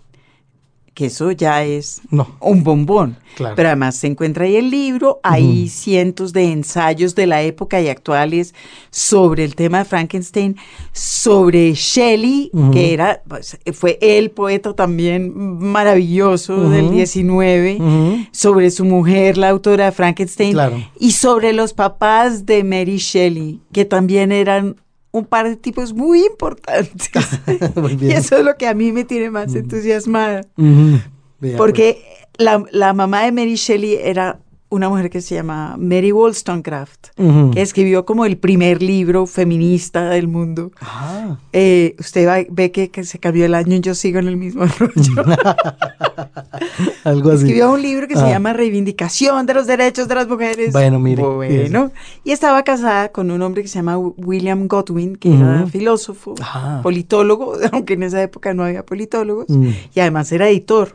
Que 0.96 1.06
eso 1.06 1.30
ya 1.30 1.62
es 1.62 2.00
No. 2.10 2.26
un 2.40 2.64
bombón. 2.64 3.18
Claro. 3.36 3.54
Pero 3.54 3.68
además 3.68 3.96
se 3.96 4.06
encuentra 4.06 4.46
ahí 4.46 4.56
el 4.56 4.70
libro, 4.70 5.20
hay 5.22 5.68
cientos 5.68 6.32
de 6.32 6.44
ensayos 6.50 7.14
de 7.14 7.26
la 7.26 7.42
época 7.42 7.82
y 7.82 7.88
actuales 7.88 8.54
sobre 8.90 9.44
el 9.44 9.54
tema 9.56 9.80
de 9.80 9.84
Frankenstein, 9.84 10.56
sobre 10.94 11.74
Shelley, 11.74 12.50
que 12.72 12.94
era, 12.94 13.22
pues, 13.28 13.58
fue 13.74 13.98
el 14.00 14.30
poeta 14.30 14.72
también 14.72 15.34
maravilloso 15.58 16.70
del 16.70 16.90
19, 16.90 17.76
Ujú. 17.78 18.16
sobre 18.32 18.70
su 18.70 18.86
mujer, 18.86 19.36
la 19.36 19.50
autora 19.50 19.84
de 19.84 19.92
Frankenstein, 19.92 20.52
Claro. 20.54 20.82
y 20.98 21.12
sobre 21.12 21.52
los 21.52 21.74
papás 21.74 22.46
de 22.46 22.64
Mary 22.64 22.96
Shelley, 22.96 23.60
que 23.70 23.84
también 23.84 24.32
eran 24.32 24.76
un 25.16 25.24
par 25.24 25.48
de 25.48 25.56
tipos 25.56 25.94
muy 25.94 26.24
importantes. 26.26 27.10
Muy 27.74 27.98
y 28.00 28.12
eso 28.12 28.36
es 28.36 28.44
lo 28.44 28.56
que 28.56 28.66
a 28.66 28.74
mí 28.74 28.92
me 28.92 29.04
tiene 29.04 29.30
más 29.30 29.54
entusiasmada. 29.54 30.42
Ujú. 30.56 31.00
Vea, 31.40 31.56
Porque 31.56 32.02
la, 32.36 32.64
la 32.70 32.92
mamá 32.92 33.22
de 33.24 33.32
Mary 33.32 33.54
Shelley 33.54 33.94
era 33.94 34.40
una 34.68 34.88
mujer 34.88 35.10
que 35.10 35.20
se 35.20 35.34
llama 35.36 35.76
Mary 35.78 36.10
Wollstonecraft, 36.12 37.08
pues. 37.14 37.28
Ujú. 37.28 37.50
que 37.52 37.62
escribió 37.62 38.04
como 38.04 38.24
el 38.24 38.36
primer 38.36 38.82
libro 38.82 39.26
feminista 39.26 40.10
del 40.10 40.26
mundo. 40.28 40.72
Ah, 40.80 41.38
Eh, 41.52 41.94
usted 42.00 42.26
va- 42.26 42.44
ve 42.50 42.70
que, 42.72 42.90
que 42.90 43.04
se 43.04 43.18
cambió 43.18 43.44
el 43.46 43.54
año 43.54 43.76
y 43.76 43.80
yo 43.80 43.94
sigo 43.94 44.18
en 44.18 44.28
el 44.28 44.36
mismo 44.36 44.64
rollo. 44.78 45.24
algo 47.04 47.30
así. 47.30 47.44
Escribió 47.44 47.72
un 47.72 47.82
libro 47.82 48.08
que 48.08 48.14
se 48.16 48.22
Ah. 48.22 48.28
llama 48.30 48.52
Reivindicación 48.52 49.46
de 49.46 49.54
los 49.54 49.66
Derechos 49.66 50.08
de 50.08 50.14
las 50.14 50.28
Mujeres. 50.28 50.72
Bueno, 50.72 50.98
mire, 50.98 51.22
Bueno, 51.22 51.92
y 52.24 52.32
estaba 52.32 52.62
casada 52.64 53.10
con 53.10 53.30
un 53.30 53.42
hombre 53.42 53.62
que 53.62 53.68
se 53.68 53.76
llama 53.78 53.98
William 53.98 54.66
Godwin, 54.68 55.16
que 55.16 55.34
era 55.34 55.60
Ujú. 55.62 55.68
filósofo, 55.70 56.34
Ah. 56.42 56.80
politólogo, 56.82 57.54
aunque 57.72 57.94
en 57.94 58.02
esa 58.02 58.22
época 58.22 58.52
no 58.54 58.64
había 58.64 58.84
politólogos, 58.84 59.46
Mm. 59.48 59.68
y 59.94 60.00
además 60.00 60.30
era 60.32 60.48
editor. 60.48 60.94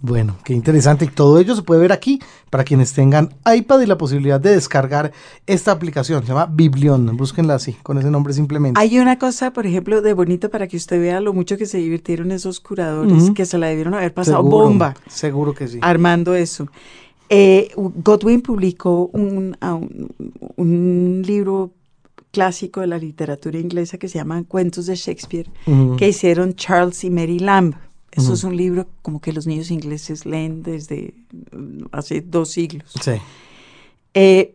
Bueno, 0.00 0.36
qué 0.44 0.52
interesante. 0.52 1.06
Y 1.06 1.08
todo 1.08 1.40
ello 1.40 1.56
se 1.56 1.62
puede 1.62 1.80
ver 1.80 1.90
aquí 1.90 2.20
para 2.50 2.62
quienes 2.62 2.92
tengan 2.92 3.34
iPad 3.52 3.80
y 3.80 3.86
la 3.86 3.98
posibilidad 3.98 4.38
de 4.40 4.50
descargar 4.50 5.10
esta 5.46 5.72
aplicación. 5.72 6.22
Se 6.22 6.28
llama 6.28 6.46
Biblion. 6.46 7.16
Búsquenla 7.16 7.54
así, 7.56 7.72
con 7.82 7.98
ese 7.98 8.08
nombre 8.08 8.32
simplemente. 8.32 8.78
Hay 8.80 8.98
una 9.00 9.18
cosa, 9.18 9.52
por 9.52 9.66
ejemplo, 9.66 10.00
de 10.00 10.12
bonita 10.12 10.50
para 10.50 10.68
que 10.68 10.76
usted 10.76 11.00
vea 11.00 11.20
lo 11.20 11.32
mucho 11.34 11.56
que 11.56 11.66
se 11.66 11.78
divirtieron 11.78 12.30
esos 12.30 12.60
curadores, 12.60 13.30
que 13.32 13.44
se 13.44 13.58
la 13.58 13.66
debieron 13.66 13.92
haber 13.94 14.14
pasado 14.14 14.36
Seguro, 14.38 14.64
bomba 14.66 14.94
Seguro 15.08 15.52
que 15.52 15.66
sí. 15.66 15.78
armando 15.82 16.34
eso. 16.36 16.68
Eh, 17.28 17.72
Godwin 17.76 18.40
publicó 18.40 19.10
un, 19.12 19.56
un- 19.60 20.08
un 20.56 21.22
libro 21.26 21.72
clásico 22.30 22.80
de 22.82 22.86
la 22.86 22.98
literatura 22.98 23.58
inglesa 23.58 23.98
que 23.98 24.08
se 24.08 24.18
llama 24.18 24.44
Cuentos 24.46 24.86
de 24.86 24.94
Shakespeare, 24.94 25.50
que 25.98 26.08
hicieron 26.08 26.54
Charles 26.54 27.02
y 27.04 27.10
Mary 27.10 27.38
Lamb. 27.40 27.74
Eso 28.12 28.32
es 28.34 28.42
un 28.44 28.56
libro 28.56 28.86
como 29.02 29.20
que 29.20 29.32
los 29.32 29.46
niños 29.46 29.70
ingleses 29.70 30.26
leen 30.26 30.62
desde 30.62 31.14
mm, 31.52 31.86
hace 31.92 32.20
dos 32.20 32.50
siglos. 32.50 32.92
Sí. 33.00 33.12
Eh, 34.14 34.54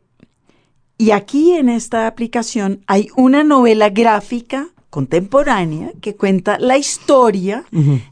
y 0.97 1.11
aquí 1.11 1.51
en 1.53 1.69
esta 1.69 2.07
aplicación 2.07 2.81
hay 2.87 3.07
una 3.15 3.43
novela 3.43 3.89
gráfica 3.89 4.67
contemporánea 4.89 5.91
que 6.01 6.15
cuenta 6.15 6.59
la 6.59 6.77
historia 6.77 7.65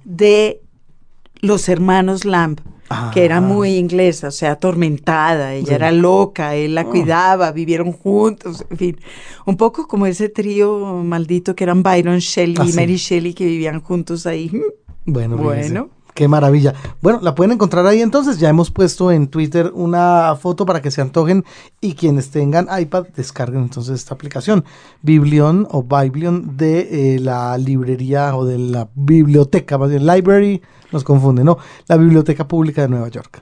de 0.04 0.62
los 1.42 1.70
hermanos 1.70 2.26
Lamb, 2.26 2.60
que 3.14 3.24
era 3.24 3.38
Ah. 3.38 3.42
muy 3.42 3.76
inglesa, 3.78 4.28
o 4.28 4.32
sea, 4.32 4.52
atormentada, 4.54 5.54
ella 5.56 5.68
Sí. 5.68 5.74
era 5.74 5.92
loca, 5.92 6.56
él 6.56 6.76
la 6.76 6.82
Ah. 6.82 6.86
cuidaba, 6.86 7.52
vivieron 7.52 7.92
juntos, 7.94 8.66
en 8.70 8.78
fin, 8.78 8.98
un 9.46 9.58
poco 9.58 9.88
como 9.88 10.06
ese 10.08 10.28
trío 10.30 11.02
maldito 11.04 11.56
que 11.56 11.64
eran 11.64 11.84
Byron 11.84 12.20
Shelley 12.20 12.56
Ah, 12.60 12.66
y 12.66 12.72
sí. 12.72 12.76
Mary 12.76 12.96
Shelley 12.98 13.34
que 13.34 13.46
vivían 13.46 13.80
juntos 13.82 14.26
ahí. 14.26 14.52
Bueno. 15.06 15.38
Bueno. 15.38 15.90
Qué 16.14 16.28
maravilla. 16.28 16.74
Bueno, 17.02 17.20
la 17.22 17.36
pueden 17.36 17.54
encontrar 17.54 17.86
ahí 17.88 18.02
entonces. 18.02 18.38
Ya 18.38 18.50
hemos 18.50 18.70
puesto 18.70 19.12
en 19.12 19.28
Twitter 19.28 19.72
una 19.74 20.36
foto 20.36 20.66
para 20.66 20.82
que 20.82 20.92
se 20.92 21.02
antojen 21.02 21.46
y 21.80 21.94
quienes 21.94 22.32
tengan 22.32 22.68
iPad 22.78 23.08
descarguen 23.16 23.64
entonces 23.64 23.96
esta 23.96 24.14
aplicación. 24.14 24.66
Biblion 25.02 25.68
o 25.72 25.84
Biblion 25.84 26.58
de 26.58 27.16
eh, 27.16 27.20
la 27.20 27.58
librería 27.58 28.36
o 28.36 28.46
de 28.46 28.60
la 28.60 28.90
biblioteca, 28.94 29.78
más 29.78 29.90
bien 29.90 30.06
library, 30.06 30.62
nos 30.92 31.04
confunde, 31.04 31.44
¿no? 31.44 31.58
La 31.88 31.98
Biblioteca 31.98 32.48
Pública 32.48 32.82
de 32.82 32.90
Nueva 32.90 33.08
York. 33.08 33.42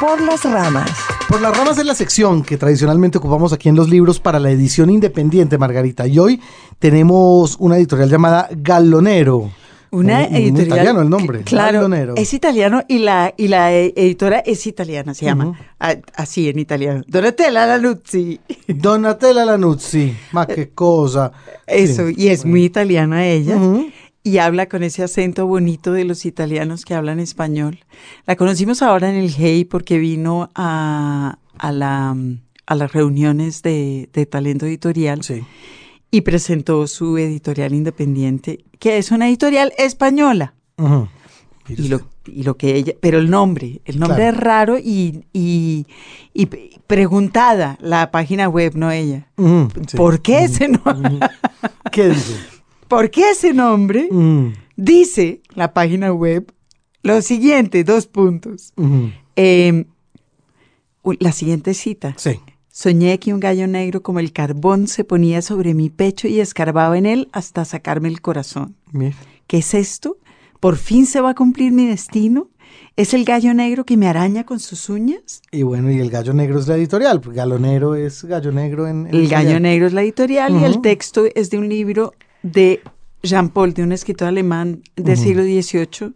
Por 0.00 0.20
las 0.20 0.44
ramas. 0.44 1.11
Por 1.28 1.40
las 1.40 1.56
ramas 1.56 1.76
de 1.76 1.84
la 1.84 1.94
sección 1.94 2.42
que 2.42 2.58
tradicionalmente 2.58 3.18
ocupamos 3.18 3.52
aquí 3.52 3.68
en 3.68 3.74
los 3.76 3.88
libros 3.88 4.20
para 4.20 4.38
la 4.38 4.50
edición 4.50 4.90
independiente, 4.90 5.56
Margarita. 5.56 6.06
Y 6.06 6.18
hoy 6.18 6.40
tenemos 6.78 7.56
una 7.58 7.78
editorial 7.78 8.10
llamada 8.10 8.48
Galonero. 8.50 9.50
Una 9.90 10.26
muy 10.28 10.42
editorial. 10.42 10.66
italiano 10.66 11.00
el 11.02 11.10
nombre. 11.10 11.42
Claro, 11.42 11.78
Galonero. 11.80 12.14
es 12.16 12.32
italiano 12.32 12.82
y 12.88 12.98
la, 12.98 13.32
y 13.36 13.48
la 13.48 13.72
eh, 13.74 13.92
editora 13.96 14.38
es 14.40 14.66
italiana, 14.66 15.12
se 15.14 15.26
llama. 15.26 15.58
A- 15.80 15.96
así 16.14 16.48
en 16.48 16.58
italiano. 16.58 17.02
Donatella 17.06 17.66
Lanuzzi. 17.66 18.40
Donatella 18.68 19.44
Lanuzzi, 19.44 20.14
ma 20.32 20.46
qué 20.46 20.70
cosa. 20.70 21.32
Eso, 21.66 22.08
Sí. 22.08 22.14
y 22.16 22.28
es 22.28 22.44
muy 22.46 22.64
italiana 22.64 23.26
ella. 23.26 23.58
Y 24.24 24.38
habla 24.38 24.68
con 24.68 24.82
ese 24.84 25.02
acento 25.02 25.46
bonito 25.46 25.92
de 25.92 26.04
los 26.04 26.24
italianos 26.26 26.84
que 26.84 26.94
hablan 26.94 27.18
español. 27.18 27.80
La 28.26 28.36
conocimos 28.36 28.80
ahora 28.82 29.10
en 29.10 29.16
el 29.16 29.34
HEI 29.34 29.64
porque 29.64 29.98
vino 29.98 30.48
a, 30.54 31.38
a, 31.58 31.72
la, 31.72 32.16
a 32.66 32.74
las 32.76 32.92
reuniones 32.92 33.62
de, 33.62 34.08
de 34.12 34.26
talento 34.26 34.66
editorial 34.66 35.22
Sí. 35.24 35.42
y 36.12 36.20
presentó 36.20 36.86
su 36.86 37.18
editorial 37.18 37.74
independiente, 37.74 38.64
que 38.78 38.98
es 38.98 39.10
una 39.10 39.28
editorial 39.28 39.72
española. 39.76 40.54
Mire 40.76 41.82
Y 41.82 41.88
lo, 41.88 42.00
y 42.26 42.44
lo 42.44 42.56
que 42.56 42.76
ella, 42.76 42.92
pero 43.00 43.18
el 43.18 43.28
nombre, 43.28 43.80
el 43.84 43.98
nombre 43.98 44.18
Claro. 44.18 44.36
es 44.36 44.40
raro 44.40 44.78
y, 44.78 45.24
y, 45.32 45.86
y 46.32 46.46
preguntada 46.86 47.76
la 47.80 48.12
página 48.12 48.48
web, 48.48 48.74
no 48.76 48.92
ella. 48.92 49.26
Sí. 49.36 49.96
¿Por 49.96 50.22
qué 50.22 50.44
ese 50.44 50.68
nombre? 50.68 51.18
¿Qué 51.90 52.10
dice? 52.10 52.36
¿Por 52.92 53.10
qué 53.10 53.30
ese 53.30 53.54
nombre? 53.54 54.08
Ujú, 54.10 54.52
Dice 54.76 55.40
la 55.54 55.72
página 55.72 56.12
web 56.12 56.52
lo 57.02 57.22
siguiente, 57.22 57.84
dos 57.84 58.06
puntos. 58.06 58.74
Eh, 59.36 59.86
u- 61.02 61.14
la 61.18 61.32
siguiente 61.32 61.72
cita. 61.72 62.14
Sí. 62.18 62.38
Soñé 62.70 63.18
que 63.18 63.32
un 63.32 63.40
gallo 63.40 63.66
negro 63.66 64.02
como 64.02 64.18
el 64.20 64.32
carbón 64.32 64.88
se 64.88 65.04
ponía 65.04 65.40
sobre 65.42 65.72
mi 65.74 65.88
pecho 65.88 66.28
y 66.28 66.40
escarbaba 66.40 66.96
en 66.98 67.06
él 67.06 67.28
hasta 67.32 67.64
sacarme 67.64 68.08
el 68.08 68.20
corazón. 68.20 68.76
¿Qué 69.46 69.58
es 69.58 69.72
esto? 69.74 70.18
¿Por 70.60 70.76
fin 70.76 71.06
se 71.06 71.20
va 71.22 71.30
a 71.30 71.34
cumplir 71.34 71.72
mi 71.72 71.86
destino? 71.86 72.48
¿Es 72.96 73.14
el 73.14 73.24
gallo 73.24 73.52
negro 73.54 73.84
que 73.84 73.96
me 73.96 74.06
araña 74.06 74.44
con 74.44 74.60
sus 74.60 74.88
uñas? 74.90 75.40
Y 75.50 75.62
bueno, 75.62 75.90
y 75.90 75.98
el 75.98 76.10
gallo 76.10 76.32
negro 76.34 76.58
es 76.58 76.68
la 76.68 76.76
editorial, 76.76 77.20
porque 77.22 77.38
galonero 77.38 77.94
es 77.94 78.22
gallo 78.24 78.52
negro 78.52 78.86
en, 78.86 79.06
en 79.06 79.14
El 79.14 79.28
gallo 79.28 79.58
negro 79.60 79.86
es 79.86 79.92
la 79.94 80.02
editorial 80.02 80.60
y 80.60 80.64
el 80.64 80.80
texto 80.82 81.24
es 81.34 81.48
de 81.50 81.58
un 81.58 81.68
libro 81.70 82.12
de 82.42 82.80
Jean 83.22 83.48
Paul, 83.48 83.74
de 83.74 83.82
un 83.82 83.92
escritor 83.92 84.28
alemán 84.28 84.82
del 84.96 85.16
siglo 85.16 85.42
XVIII, 85.42 86.14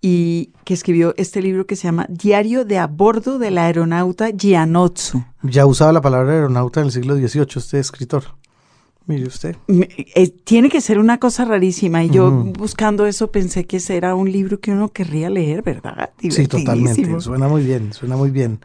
y 0.00 0.50
que 0.64 0.74
escribió 0.74 1.14
este 1.16 1.40
libro 1.40 1.66
que 1.66 1.76
se 1.76 1.84
llama 1.84 2.06
Diario 2.08 2.64
de 2.64 2.78
a 2.78 2.86
bordo 2.86 3.38
del 3.38 3.58
aeronauta 3.58 4.30
Gianozzo. 4.30 5.24
Ya 5.42 5.66
usaba 5.66 5.92
la 5.92 6.00
palabra 6.00 6.32
aeronauta 6.32 6.80
en 6.80 6.86
el 6.86 6.92
siglo 6.92 7.16
XVIII, 7.16 7.46
este 7.56 7.78
escritor. 7.78 8.24
Mire 9.06 9.26
usted. 9.28 9.56
Eh, 9.68 10.28
tiene 10.44 10.68
que 10.68 10.80
ser 10.80 10.98
una 10.98 11.18
cosa 11.18 11.44
rarísima 11.44 12.02
y 12.02 12.10
yo 12.10 12.30
buscando 12.30 13.06
eso 13.06 13.30
pensé 13.30 13.64
que 13.64 13.76
ese 13.76 13.96
era 13.96 14.16
un 14.16 14.30
libro 14.32 14.58
que 14.58 14.72
uno 14.72 14.88
querría 14.88 15.30
leer, 15.30 15.62
¿verdad? 15.62 16.10
Sí, 16.28 16.48
totalmente. 16.48 17.20
Suena 17.20 17.46
muy 17.46 17.62
bien, 17.62 17.92
suena 17.92 18.16
muy 18.16 18.30
bien. 18.30 18.58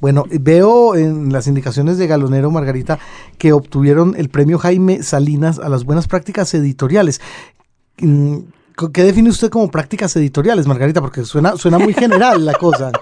Bueno, 0.00 0.24
veo 0.28 0.94
en 0.94 1.32
las 1.32 1.46
indicaciones 1.46 1.98
de 1.98 2.06
Galonero 2.06 2.50
Margarita 2.50 2.98
que 3.38 3.52
obtuvieron 3.52 4.14
el 4.16 4.28
premio 4.28 4.58
Jaime 4.58 5.02
Salinas 5.02 5.58
a 5.58 5.68
las 5.68 5.84
buenas 5.84 6.08
prácticas 6.08 6.52
editoriales. 6.54 7.20
Mm, 7.98 8.38
¿Qué 8.92 9.04
define 9.04 9.30
usted 9.30 9.48
como 9.48 9.70
prácticas 9.70 10.14
editoriales, 10.16 10.66
Margarita? 10.66 11.00
Porque 11.00 11.24
suena, 11.24 11.56
suena 11.56 11.78
muy 11.78 11.94
general 11.94 12.44
la 12.44 12.52
cosa. 12.54 12.92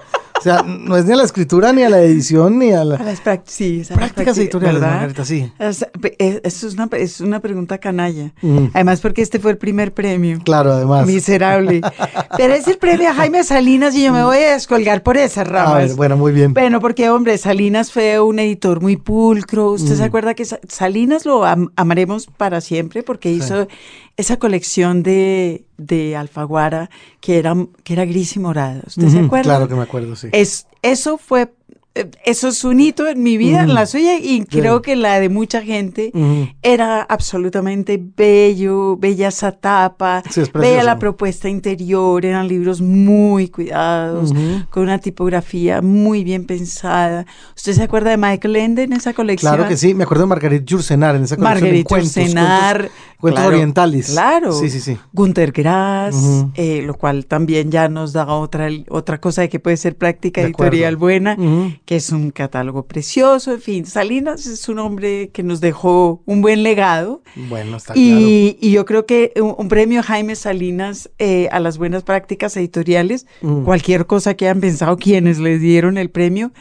O 0.45 0.47
sea, 0.47 0.61
no 0.61 0.95
es 0.95 1.05
ni 1.05 1.13
a 1.13 1.15
la 1.15 1.23
escritura, 1.23 1.73
ni 1.73 1.81
a 1.81 1.89
la 1.89 1.99
edición, 2.01 2.59
ni 2.59 2.71
a 2.71 2.81
A 2.81 2.85
la... 2.85 2.97
las 2.99 3.19
sí, 3.45 3.77
a 3.77 3.79
las 3.79 3.97
Prácticas 3.97 4.37
prácti- 4.37 4.41
editoriales, 4.41 4.79
¿verdad? 4.79 4.95
Margarita, 4.95 5.25
sí. 5.25 5.51
Es, 5.57 5.85
es- 6.19 6.41
eso 6.43 6.67
es 6.67 6.73
una, 6.75 6.87
es 6.91 7.19
una 7.21 7.39
pregunta 7.39 7.79
canalla. 7.79 8.31
Mm. 8.43 8.67
Además, 8.75 9.01
porque 9.01 9.23
este 9.23 9.39
fue 9.39 9.49
el 9.51 9.57
primer 9.57 9.91
premio. 9.95 10.39
Claro, 10.45 10.73
además. 10.73 11.07
Miserable. 11.07 11.81
Pero 12.37 12.53
es 12.53 12.67
el 12.67 12.77
premio 12.77 13.09
a 13.09 13.15
Jaime 13.15 13.43
Salinas 13.43 13.95
y 13.95 14.03
yo 14.03 14.13
me 14.13 14.23
voy 14.23 14.37
a 14.37 14.53
descolgar 14.53 15.01
por 15.01 15.17
esas 15.17 15.47
A 15.47 15.49
ramas. 15.49 15.87
ver, 15.87 15.95
bueno, 15.95 16.15
muy 16.15 16.31
bien. 16.31 16.53
Bueno, 16.53 16.79
porque 16.79 17.09
hombre, 17.09 17.39
Salinas 17.39 17.91
fue 17.91 18.19
un 18.19 18.37
editor 18.37 18.81
muy 18.83 18.97
pulcro. 18.97 19.71
¿Usted 19.71 19.95
se 19.95 20.03
Mm. 20.03 20.05
acuerda 20.05 20.33
que 20.35 20.45
Sa- 20.45 20.59
Salinas 20.69 21.25
lo 21.25 21.43
am- 21.43 21.71
amaremos 21.75 22.27
para 22.27 22.61
siempre 22.61 23.01
porque 23.01 23.31
hizo 23.31 23.67
esa 24.17 24.37
colección 24.37 25.03
de, 25.03 25.65
de 25.77 26.15
Alfaguara 26.15 26.89
que 27.19 27.37
era, 27.37 27.55
que 27.83 27.93
era 27.93 28.05
gris 28.05 28.35
y 28.35 28.39
morado. 28.39 28.81
¿Usted 28.87 29.09
se 29.09 29.19
acuerda? 29.19 29.55
Claro 29.55 29.67
que 29.67 29.75
me 29.75 29.83
acuerdo, 29.83 30.15
sí. 30.15 30.29
Es, 30.31 30.67
eso 30.81 31.17
fue, 31.17 31.53
eso 32.25 32.49
es 32.49 32.63
un 32.65 32.81
hito 32.81 33.07
en 33.07 33.23
mi 33.23 33.37
vida, 33.37 33.63
en 33.63 33.73
la 33.73 33.85
suya, 33.85 34.19
y 34.19 34.43
creo 34.45 34.81
que 34.81 34.95
la 34.95 35.19
de 35.19 35.29
mucha 35.29 35.61
gente. 35.61 36.11
Era 36.61 37.01
absolutamente 37.01 38.01
bello, 38.15 38.97
bella 38.97 39.29
esa 39.29 39.51
tapa, 39.53 40.23
Sí, 40.29 40.41
es 40.41 40.51
bella 40.51 40.83
la 40.83 40.99
propuesta 40.99 41.47
interior, 41.47 42.25
eran 42.25 42.47
libros 42.47 42.81
muy 42.81 43.47
cuidados, 43.47 44.33
con 44.69 44.83
una 44.83 44.99
tipografía 44.99 45.81
muy 45.81 46.23
bien 46.23 46.45
pensada. 46.45 47.25
¿Usted 47.55 47.73
se 47.73 47.83
acuerda 47.83 48.11
de 48.11 48.17
Michael 48.17 48.55
Ende 48.57 48.83
en 48.83 48.93
esa 48.93 49.13
colección? 49.13 49.53
Claro 49.55 49.69
que 49.69 49.77
sí, 49.77 49.93
me 49.93 50.03
acuerdo 50.03 50.23
de 50.23 50.27
Margaret 50.27 50.65
Jursenar 50.69 51.15
en 51.15 51.23
esa 51.23 51.37
colección 51.37 51.55
de 51.55 51.61
Marguerite 51.61 51.87
cuentos, 51.87 52.13
cuentos, 53.19 53.39
claro, 53.39 53.47
orientales. 53.47 54.07
Claro. 54.11 54.51
Sí, 54.51 54.69
sí, 54.69 54.81
sí. 54.81 54.97
Gunter 55.13 55.51
Grass, 55.51 56.15
eh, 56.55 56.81
lo 56.85 56.95
cual 56.95 57.25
también 57.25 57.71
ya 57.71 57.87
nos 57.87 58.11
da 58.11 58.27
otra, 58.27 58.67
otra 58.89 59.21
cosa 59.21 59.41
de 59.41 59.49
que 59.49 59.59
puede 59.59 59.77
ser 59.77 59.95
práctica 59.95 60.41
De 60.41 60.47
acuerdo. 60.49 60.73
editorial 60.73 60.97
buena. 60.97 61.37
Que 61.85 61.95
es 61.97 62.09
un 62.11 62.31
catálogo 62.31 62.87
precioso. 62.87 63.53
En 63.53 63.61
fin, 63.61 63.85
Salinas 63.85 64.45
es 64.47 64.67
un 64.69 64.79
hombre 64.79 65.29
que 65.31 65.43
nos 65.43 65.61
dejó 65.61 66.23
un 66.25 66.41
buen 66.41 66.63
legado. 66.63 67.21
Bueno, 67.35 67.77
está 67.77 67.93
claro. 67.93 68.01
Y, 68.19 68.57
y 68.59 68.71
yo 68.71 68.85
creo 68.85 69.05
que 69.05 69.31
un, 69.37 69.55
un 69.57 69.67
premio 69.67 70.01
Jaime 70.01 70.35
Salinas 70.35 71.09
eh, 71.19 71.47
a 71.51 71.59
las 71.59 71.77
buenas 71.77 72.03
prácticas 72.03 72.57
editoriales, 72.57 73.27
Mm. 73.41 73.63
cualquier 73.63 74.05
cosa 74.07 74.33
que 74.33 74.45
hayan 74.45 74.61
pensado 74.61 74.97
quienes 74.97 75.37
les 75.39 75.61
dieron 75.61 75.97
el 75.97 76.09
premio, 76.09 76.51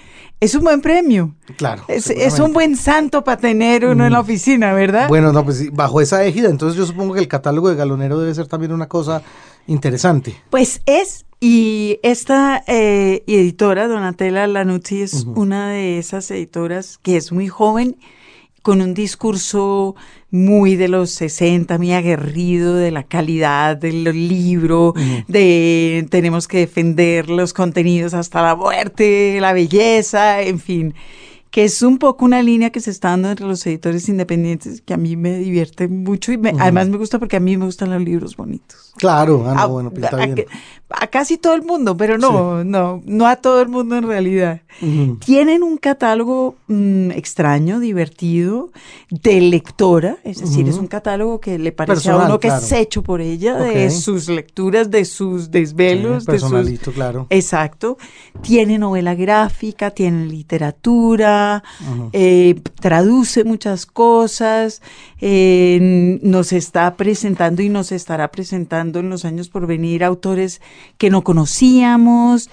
es 0.41 0.55
un 0.55 0.65
buen 0.65 0.81
premio. 0.83 1.35
Claro. 1.57 1.85
Es, 1.89 2.11
es 2.11 2.39
un 2.39 2.53
buen 2.53 2.77
santo 2.77 3.25
para 3.25 3.41
tener 3.41 3.87
uno 3.87 4.05
en 4.05 4.13
la 4.13 4.21
oficina, 4.21 4.75
¿verdad? 4.75 5.09
Bueno, 5.09 5.33
no, 5.33 5.45
pues 5.45 5.73
bajo 5.73 6.01
esa 6.03 6.23
égida, 6.25 6.51
entonces 6.51 6.77
yo 6.77 6.85
supongo 6.85 7.15
que 7.15 7.21
el 7.21 7.29
catálogo 7.29 7.71
de 7.71 7.77
Galonero 7.77 8.19
debe 8.19 8.35
ser 8.35 8.47
también 8.47 8.73
una 8.73 8.89
cosa 8.89 9.23
interesante. 9.67 10.35
Pues 10.51 10.83
es, 10.87 11.25
y 11.47 11.99
esta 12.03 12.65
eh, 12.67 13.23
editora, 13.27 13.87
Donatella 13.87 14.47
Lanuzzi, 14.47 15.03
es 15.03 15.27
una 15.35 15.69
de 15.69 15.99
esas 15.99 16.31
editoras 16.31 16.99
que 17.03 17.19
es 17.19 17.33
muy 17.33 17.49
joven, 17.49 17.97
con 18.63 18.81
un 18.81 18.95
discurso 18.95 19.95
muy 20.31 20.75
de 20.77 20.89
los 20.89 21.11
60, 21.11 21.77
muy 21.77 21.93
aguerrido 21.93 22.75
de 22.77 22.91
la 22.91 23.03
calidad 23.03 23.77
del 23.77 24.05
libro, 24.27 24.95
de 25.29 26.07
tenemos 26.09 26.49
que 26.49 26.61
defender 26.61 27.29
los 27.29 27.53
contenidos 27.53 28.15
hasta 28.15 28.41
la 28.41 28.57
muerte, 28.57 29.39
la 29.39 29.53
belleza, 29.53 30.41
en 30.41 30.59
fin 30.59 30.95
que 31.51 31.63
es 31.63 31.83
un 31.83 31.99
poco 31.99 32.25
una 32.25 32.43
línea 32.43 32.71
que 32.71 32.81
se 32.81 32.91
está 32.91 33.11
dando 33.11 33.31
entre 33.31 33.47
los 33.47 33.65
editores 33.65 34.09
independientes 34.09 34.81
que 34.81 34.93
a 34.93 34.97
mí 34.97 35.15
me 35.15 35.39
divierte 35.39 35.87
mucho 35.87 36.33
y 36.33 36.37
me- 36.37 36.53
además 36.59 36.89
me 36.89 36.97
gusta 36.97 37.21
porque 37.21 37.37
a 37.37 37.41
mí 37.41 37.57
me 37.57 37.65
gustan 37.65 37.91
los 37.91 38.03
libros 38.03 38.37
bonitos. 38.37 38.93
Claro, 38.97 39.45
ah, 39.47 39.55
no, 39.55 39.61
A- 39.61 39.67
bueno, 39.67 39.93
pinta 39.93 40.17
a, 40.21 40.27
bien. 40.27 40.31
a 40.41 40.84
casi 41.11 41.39
todo 41.39 41.55
el 41.55 41.63
mundo, 41.63 41.97
pero 41.97 42.19
no, 42.19 42.65
no, 42.65 43.03
no 43.05 43.27
a 43.27 43.37
todo 43.37 43.63
el 43.63 43.69
mundo 43.69 43.97
en 43.97 44.07
realidad. 44.07 44.61
Tienen 45.25 45.63
un 45.63 45.77
catálogo 45.77 46.57
mm, 46.67 47.13
extraño, 47.13 47.79
divertido, 47.81 48.71
de 49.11 49.41
lectora, 49.41 50.19
es 50.25 50.41
decir, 50.41 50.69
es 50.69 50.77
un 50.77 50.89
catálogo 50.89 51.41
que 51.41 51.59
le 51.59 51.73
parece 51.73 52.11
a 52.11 52.17
uno 52.17 52.41
que 52.41 52.49
claro. 52.49 52.65
es 52.65 52.73
hecho 52.73 53.03
por 53.03 53.21
ella, 53.21 53.55
de 53.57 53.91
sus 53.91 54.29
lecturas, 54.29 54.91
de 54.91 55.05
sus 55.05 55.51
desvelos, 55.51 56.25
Sí, 56.25 56.33
de 56.33 56.39
sus 56.39 56.51
personalito, 56.51 56.93
claro. 56.93 57.27
Exacto. 57.31 57.99
Tiene 58.43 58.79
novela 58.79 59.15
gráfica, 59.15 59.91
tiene 59.91 60.27
literatura, 60.27 61.63
eh, 62.13 62.61
traduce 62.81 63.45
muchas 63.45 63.87
cosas, 63.87 64.83
eh, 65.21 66.19
nos 66.23 66.53
está 66.53 66.97
presentando 66.97 67.63
y 67.63 67.69
nos 67.69 67.93
estará 67.93 68.31
presentando 68.31 68.99
en 69.01 69.09
los 69.09 69.25
años 69.25 69.49
por 69.49 69.67
venir 69.67 70.05
autores 70.05 70.61
que 70.99 71.11
no 71.11 71.23
conocíamos. 71.25 72.51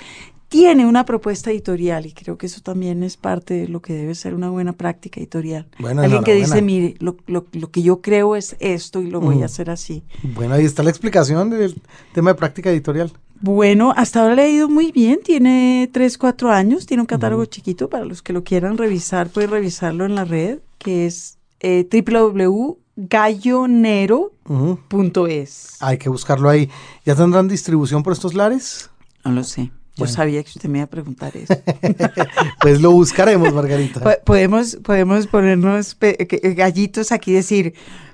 Tiene 0.49 0.85
una 0.85 1.05
propuesta 1.05 1.49
editorial 1.49 2.05
y 2.05 2.11
creo 2.11 2.37
que 2.37 2.45
eso 2.47 2.59
también 2.59 3.03
es 3.03 3.15
parte 3.15 3.53
de 3.53 3.67
lo 3.69 3.81
que 3.81 3.93
debe 3.93 4.15
ser 4.15 4.33
una 4.33 4.49
buena 4.49 4.73
práctica 4.73 5.21
editorial. 5.21 5.65
Bueno, 5.79 6.01
Alguien 6.01 6.23
que 6.25 6.35
dice, 6.35 6.61
mire, 6.61 6.95
lo, 6.99 7.15
lo- 7.27 7.45
lo 7.53 7.71
que 7.71 7.81
yo 7.81 8.01
creo 8.01 8.35
es 8.35 8.57
esto 8.59 9.01
y 9.01 9.09
lo 9.09 9.21
voy 9.21 9.37
Mm. 9.37 9.43
a 9.43 9.45
hacer 9.45 9.69
así. 9.69 10.03
Bueno, 10.35 10.55
ahí 10.55 10.65
está 10.65 10.83
la 10.83 10.89
explicación 10.89 11.49
del 11.51 11.81
tema 12.13 12.31
de 12.31 12.35
práctica 12.35 12.69
editorial. 12.69 13.13
Bueno, 13.39 13.93
hasta 13.95 14.21
ahora 14.21 14.35
le 14.35 14.41
ha 14.43 14.49
ido 14.49 14.67
muy 14.67 14.91
bien, 14.91 15.19
tiene 15.23 15.89
3, 15.93 16.17
4 16.17 16.51
años, 16.51 16.85
tiene 16.85 16.99
un 17.01 17.07
catálogo 17.07 17.45
chiquito, 17.45 17.89
para 17.89 18.03
los 18.03 18.21
que 18.21 18.33
lo 18.33 18.43
quieran 18.43 18.77
revisar, 18.77 19.29
pueden 19.29 19.51
revisarlo 19.51 20.05
en 20.05 20.15
la 20.15 20.25
red, 20.25 20.59
que 20.79 21.05
es 21.05 21.37
eh, 21.61 21.85
www.gallonero.es. 23.09 25.77
Hay 25.79 25.97
que 25.97 26.09
buscarlo 26.09 26.49
ahí. 26.49 26.69
¿Ya 27.05 27.15
tendrán 27.15 27.47
distribución 27.47 28.03
por 28.03 28.13
estos 28.13 28.33
lares? 28.33 28.89
No 29.23 29.31
lo 29.31 29.43
sé, 29.43 29.65
yo 29.65 29.71
Bueno. 29.97 30.13
sabía 30.13 30.43
que 30.43 30.49
usted 30.49 30.69
me 30.69 30.79
iba 30.79 30.85
a 30.85 30.89
preguntar 30.89 31.35
eso. 31.37 31.53
Pues 32.61 32.81
lo 32.81 32.91
buscaremos, 32.91 33.53
Margarita. 33.53 33.99
Po- 33.99 34.23
podemos, 34.25 34.77
podemos 34.83 35.27
ponernos 35.27 35.95
eh, 36.01 36.53
gallitos 36.55 37.11
aquí 37.11 37.31
y 37.31 37.35
decir, 37.35 37.73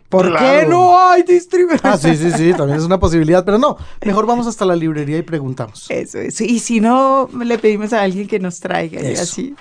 ¿por 0.10 0.36
qué 0.38 0.66
no 0.68 0.98
hay 1.00 1.24
distribución? 1.24 1.80
Ah, 1.84 1.98
sí, 1.98 2.16
sí, 2.16 2.32
sí, 2.32 2.54
también 2.54 2.80
es 2.80 2.86
una 2.86 3.00
posibilidad, 3.00 3.44
pero 3.46 3.58
no, 3.58 3.78
mejor 4.06 4.26
vamos 4.26 4.48
hasta 4.48 4.66
la 4.66 4.76
librería 4.76 5.18
y 5.18 5.22
preguntamos. 5.22 5.86
Eso, 5.90 6.20
eso. 6.20 6.44
Y 6.44 6.60
si 6.60 6.80
no, 6.80 7.30
le 7.44 7.58
pedimos 7.60 7.94
a 7.94 8.02
alguien 8.04 8.28
que 8.28 8.40
nos 8.40 8.60
traiga 8.60 9.02
y 9.02 9.14
Eso. 9.14 9.24
así. 9.24 9.56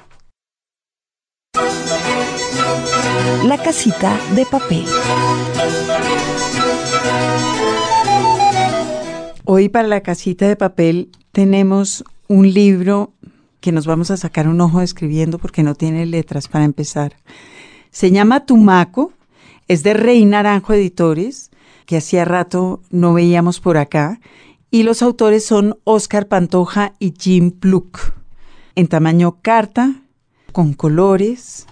La 3.44 3.58
casita 3.62 4.18
de 4.34 4.46
papel. 4.46 4.84
Hoy 9.44 9.68
para 9.68 9.88
la 9.88 10.00
casita 10.00 10.48
de 10.48 10.56
papel 10.56 11.10
tenemos 11.32 12.04
un 12.28 12.52
libro 12.52 13.12
que 13.60 13.72
nos 13.72 13.86
vamos 13.86 14.10
a 14.10 14.16
sacar 14.16 14.48
un 14.48 14.60
ojo 14.60 14.80
escribiendo 14.80 15.38
porque 15.38 15.62
no 15.62 15.74
tiene 15.74 16.06
letras 16.06 16.48
para 16.48 16.64
empezar. 16.64 17.16
Se 17.90 18.10
llama 18.10 18.46
Tumaco, 18.46 19.12
es 19.68 19.82
de 19.82 19.94
Rey 19.94 20.24
Naranjo 20.24 20.72
Editores, 20.72 21.50
que 21.84 21.98
hacía 21.98 22.24
rato 22.24 22.80
no 22.90 23.14
veíamos 23.14 23.60
por 23.60 23.76
acá, 23.76 24.20
y 24.70 24.82
los 24.82 25.02
autores 25.02 25.44
son 25.44 25.78
Oscar 25.84 26.28
Pantoja 26.28 26.94
y 26.98 27.14
Jim 27.18 27.50
Pluck, 27.50 27.98
en 28.74 28.88
tamaño 28.88 29.38
carta, 29.42 30.02
con 30.52 30.72
colores, 30.72 31.66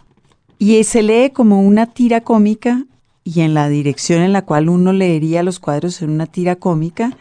y 0.59 0.82
se 0.84 1.02
lee 1.02 1.30
como 1.30 1.61
una 1.62 1.86
tira 1.86 2.22
cómica 2.22 2.86
y 3.24 3.40
en 3.40 3.55
la 3.55 3.68
dirección 3.68 4.22
en 4.22 4.32
la 4.32 4.42
cual 4.42 4.68
uno 4.68 4.92
leería 4.92 5.42
los 5.42 5.59
cuadros 5.59 6.02
en 6.02 6.11
una 6.11 6.26
tira 6.26 6.57
cómica, 6.57 7.16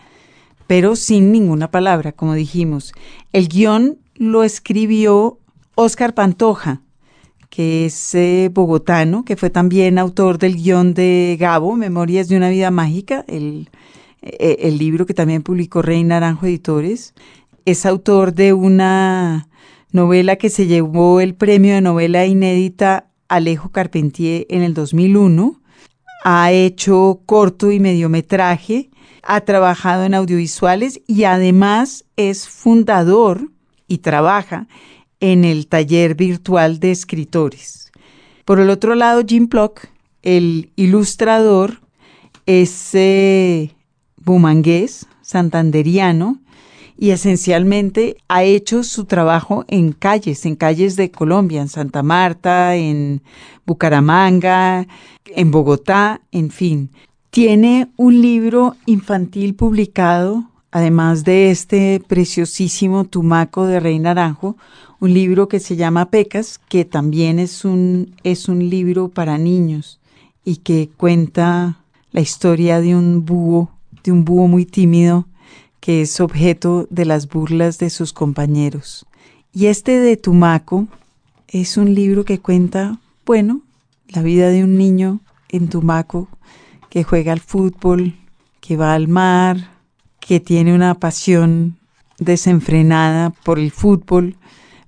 pero 0.68 0.96
sin 0.96 1.32
ninguna 1.32 1.72
palabra, 1.72 2.12
como 2.12 2.34
dijimos. 2.34 2.94
El 3.32 3.48
guion 3.48 3.98
lo 4.16 4.44
escribió 4.44 5.40
Oscar 5.76 6.14
Pantoja, 6.14 6.82
que 7.50 7.86
es 7.86 8.16
eh, 8.16 8.50
bogotano, 8.54 9.24
que 9.24 9.38
fue 9.38 9.50
también 9.50 9.98
autor 9.98 10.40
del 10.40 10.56
guion 10.56 10.94
de 10.94 11.38
Gabo, 11.40 11.76
Memorias 11.76 12.28
de 12.28 12.38
una 12.38 12.50
vida 12.50 12.72
mágica, 12.72 13.24
el, 13.28 13.70
eh, 14.22 14.58
el 14.62 14.78
libro 14.78 15.06
que 15.06 15.14
también 15.14 15.44
publicó 15.44 15.82
Rey 15.82 16.04
Naranjo 16.04 16.48
Editores. 16.48 17.14
Es 17.66 17.86
autor 17.86 18.34
de 18.34 18.54
una 18.54 19.48
novela 19.92 20.36
que 20.36 20.50
se 20.50 20.66
llevó 20.66 21.22
el 21.22 21.36
premio 21.36 21.76
de 21.76 21.82
novela 21.82 22.26
inédita 22.26 23.08
Alejo 23.34 23.70
Carpentier 23.70 24.46
en 24.50 24.62
el 24.62 24.76
2001. 24.76 25.60
Ha 26.24 26.52
hecho 26.52 27.22
corto 27.26 27.72
y 27.72 27.80
mediometraje, 27.80 28.92
ha 29.24 29.42
trabajado 29.42 30.04
en 30.04 30.14
audiovisuales 30.14 31.02
y 31.08 31.24
además 31.24 32.06
es 32.16 32.48
fundador 32.48 33.50
y 33.88 33.98
trabaja 33.98 34.68
en 35.20 35.46
el 35.46 35.68
taller 35.68 36.14
virtual 36.14 36.80
de 36.80 36.92
escritores. 36.92 37.92
Por 38.46 38.60
el 38.60 38.70
otro 38.70 38.94
lado, 38.94 39.24
Jim 39.28 39.48
Block, 39.50 39.88
el 40.22 40.72
ilustrador, 40.76 41.82
es 42.46 42.94
eh, 42.94 43.72
bumangués, 44.18 45.08
santanderiano, 45.22 46.43
y 46.98 47.12
esencialmente 47.12 48.18
ha 48.28 48.44
hecho 48.44 48.84
su 48.84 49.06
trabajo 49.06 49.66
en 49.68 49.92
calles, 49.92 50.46
en 50.46 50.56
calles 50.56 50.96
de 50.96 51.12
Colombia, 51.12 51.62
en 51.62 51.70
Santa 51.70 52.04
Marta, 52.04 52.76
en 52.76 53.22
Bucaramanga, 53.66 54.88
en 55.26 55.52
Bogotá, 55.52 56.22
en 56.32 56.52
fin. 56.52 56.90
Tiene 57.30 57.90
un 57.98 58.22
libro 58.22 58.76
infantil 58.86 59.56
publicado, 59.56 60.46
además 60.72 61.24
de 61.24 61.50
este 61.52 62.02
preciosísimo 62.08 63.06
Tumaco 63.06 63.66
de 63.66 63.80
Rey 63.80 64.00
Naranjo, 64.00 64.56
un 65.00 65.14
libro 65.14 65.48
que 65.48 65.60
se 65.60 65.76
llama 65.76 66.10
Pecas, 66.10 66.60
que 66.70 66.86
también 66.86 67.40
es 67.40 67.66
un, 67.66 68.16
es 68.24 68.48
un 68.48 68.70
libro 68.70 69.10
para 69.10 69.38
niños 69.38 70.00
y 70.46 70.58
que 70.58 70.90
cuenta 70.96 71.80
la 72.12 72.22
historia 72.22 72.80
de 72.80 72.96
un 72.96 73.26
búho, 73.26 73.70
de 74.04 74.12
un 74.12 74.24
búho 74.24 74.48
muy 74.48 74.66
tímido 74.66 75.26
que 75.84 76.02
es 76.02 76.22
objeto 76.22 76.88
de 76.92 77.04
las 77.04 77.28
burlas 77.28 77.78
de 77.78 77.90
sus 77.90 78.14
compañeros. 78.14 79.06
Y 79.52 79.66
este 79.66 80.00
de 80.00 80.16
Tumaco 80.16 80.88
es 81.50 81.76
un 81.76 81.94
libro 81.94 82.24
que 82.24 82.40
cuenta, 82.40 83.02
bueno, 83.26 83.64
la 84.08 84.22
vida 84.22 84.48
de 84.48 84.64
un 84.64 84.78
niño 84.78 85.20
en 85.50 85.68
Tumaco 85.68 86.30
que 86.90 87.04
juega 87.04 87.34
al 87.34 87.42
fútbol, 87.42 88.16
que 88.62 88.78
va 88.78 88.94
al 88.94 89.10
mar, 89.10 89.72
que 90.22 90.40
tiene 90.40 90.74
una 90.74 90.96
pasión 90.96 91.78
desenfrenada 92.18 93.32
por 93.44 93.60
el 93.60 93.72
fútbol, 93.72 94.38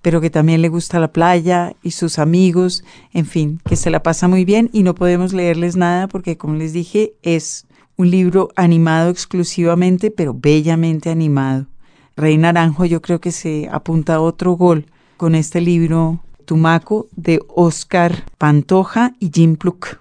pero 0.01 0.21
que 0.21 0.29
también 0.29 0.61
le 0.61 0.69
gusta 0.69 1.01
la 1.01 1.11
playa 1.11 1.73
y 1.83 1.91
sus 1.91 2.19
amigos, 2.19 2.85
en 3.11 3.25
fin, 3.25 3.59
que 3.65 3.75
se 3.75 3.89
la 3.89 4.01
pasa 4.01 4.29
muy 4.29 4.45
bien 4.45 4.69
y 4.71 4.83
no 4.83 4.95
podemos 4.95 5.33
leerles 5.33 5.75
nada 5.75 6.07
porque, 6.07 6.37
como 6.37 6.55
les 6.55 6.71
dije, 6.71 7.15
es 7.21 7.65
un 7.97 8.11
libro 8.11 8.49
animado 8.55 9.09
exclusivamente, 9.09 10.11
pero 10.11 10.33
bellamente 10.33 11.09
animado. 11.09 11.67
Rey 12.15 12.37
Naranjo 12.37 12.85
yo 12.85 13.01
creo 13.01 13.19
que 13.19 13.31
se 13.31 13.67
apunta 13.71 14.15
a 14.15 14.21
otro 14.21 14.53
gol 14.53 14.85
con 15.17 15.35
este 15.35 15.61
libro 15.61 16.21
Tumaco 16.45 17.07
de 17.15 17.41
Oscar 17.47 18.25
Pantoja 18.37 19.13
y 19.19 19.31
Jim 19.33 19.55
Pluck. 19.55 19.99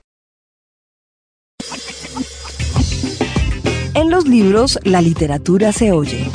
En 3.95 4.11
los 4.11 4.26
libros, 4.26 4.78
la 4.84 5.01
literatura 5.01 5.72
se 5.72 5.92
oye. 5.92 6.28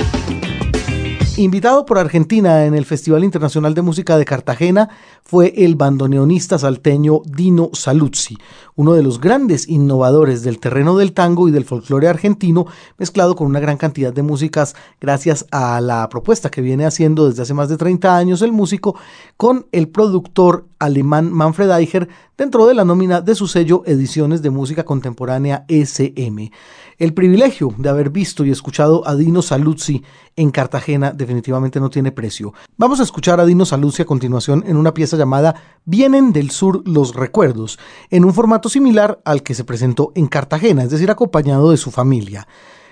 Invitado 1.40 1.86
por 1.86 1.98
Argentina 1.98 2.66
en 2.66 2.74
el 2.74 2.84
Festival 2.84 3.24
Internacional 3.24 3.74
de 3.74 3.82
Música 3.82 4.18
de 4.18 4.26
Cartagena 4.26 4.90
fue 5.24 5.54
el 5.56 5.78
bandoneonista 5.78 6.60
salteño 6.60 7.22
Dino 7.24 7.70
Saluzzi, 7.72 8.36
uno 8.76 8.92
de 8.92 9.04
los 9.04 9.22
grandes 9.22 9.70
innovadores 9.70 10.44
del 10.44 10.60
terreno 10.60 10.98
del 10.98 11.14
tango 11.14 11.48
y 11.48 11.52
del 11.52 11.64
folclore 11.64 12.10
argentino, 12.10 12.66
mezclado 12.98 13.38
con 13.38 13.48
una 13.48 13.62
gran 13.62 13.78
cantidad 13.78 14.12
de 14.12 14.22
músicas 14.22 14.76
gracias 15.00 15.46
a 15.50 15.80
la 15.80 16.10
propuesta 16.10 16.52
que 16.52 16.60
viene 16.60 16.86
haciendo 16.86 17.30
desde 17.30 17.44
hace 17.44 17.54
más 17.54 17.70
de 17.70 17.78
30 17.78 18.18
años 18.18 18.42
el 18.42 18.52
músico 18.52 18.98
con 19.38 19.66
el 19.72 19.88
productor 19.88 20.66
alemán 20.78 21.32
Manfred 21.32 21.72
Eicher 21.72 22.10
dentro 22.38 22.66
de 22.66 22.74
la 22.74 22.84
nómina 22.84 23.22
de 23.22 23.36
su 23.36 23.48
sello 23.48 23.84
Ediciones 23.86 24.42
de 24.42 24.50
Música 24.50 24.84
Contemporánea 24.84 25.64
SM. 25.70 26.52
El 27.00 27.14
privilegio 27.14 27.74
de 27.78 27.88
haber 27.88 28.10
visto 28.10 28.44
y 28.44 28.52
escuchado 28.52 29.08
a 29.08 29.16
Dino 29.16 29.42
Saluzzi 29.42 30.04
en 30.36 30.52
Cartagena 30.52 31.12
definitivamente 31.12 31.80
no 31.80 31.90
tiene 31.90 32.12
precio. 32.12 32.54
Vamos 32.76 33.00
a 33.00 33.04
escuchar 33.04 33.40
a 33.40 33.46
Dino 33.46 33.64
Saluzzi 33.64 34.02
a 34.02 34.06
continuación 34.06 34.66
en 34.68 34.76
una 34.76 34.94
pieza 34.94 35.16
llamada 35.16 35.56
Vienen 35.86 36.34
del 36.34 36.52
Sur 36.52 36.86
los 36.86 37.16
Recuerdos, 37.16 37.80
en 38.10 38.26
un 38.26 38.34
formato 38.34 38.68
similar 38.68 39.22
al 39.24 39.44
que 39.44 39.54
se 39.54 39.64
presentó 39.64 40.12
en 40.14 40.28
Cartagena, 40.28 40.84
es 40.84 40.90
decir, 40.90 41.10
acompañado 41.10 41.72
de 41.72 41.78
su 41.78 41.90
familia. 41.90 42.50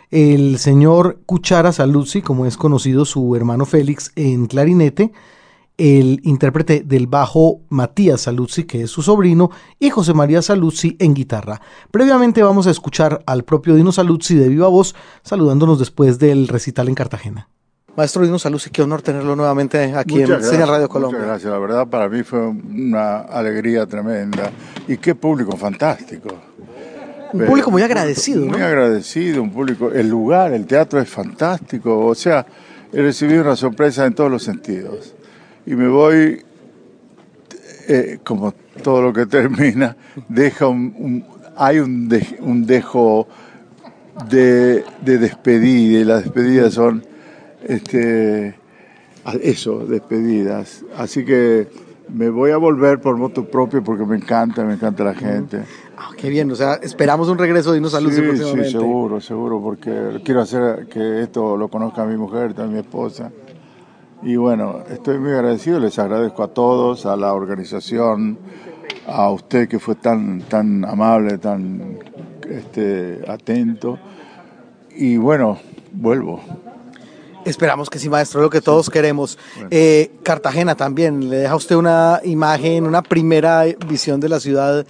El 0.10 0.58
señor 0.58 1.20
Cuchara 1.26 1.74
Saluzzi, 1.74 2.22
como 2.22 2.46
es 2.46 2.56
conocido 2.56 3.04
su 3.04 3.36
hermano 3.36 3.66
Félix 3.66 4.14
en 4.16 4.46
clarinete, 4.46 5.12
el 5.78 6.20
intérprete 6.24 6.82
del 6.84 7.06
bajo 7.06 7.62
Matías 7.70 8.22
Saluzzi, 8.22 8.64
que 8.64 8.84
es 8.84 8.92
su 8.92 9.04
sobrino, 9.04 9.52
y 9.80 9.92
José 9.92 10.14
María 10.14 10.42
Saluzzi 10.42 10.96
en 11.00 11.14
guitarra. 11.14 11.62
Previamente 11.92 12.42
vamos 12.42 12.66
a 12.68 12.72
escuchar 12.72 13.24
al 13.28 13.44
propio 13.44 13.76
Dino 13.76 13.92
Saluzzi 13.92 14.36
de 14.36 14.50
viva 14.50 14.68
voz, 14.68 14.96
saludándonos 15.22 15.78
después 15.78 16.18
del 16.18 16.48
recital 16.48 16.90
en 16.90 16.96
Cartagena. 16.96 17.50
Maestro 17.96 18.24
Dino 18.24 18.38
Saluzzi, 18.38 18.70
qué 18.70 18.82
honor 18.82 19.02
tenerlo 19.02 19.36
nuevamente 19.36 19.96
aquí 19.96 20.22
en 20.22 20.44
Señal 20.44 20.70
Radio 20.70 20.90
Colombia. 20.90 21.20
Muchas 21.20 21.30
gracias, 21.30 21.52
la 21.52 21.60
verdad 21.60 21.88
para 21.88 22.10
mí 22.10 22.24
fue 22.24 22.48
una 22.48 23.22
alegría 23.22 23.86
tremenda 23.86 24.52
y 24.88 24.98
qué 24.98 25.16
público 25.16 25.56
fantástico. 25.58 26.30
Un 27.34 27.46
público 27.46 27.72
muy 27.72 27.82
agradecido. 27.82 28.46
Muy 28.46 28.62
agradecido, 28.62 29.42
un 29.42 29.52
público, 29.52 29.92
el 29.92 30.08
lugar, 30.10 30.54
el 30.54 30.66
teatro 30.66 31.00
es 31.00 31.10
fantástico, 31.10 32.06
o 32.06 32.16
sea, 32.16 32.46
he 32.94 33.02
recibido 33.02 33.42
una 33.42 33.56
sorpresa 33.56 34.06
en 34.06 34.14
todos 34.14 34.32
los 34.32 34.44
sentidos 34.44 35.17
y 35.68 35.76
me 35.76 35.90
voy, 35.90 36.42
eh, 37.90 38.20
como 38.24 38.54
todo 38.82 39.02
lo 39.02 39.12
que 39.12 39.26
termina, 39.26 39.98
deja 40.30 40.68
un, 40.68 41.26
hay 41.58 41.80
un, 41.80 42.10
un 42.40 42.66
dejo 42.66 43.28
de, 44.30 44.86
de, 45.02 45.18
despedida 45.18 46.00
y 46.00 46.04
las 46.06 46.24
despedidas 46.24 46.74
son 46.74 47.04
este, 47.64 48.56
eso, 49.42 49.86
despedidas. 49.86 50.86
Así 50.96 51.26
que 51.26 51.68
me 52.08 52.30
voy 52.30 52.52
a 52.52 52.58
volver 52.58 53.02
por 53.02 53.18
moto 53.18 53.44
propio 53.44 53.84
porque 53.84 54.06
me 54.06 54.16
encanta, 54.16 54.64
me 54.64 54.76
encanta 54.76 55.04
la 55.04 55.16
gente. 55.16 55.64
Ah, 55.98 56.12
qué 56.16 56.30
bien, 56.30 56.50
o 56.50 56.56
sea, 56.56 56.76
esperamos 56.76 57.28
un 57.28 57.38
regreso 57.38 57.74
de 57.74 57.80
unos 57.80 57.92
saludos 57.92 58.16
sí, 58.16 58.64
Sí, 58.64 58.72
seguro, 58.72 59.20
seguro, 59.20 59.62
porque 59.62 60.22
quiero 60.24 60.44
hacer 60.44 60.88
que 60.88 61.24
esto 61.24 61.58
lo 61.58 61.68
conozca 61.68 62.06
mi 62.06 62.16
mujer, 62.16 62.54
también 62.54 62.76
mi 62.76 62.80
esposa. 62.80 63.34
Y 64.24 64.36
bueno, 64.36 64.84
estoy 64.90 65.20
muy 65.20 65.32
agradecido, 65.32 65.80
les 65.80 66.00
agradezco 66.00 66.44
a 66.44 66.48
todos, 66.48 67.06
a 67.06 67.16
la 67.16 67.34
organización, 67.34 68.40
a 69.06 69.30
usted 69.30 69.68
que 69.68 69.80
fue 69.80 69.96
tan, 69.96 70.42
tan 70.42 70.84
amable, 70.86 71.38
tan 71.38 72.00
este, 72.50 73.24
atento. 73.28 74.00
Y 74.90 75.18
bueno, 75.18 75.60
vuelvo. 75.92 76.42
Esperamos 77.46 77.90
que 77.90 78.00
sí, 78.00 78.10
maestro, 78.10 78.42
lo 78.42 78.50
que 78.50 78.60
todos 78.60 78.90
queremos. 78.90 79.38
Eh, 79.72 80.12
Cartagena 80.24 80.76
también, 80.76 81.30
le 81.30 81.38
deja 81.38 81.56
usted 81.56 81.76
una 81.76 82.20
imagen, 82.24 82.86
una 82.86 83.02
primera 83.02 83.64
visión 83.88 84.20
de 84.20 84.28
la 84.28 84.40
ciudad 84.40 84.86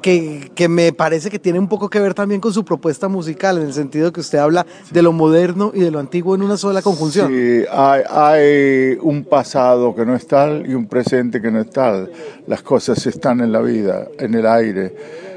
que, 0.00 0.50
que, 0.54 0.68
me 0.68 0.92
parece 0.92 1.30
que 1.30 1.38
tiene 1.38 1.58
un 1.58 1.68
poco 1.68 1.90
que 1.90 2.00
ver 2.00 2.14
también 2.14 2.40
con 2.40 2.52
su 2.52 2.64
propuesta 2.64 3.08
musical, 3.08 3.58
en 3.58 3.64
el 3.64 3.72
sentido 3.72 4.12
que 4.12 4.20
usted 4.20 4.38
habla 4.38 4.66
de 4.90 5.02
lo 5.02 5.12
moderno 5.12 5.72
y 5.74 5.80
de 5.80 5.90
lo 5.90 5.98
antiguo 5.98 6.34
en 6.34 6.42
una 6.42 6.56
sola 6.56 6.82
conjunción. 6.82 7.28
Sí, 7.28 7.64
hay, 7.70 8.98
un 9.02 9.24
pasado 9.24 9.94
que 9.94 10.06
no 10.06 10.14
es 10.14 10.26
tal 10.26 10.68
y 10.68 10.74
un 10.74 10.86
presente 10.86 11.40
que 11.40 11.50
no 11.50 11.60
es 11.60 11.70
tal. 11.70 12.10
Las 12.46 12.62
cosas 12.62 13.06
están 13.06 13.40
en 13.40 13.52
la 13.52 13.60
vida, 13.60 14.08
en 14.18 14.34
el 14.34 14.46
aire, 14.46 14.94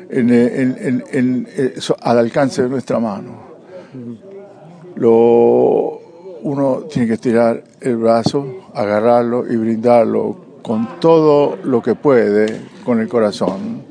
en, 0.10 0.32
en, 0.32 1.04
en, 1.12 1.48
al 2.02 2.18
alcance 2.20 2.64
de 2.64 2.70
nuestra 2.70 3.00
mano. 3.00 3.48
Lo, 4.96 6.02
uno 6.42 6.84
tiene 6.92 7.08
que 7.08 7.16
estirar 7.16 7.64
el 7.82 7.98
brazo, 7.98 8.70
agarrarlo 8.74 9.46
y 9.52 9.56
brindarlo 9.58 10.38
con 10.62 11.00
todo 11.00 11.58
lo 11.64 11.82
que 11.82 11.96
puede, 11.96 12.62
con 12.84 13.00
el 13.00 13.08
corazón 13.08 13.87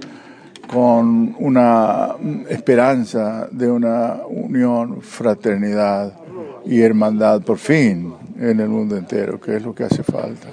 con 0.73 1.35
una 1.39 2.17
esperanza 2.49 3.49
de 3.51 3.71
una 3.71 4.21
unión, 4.29 5.01
fraternidad 5.01 6.13
y 6.65 6.81
hermandad 6.81 7.43
por 7.43 7.59
fin 7.59 8.15
en 8.39 8.61
el 8.61 8.69
mundo 8.69 8.97
entero, 8.97 9.41
que 9.41 9.57
es 9.57 9.63
lo 9.63 9.75
que 9.75 9.85
hace 9.85 10.03
falta. 10.03 10.49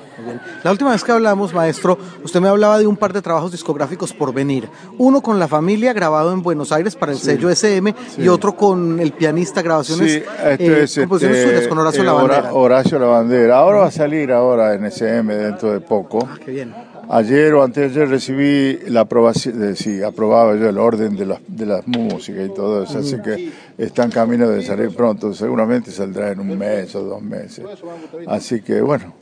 La 0.63 0.71
última 0.71 0.91
vez 0.91 1.03
que 1.03 1.11
hablamos, 1.11 1.53
maestro, 1.53 1.97
usted 2.23 2.39
me 2.39 2.47
hablaba 2.47 2.79
de 2.79 2.87
un 2.87 2.95
par 2.95 3.11
de 3.11 3.21
trabajos 3.21 3.51
discográficos 3.51 4.13
por 4.13 4.33
venir. 4.33 4.69
Uno 4.97 5.21
con 5.21 5.39
la 5.39 5.47
familia 5.47 5.91
grabado 5.91 6.31
en 6.31 6.41
Buenos 6.41 6.71
Aires 6.71 6.95
para 6.95 7.11
el 7.11 7.17
sello 7.17 7.49
SM 7.49 7.93
y 8.17 8.27
otro 8.27 8.55
con 8.55 8.99
el 8.99 9.11
pianista 9.11 9.61
grabaciones 9.61 10.13
sí, 10.13 10.23
este 10.45 10.83
es, 10.83 10.95
composiciones 10.95 11.39
este, 11.39 11.55
suyas 11.55 11.67
con 11.67 11.77
Horacio 11.79 12.03
eh, 12.03 12.05
Lavandera. 12.05 12.53
Horacio 12.53 12.99
Lavandera. 12.99 13.57
Ahora 13.57 13.79
va 13.79 13.87
a 13.87 13.91
salir 13.91 14.31
ahora 14.31 14.73
en 14.75 14.85
SM 14.85 15.35
dentro 15.35 15.73
de 15.73 15.81
poco. 15.81 16.27
Ah, 16.29 16.37
qué 16.43 16.51
bien. 16.51 16.92
Ayer 17.09 17.53
o 17.53 17.63
antes 17.63 17.93
de 17.93 18.01
ayer 18.01 18.09
recibí 18.09 18.79
la 18.89 19.01
aprobación, 19.01 19.59
de, 19.59 19.75
sí, 19.75 20.01
aprobaba 20.01 20.55
yo 20.55 20.69
el 20.69 20.77
orden 20.77 21.15
de 21.15 21.25
la, 21.25 21.41
de 21.47 21.65
las 21.65 21.87
músicas 21.87 22.47
y 22.47 22.53
todo 22.53 22.83
eso, 22.83 22.99
así 22.99 23.17
que 23.21 23.51
está 23.77 24.03
en 24.03 24.11
camino 24.11 24.47
de 24.49 24.63
salir 24.63 24.95
pronto, 24.95 25.33
seguramente 25.33 25.91
saldrá 25.91 26.31
en 26.31 26.39
un 26.39 26.57
mes 26.57 26.95
o 26.95 27.03
dos 27.03 27.21
meses. 27.21 27.65
Así 28.27 28.61
que 28.61 28.81
bueno, 28.81 29.13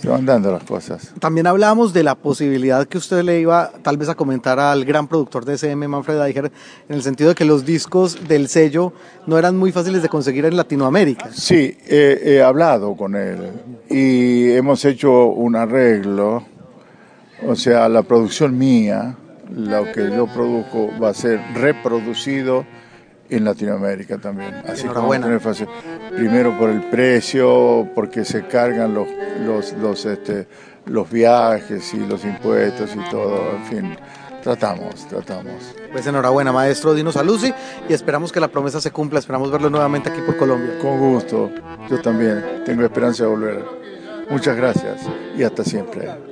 se 0.00 0.08
van 0.08 0.26
dando 0.26 0.52
las 0.52 0.64
cosas. 0.64 1.12
También 1.18 1.46
hablamos 1.46 1.92
de 1.92 2.02
la 2.02 2.14
posibilidad 2.14 2.86
que 2.86 2.98
usted 2.98 3.22
le 3.22 3.40
iba 3.40 3.72
tal 3.82 3.96
vez 3.96 4.08
a 4.08 4.14
comentar 4.14 4.60
al 4.60 4.84
gran 4.84 5.08
productor 5.08 5.44
de 5.44 5.54
SM, 5.54 5.88
Manfred 5.88 6.20
Eicher, 6.22 6.52
en 6.88 6.94
el 6.94 7.02
sentido 7.02 7.30
de 7.30 7.34
que 7.34 7.44
los 7.44 7.64
discos 7.64 8.28
del 8.28 8.48
sello 8.48 8.92
no 9.26 9.38
eran 9.38 9.56
muy 9.56 9.72
fáciles 9.72 10.02
de 10.02 10.08
conseguir 10.08 10.44
en 10.44 10.56
Latinoamérica. 10.56 11.30
Sí, 11.32 11.76
he 11.86 12.42
hablado 12.42 12.94
con 12.96 13.16
él 13.16 13.50
y 13.88 14.52
hemos 14.52 14.84
hecho 14.84 15.26
un 15.26 15.56
arreglo 15.56 16.51
o 17.46 17.56
sea, 17.56 17.88
la 17.88 18.02
producción 18.02 18.56
mía, 18.56 19.16
lo 19.50 19.90
que 19.92 20.10
yo 20.10 20.26
produzco, 20.26 20.90
va 21.00 21.10
a 21.10 21.14
ser 21.14 21.40
reproducido 21.54 22.64
en 23.28 23.44
Latinoamérica 23.44 24.18
también. 24.18 24.54
Así 24.66 24.86
como 24.86 25.10
tener 25.12 25.40
fácil. 25.40 25.66
Primero 26.14 26.56
por 26.58 26.70
el 26.70 26.82
precio, 26.82 27.88
porque 27.94 28.24
se 28.24 28.46
cargan 28.46 28.94
los, 28.94 29.08
los, 29.44 29.72
los, 29.74 30.04
este, 30.04 30.46
los 30.86 31.10
viajes 31.10 31.94
y 31.94 31.98
los 31.98 32.24
impuestos 32.24 32.90
y 32.94 33.10
todo, 33.10 33.56
en 33.56 33.64
fin. 33.64 33.96
Tratamos, 34.42 35.06
tratamos. 35.08 35.74
Pues 35.92 36.06
enhorabuena, 36.06 36.52
maestro 36.52 36.94
Dino 36.94 37.12
Saluzzi, 37.12 37.54
y 37.88 37.92
esperamos 37.92 38.32
que 38.32 38.40
la 38.40 38.48
promesa 38.48 38.80
se 38.80 38.90
cumpla. 38.90 39.20
Esperamos 39.20 39.50
verlo 39.52 39.70
nuevamente 39.70 40.10
aquí 40.10 40.20
por 40.20 40.36
Colombia. 40.36 40.78
Con 40.80 40.98
gusto, 40.98 41.50
yo 41.88 42.00
también 42.00 42.62
tengo 42.66 42.82
esperanza 42.82 43.22
de 43.22 43.30
volver. 43.30 43.64
Muchas 44.28 44.56
gracias 44.56 45.02
y 45.36 45.44
hasta 45.44 45.62
siempre. 45.62 46.31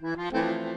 Thank 0.00 0.34
you. 0.34 0.67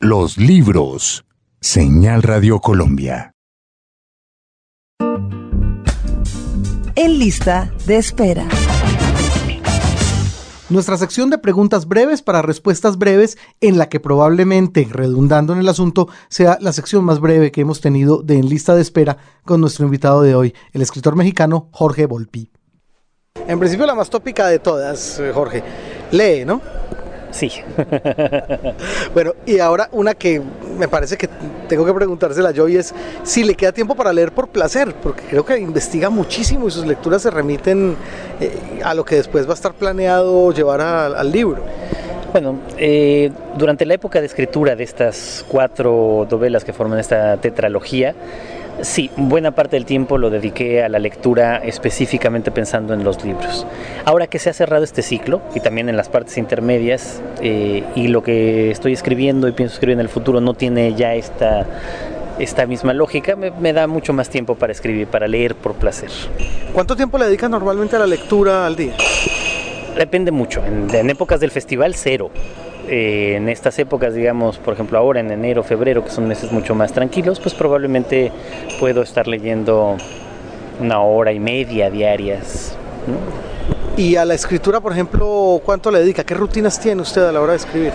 Los 0.00 0.36
libros. 0.36 1.24
Señal 1.60 2.22
Radio 2.22 2.60
Colombia. 2.60 3.32
En 6.94 7.18
lista 7.18 7.72
de 7.86 7.96
espera. 7.96 8.46
Nuestra 10.68 10.98
sección 10.98 11.30
de 11.30 11.38
preguntas 11.38 11.88
breves 11.88 12.20
para 12.20 12.42
respuestas 12.42 12.98
breves, 12.98 13.38
en 13.62 13.78
la 13.78 13.88
que 13.88 14.00
probablemente, 14.00 14.86
redundando 14.90 15.54
en 15.54 15.60
el 15.60 15.68
asunto, 15.70 16.08
sea 16.28 16.58
la 16.60 16.72
sección 16.74 17.04
más 17.04 17.18
breve 17.20 17.50
que 17.50 17.62
hemos 17.62 17.80
tenido 17.80 18.22
de 18.22 18.36
En 18.36 18.48
lista 18.48 18.74
de 18.74 18.82
espera 18.82 19.16
con 19.44 19.60
nuestro 19.60 19.86
invitado 19.86 20.20
de 20.20 20.34
hoy, 20.34 20.54
el 20.72 20.82
escritor 20.82 21.16
mexicano 21.16 21.68
Jorge 21.72 22.04
Volpi. 22.04 22.50
En 23.46 23.58
principio 23.58 23.84
la 23.86 23.94
más 23.94 24.08
tópica 24.08 24.46
de 24.48 24.58
todas, 24.58 25.18
eh, 25.18 25.32
Jorge. 25.32 25.62
Lee, 26.14 26.44
¿no? 26.44 26.60
Sí. 27.30 27.50
Bueno, 29.12 29.32
y 29.46 29.58
ahora 29.60 29.88
una 29.92 30.14
que 30.14 30.40
me 30.78 30.88
parece 30.88 31.16
que 31.16 31.28
tengo 31.68 31.84
que 31.84 31.92
preguntársela 31.94 32.50
yo 32.50 32.66
y 32.68 32.76
es 32.76 32.92
si 33.22 33.44
le 33.44 33.54
queda 33.54 33.70
tiempo 33.72 33.94
para 33.94 34.12
leer 34.12 34.32
por 34.32 34.48
placer, 34.48 34.92
porque 35.02 35.22
creo 35.24 35.44
que 35.44 35.56
investiga 35.58 36.10
muchísimo 36.10 36.66
y 36.66 36.70
sus 36.72 36.84
lecturas 36.86 37.22
se 37.22 37.30
remiten 37.30 37.94
eh, 38.40 38.80
a 38.84 38.94
lo 38.94 39.04
que 39.04 39.16
después 39.16 39.46
va 39.46 39.52
a 39.52 39.54
estar 39.54 39.72
planeado 39.74 40.50
llevar 40.52 40.80
a- 40.80 41.06
al 41.06 41.30
libro. 41.30 41.62
Bueno, 42.32 42.58
eh, 42.78 43.30
durante 43.56 43.86
la 43.86 43.94
época 43.94 44.18
de 44.20 44.26
escritura 44.26 44.74
de 44.74 44.82
estas 44.82 45.44
cuatro 45.48 46.26
novelas 46.28 46.64
que 46.64 46.72
forman 46.72 46.98
esta 46.98 47.36
tetralogía, 47.36 48.14
sí, 48.80 49.10
buena 49.16 49.52
parte 49.52 49.76
del 49.76 49.84
tiempo 49.84 50.18
lo 50.18 50.30
dediqué 50.30 50.82
a 50.82 50.88
la 50.88 50.98
lectura 50.98 51.58
específicamente 51.58 52.50
pensando 52.50 52.94
en 52.94 53.04
los 53.04 53.24
libros. 53.24 53.66
Ahora 54.04 54.26
que 54.26 54.38
se 54.38 54.50
ha 54.50 54.52
cerrado 54.52 54.84
este 54.84 55.02
ciclo 55.02 55.40
y 55.54 55.60
también 55.60 55.88
en 55.88 55.96
las 55.96 56.08
partes 56.08 56.38
intermedias 56.38 57.22
eh, 57.40 57.84
y 57.94 58.08
lo 58.08 58.22
que 58.22 58.70
estoy 58.70 58.92
escribiendo 58.92 59.48
y 59.48 59.52
pienso 59.52 59.74
escribir 59.74 59.94
en 59.94 60.00
el 60.00 60.08
futuro 60.08 60.40
no 60.40 60.54
tiene 60.54 60.94
ya 60.94 61.14
esta, 61.14 61.66
esta 62.38 62.66
misma 62.66 62.92
lógica, 62.92 63.36
me, 63.36 63.50
me 63.50 63.72
da 63.72 63.86
mucho 63.86 64.12
más 64.12 64.28
tiempo 64.28 64.54
para 64.54 64.72
escribir, 64.72 65.06
para 65.06 65.28
leer 65.28 65.54
por 65.54 65.74
placer. 65.74 66.10
¿Cuánto 66.72 66.96
tiempo 66.96 67.18
le 67.18 67.26
dedicas 67.26 67.50
normalmente 67.50 67.96
a 67.96 68.00
la 68.00 68.06
lectura 68.06 68.66
al 68.66 68.76
día? 68.76 68.94
Depende 69.96 70.32
mucho. 70.32 70.62
En, 70.64 70.92
en 70.92 71.10
épocas 71.10 71.38
del 71.40 71.50
festival, 71.50 71.94
cero. 71.94 72.30
Eh, 72.88 73.36
en 73.36 73.48
estas 73.48 73.78
épocas, 73.78 74.14
digamos, 74.14 74.58
por 74.58 74.74
ejemplo, 74.74 74.98
ahora 74.98 75.20
en 75.20 75.30
enero, 75.30 75.62
febrero, 75.62 76.04
que 76.04 76.10
son 76.10 76.28
meses 76.28 76.52
mucho 76.52 76.74
más 76.74 76.92
tranquilos, 76.92 77.40
pues 77.40 77.54
probablemente 77.54 78.30
puedo 78.78 79.02
estar 79.02 79.26
leyendo 79.26 79.96
una 80.80 81.00
hora 81.00 81.32
y 81.32 81.40
media 81.40 81.90
diarias. 81.90 82.76
¿no? 83.06 83.16
Y 83.96 84.16
a 84.16 84.24
la 84.24 84.34
escritura, 84.34 84.80
por 84.80 84.92
ejemplo, 84.92 85.60
¿cuánto 85.64 85.90
le 85.90 86.00
dedica? 86.00 86.24
¿Qué 86.24 86.34
rutinas 86.34 86.80
tiene 86.80 87.00
usted 87.00 87.22
a 87.22 87.32
la 87.32 87.40
hora 87.40 87.52
de 87.52 87.58
escribir? 87.58 87.92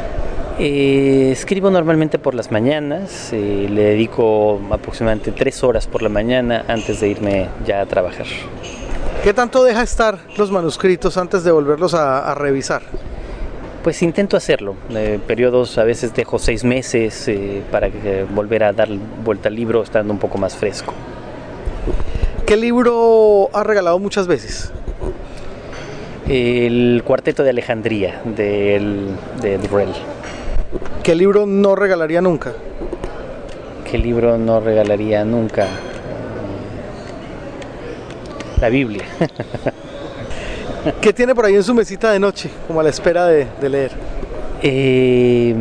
Eh, 0.58 1.30
escribo 1.32 1.70
normalmente 1.70 2.20
por 2.20 2.34
las 2.34 2.52
mañanas, 2.52 3.32
eh, 3.32 3.68
le 3.70 3.82
dedico 3.84 4.60
aproximadamente 4.72 5.32
tres 5.32 5.64
horas 5.64 5.88
por 5.88 6.02
la 6.02 6.10
mañana 6.10 6.66
antes 6.68 7.00
de 7.00 7.10
irme 7.10 7.48
ya 7.66 7.82
a 7.82 7.86
trabajar. 7.86 8.26
¿Qué 9.24 9.34
tanto 9.34 9.64
deja 9.64 9.84
estar 9.84 10.18
los 10.38 10.52
manuscritos 10.52 11.18
antes 11.18 11.44
de 11.44 11.52
volverlos 11.52 11.94
a, 11.94 12.30
a 12.30 12.36
revisar? 12.36 12.82
Pues 13.84 14.02
intento 14.04 14.36
hacerlo. 14.36 14.76
Eh, 14.90 15.20
periodos 15.26 15.78
a 15.78 15.84
veces 15.84 16.14
dejo 16.14 16.38
seis 16.38 16.64
meses 16.64 17.28
eh, 17.28 17.62
para 17.72 17.90
que- 17.90 18.26
volver 18.30 18.64
a 18.64 18.74
dar 18.74 18.90
vuelta 19.24 19.48
al 19.50 19.56
libro 19.56 19.82
estando 19.82 20.12
un 20.14 20.20
poco 20.20 20.38
más 20.38 20.56
fresco. 20.56 20.94
¿Qué 22.46 22.58
libro 22.58 23.50
ha 23.54 23.64
regalado 23.64 23.98
muchas 24.00 24.28
veces? 24.28 24.72
El 26.28 27.02
Cuarteto 27.06 27.44
de 27.44 27.52
Alejandría 27.52 28.22
del, 28.26 29.08
de 29.42 29.58
Durrell. 29.58 29.94
¿Qué 31.04 31.16
libro 31.16 31.46
no 31.46 31.76
regalaría 31.76 32.22
nunca? 32.22 32.52
¿Qué 33.90 33.98
libro 33.98 34.38
no 34.38 34.60
regalaría 34.60 35.24
nunca? 35.26 35.68
La 38.60 38.70
Biblia. 38.70 39.06
¿Qué 41.02 41.14
tiene 41.14 41.36
por 41.36 41.46
ahí 41.46 41.56
en 41.56 41.64
su 41.64 41.74
mesita 41.74 42.12
de 42.12 42.20
noche, 42.20 42.50
como 42.68 42.80
a 42.80 42.84
la 42.84 42.90
espera 42.90 43.26
de, 43.28 43.48
de 43.60 43.70
leer? 43.70 43.92
Eh, 44.62 45.56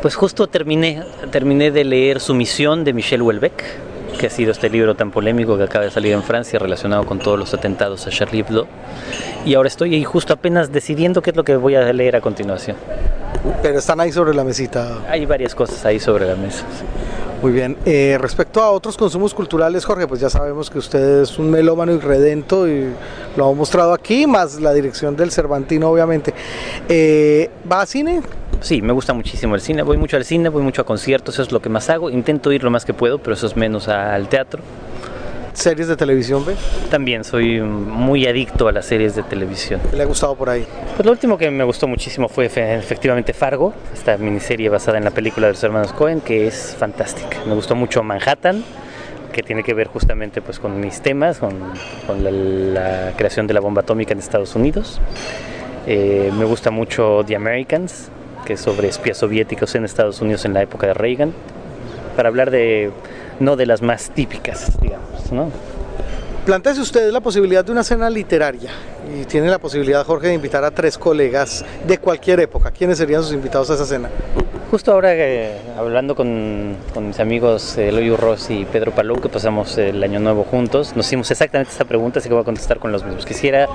pues 0.00 0.14
justo 0.14 0.46
terminé, 0.48 1.02
terminé 1.30 1.70
de 1.70 1.84
leer 1.84 2.20
Sumisión 2.20 2.84
de 2.84 2.92
Michel 2.92 3.22
Houellebecq, 3.22 3.62
que 4.18 4.26
ha 4.26 4.30
sido 4.30 4.52
este 4.52 4.68
libro 4.68 4.94
tan 4.94 5.10
polémico 5.10 5.56
que 5.56 5.64
acaba 5.64 5.84
de 5.84 5.90
salir 5.90 6.12
en 6.12 6.22
Francia 6.22 6.58
relacionado 6.58 7.04
con 7.06 7.18
todos 7.18 7.38
los 7.38 7.54
atentados 7.54 8.06
a 8.06 8.10
Charlie 8.10 8.40
Hebdo. 8.40 8.66
Y 9.44 9.54
ahora 9.54 9.68
estoy 9.68 9.94
ahí 9.94 10.04
justo 10.04 10.32
apenas 10.32 10.72
decidiendo 10.72 11.22
qué 11.22 11.30
es 11.30 11.36
lo 11.36 11.44
que 11.44 11.56
voy 11.56 11.74
a 11.74 11.92
leer 11.92 12.16
a 12.16 12.20
continuación. 12.20 12.76
Pero 13.62 13.78
están 13.78 14.00
ahí 14.00 14.12
sobre 14.12 14.34
la 14.34 14.44
mesita. 14.44 14.98
Hay 15.08 15.26
varias 15.26 15.54
cosas 15.54 15.84
ahí 15.84 15.98
sobre 15.98 16.26
la 16.26 16.36
mesa. 16.36 16.64
sí. 16.78 17.11
Muy 17.42 17.50
bien. 17.50 17.76
Eh, 17.84 18.18
respecto 18.20 18.62
a 18.62 18.70
otros 18.70 18.96
consumos 18.96 19.34
culturales, 19.34 19.84
Jorge, 19.84 20.06
pues 20.06 20.20
ya 20.20 20.30
sabemos 20.30 20.70
que 20.70 20.78
usted 20.78 21.22
es 21.22 21.40
un 21.40 21.50
melómano 21.50 21.90
irredento 21.90 22.68
y 22.68 22.92
lo 23.36 23.48
ha 23.48 23.52
mostrado 23.52 23.92
aquí, 23.92 24.28
más 24.28 24.60
la 24.60 24.72
dirección 24.72 25.16
del 25.16 25.32
Cervantino, 25.32 25.90
obviamente. 25.90 26.32
Eh, 26.88 27.50
¿Va 27.70 27.80
a 27.80 27.86
cine? 27.86 28.22
Sí, 28.60 28.80
me 28.80 28.92
gusta 28.92 29.12
muchísimo 29.12 29.56
el 29.56 29.60
cine, 29.60 29.82
voy 29.82 29.96
mucho 29.96 30.16
al 30.16 30.24
cine, 30.24 30.50
voy 30.50 30.62
mucho 30.62 30.82
a 30.82 30.84
conciertos, 30.86 31.34
eso 31.34 31.42
es 31.42 31.50
lo 31.50 31.60
que 31.60 31.68
más 31.68 31.90
hago. 31.90 32.10
Intento 32.10 32.52
ir 32.52 32.62
lo 32.62 32.70
más 32.70 32.84
que 32.84 32.94
puedo, 32.94 33.18
pero 33.18 33.34
eso 33.34 33.48
es 33.48 33.56
menos 33.56 33.88
al 33.88 34.28
teatro. 34.28 34.62
¿Series 35.54 35.86
de 35.88 35.96
televisión, 35.96 36.44
ve? 36.46 36.54
También 36.90 37.24
soy 37.24 37.60
muy 37.60 38.26
adicto 38.26 38.68
a 38.68 38.72
las 38.72 38.86
series 38.86 39.14
de 39.14 39.22
televisión. 39.22 39.80
¿Qué 39.90 39.96
le 39.96 40.02
ha 40.02 40.06
gustado 40.06 40.34
por 40.34 40.48
ahí? 40.48 40.66
Pues 40.96 41.04
lo 41.04 41.12
último 41.12 41.36
que 41.36 41.50
me 41.50 41.62
gustó 41.64 41.86
muchísimo 41.86 42.28
fue 42.28 42.48
fe- 42.48 42.74
efectivamente 42.74 43.34
Fargo, 43.34 43.74
esta 43.92 44.16
miniserie 44.16 44.70
basada 44.70 44.96
en 44.96 45.04
la 45.04 45.10
película 45.10 45.48
de 45.48 45.52
los 45.52 45.62
hermanos 45.62 45.92
Cohen, 45.92 46.20
que 46.22 46.46
es 46.46 46.74
fantástica. 46.78 47.36
Me 47.46 47.54
gustó 47.54 47.74
mucho 47.74 48.02
Manhattan, 48.02 48.64
que 49.32 49.42
tiene 49.42 49.62
que 49.62 49.74
ver 49.74 49.88
justamente 49.88 50.40
pues 50.40 50.58
con 50.58 50.80
mis 50.80 51.02
temas, 51.02 51.38
con, 51.38 51.52
con 52.06 52.24
la, 52.24 52.30
la 52.30 53.12
creación 53.16 53.46
de 53.46 53.52
la 53.54 53.60
bomba 53.60 53.82
atómica 53.82 54.12
en 54.14 54.20
Estados 54.20 54.54
Unidos. 54.56 55.00
Eh, 55.86 56.30
me 56.36 56.46
gusta 56.46 56.70
mucho 56.70 57.24
The 57.26 57.36
Americans, 57.36 58.08
que 58.46 58.54
es 58.54 58.60
sobre 58.60 58.88
espías 58.88 59.18
soviéticos 59.18 59.74
en 59.74 59.84
Estados 59.84 60.20
Unidos 60.22 60.46
en 60.46 60.54
la 60.54 60.62
época 60.62 60.86
de 60.86 60.94
Reagan, 60.94 61.32
para 62.16 62.28
hablar 62.28 62.50
de 62.50 62.90
no 63.40 63.56
de 63.56 63.66
las 63.66 63.82
más 63.82 64.10
típicas, 64.10 64.80
digamos, 64.80 65.32
¿no? 65.32 65.50
Plantéese 66.44 66.80
usted 66.80 67.10
la 67.12 67.20
posibilidad 67.20 67.64
de 67.64 67.70
una 67.70 67.84
cena 67.84 68.10
literaria 68.10 68.70
y 69.16 69.24
tiene 69.26 69.48
la 69.48 69.60
posibilidad, 69.60 70.04
Jorge, 70.04 70.26
de 70.26 70.34
invitar 70.34 70.64
a 70.64 70.72
tres 70.72 70.98
colegas 70.98 71.64
de 71.86 71.98
cualquier 71.98 72.40
época. 72.40 72.72
¿Quiénes 72.72 72.98
serían 72.98 73.22
sus 73.22 73.32
invitados 73.32 73.70
a 73.70 73.74
esa 73.74 73.86
cena? 73.86 74.08
Justo 74.68 74.90
ahora 74.90 75.14
eh, 75.14 75.56
hablando 75.78 76.16
con, 76.16 76.74
con 76.92 77.06
mis 77.06 77.20
amigos 77.20 77.78
eh, 77.78 77.90
Eloy 77.90 78.16
Ross 78.16 78.50
y 78.50 78.64
Pedro 78.64 78.90
Palou, 78.90 79.20
que 79.20 79.28
pasamos 79.28 79.78
el 79.78 80.02
año 80.02 80.18
nuevo 80.18 80.42
juntos, 80.42 80.96
nos 80.96 81.06
hicimos 81.06 81.30
exactamente 81.30 81.70
esta 81.70 81.84
pregunta, 81.84 82.18
así 82.18 82.28
que 82.28 82.34
voy 82.34 82.42
a 82.42 82.44
contestar 82.44 82.80
con 82.80 82.90
los 82.90 83.04
mismos. 83.04 83.24
Quisiera 83.24 83.68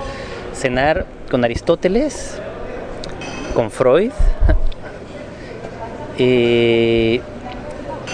cenar 0.52 1.06
con 1.30 1.44
Aristóteles, 1.44 2.38
con 3.54 3.70
Freud 3.70 4.10
eh, 6.18 7.22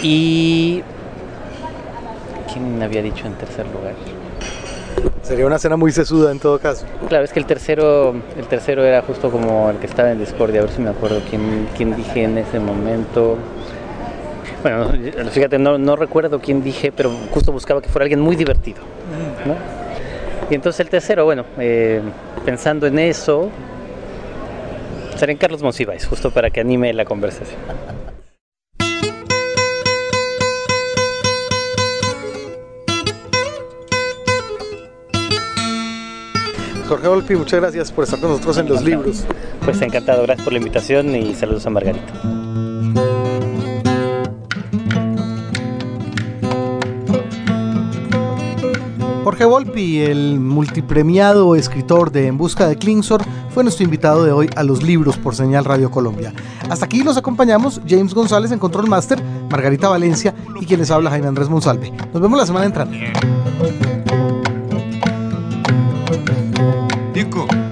y... 0.03 0.83
¿Quién 2.53 2.83
había 2.83 3.03
dicho 3.03 3.27
en 3.27 3.35
tercer 3.35 3.67
lugar? 3.67 3.95
Sería 5.23 5.47
una 5.47 5.59
cena 5.59 5.77
muy 5.77 5.91
sesuda 5.91 6.31
en 6.31 6.39
todo 6.39 6.59
caso. 6.59 6.85
Claro, 7.09 7.25
es 7.25 7.33
que 7.33 7.41
el 7.41 7.47
tercero, 7.47 8.15
el 8.37 8.47
tercero 8.47 8.85
era 8.85 9.01
justo 9.03 9.31
como 9.31 9.71
el 9.71 9.79
que 9.79 9.87
estaba 9.87 10.11
en 10.11 10.19
Discordia, 10.19 10.61
a 10.61 10.65
ver 10.65 10.73
si 10.73 10.83
me 10.83 10.91
acuerdo 10.91 11.21
quién, 11.29 11.67
quién 11.77 11.97
dije 11.97 12.25
en 12.25 12.39
ese 12.39 12.61
momento. 12.61 13.39
Bueno, 14.63 14.91
fíjate, 15.31 15.59
no, 15.59 15.79
no 15.79 15.97
recuerdo 15.97 16.41
quién 16.41 16.63
dije, 16.63 16.93
pero 16.93 17.11
justo 17.31 17.53
buscaba 17.53 17.81
que 17.81 17.89
fuera 17.89 18.05
alguien 18.05 18.21
muy 18.21 18.37
divertido. 18.37 18.81
¿no? 19.47 19.57
Y 20.51 20.55
entonces 20.55 20.81
el 20.81 20.89
tercero, 20.89 21.25
bueno, 21.25 21.45
eh, 21.59 22.03
pensando 22.45 22.87
en 22.87 22.99
eso, 22.99 23.49
sería 25.17 25.33
en 25.33 25.39
Carlos 25.39 25.63
Monsiváis, 25.63 26.07
justo 26.07 26.31
para 26.31 26.51
que 26.51 26.61
anime 26.61 26.93
la 26.93 27.05
conversación. 27.05 27.59
Jorge 36.89 37.09
Volpi, 37.09 37.35
muchas 37.35 37.61
gracias 37.61 37.91
por 37.91 38.05
estar 38.05 38.21
con 38.21 38.31
nosotros 38.31 38.59
en 38.59 38.69
los 38.69 38.83
libros. 38.83 39.25
Pues 39.65 39.81
encantado, 39.81 40.23
gracias 40.23 40.45
por 40.45 40.53
la 40.53 40.59
invitación 40.59 41.15
y 41.15 41.35
saludos 41.35 41.65
a 41.67 41.71
Margarita. 41.71 42.13
Jorge 49.25 49.47
Volpi, 49.47 50.03
el 50.03 50.39
multipremiado 50.39 51.57
escritor 51.57 52.13
de 52.13 52.27
En 52.27 52.37
Busca 52.37 52.69
de 52.69 52.77
Klingsor, 52.77 53.23
fue 53.49 53.63
nuestro 53.63 53.85
invitado 53.85 54.25
de 54.25 54.33
hoy 54.33 54.51
a 54.55 54.63
los 54.63 54.83
libros 54.83 55.17
por 55.17 55.35
Señal 55.35 55.65
Radio 55.65 55.91
Colombia. 55.91 56.35
Hasta 56.69 56.85
aquí 56.85 57.03
los 57.03 57.17
acompañamos 57.17 57.81
James 57.89 58.13
González 58.13 58.53
en 58.53 58.59
Control 58.59 58.89
Master, 58.89 59.23
Margarita 59.51 59.89
Valencia 59.89 60.35
y 60.61 60.67
quien 60.67 60.81
les 60.81 60.91
habla 60.91 61.09
Jaime 61.11 61.29
Andrés 61.29 61.49
Monsalve. 61.49 61.91
Nos 62.13 62.21
vemos 62.21 62.39
la 62.39 62.47
semana 62.47 62.67
entrante. 62.67 63.13
Cường 67.31 67.64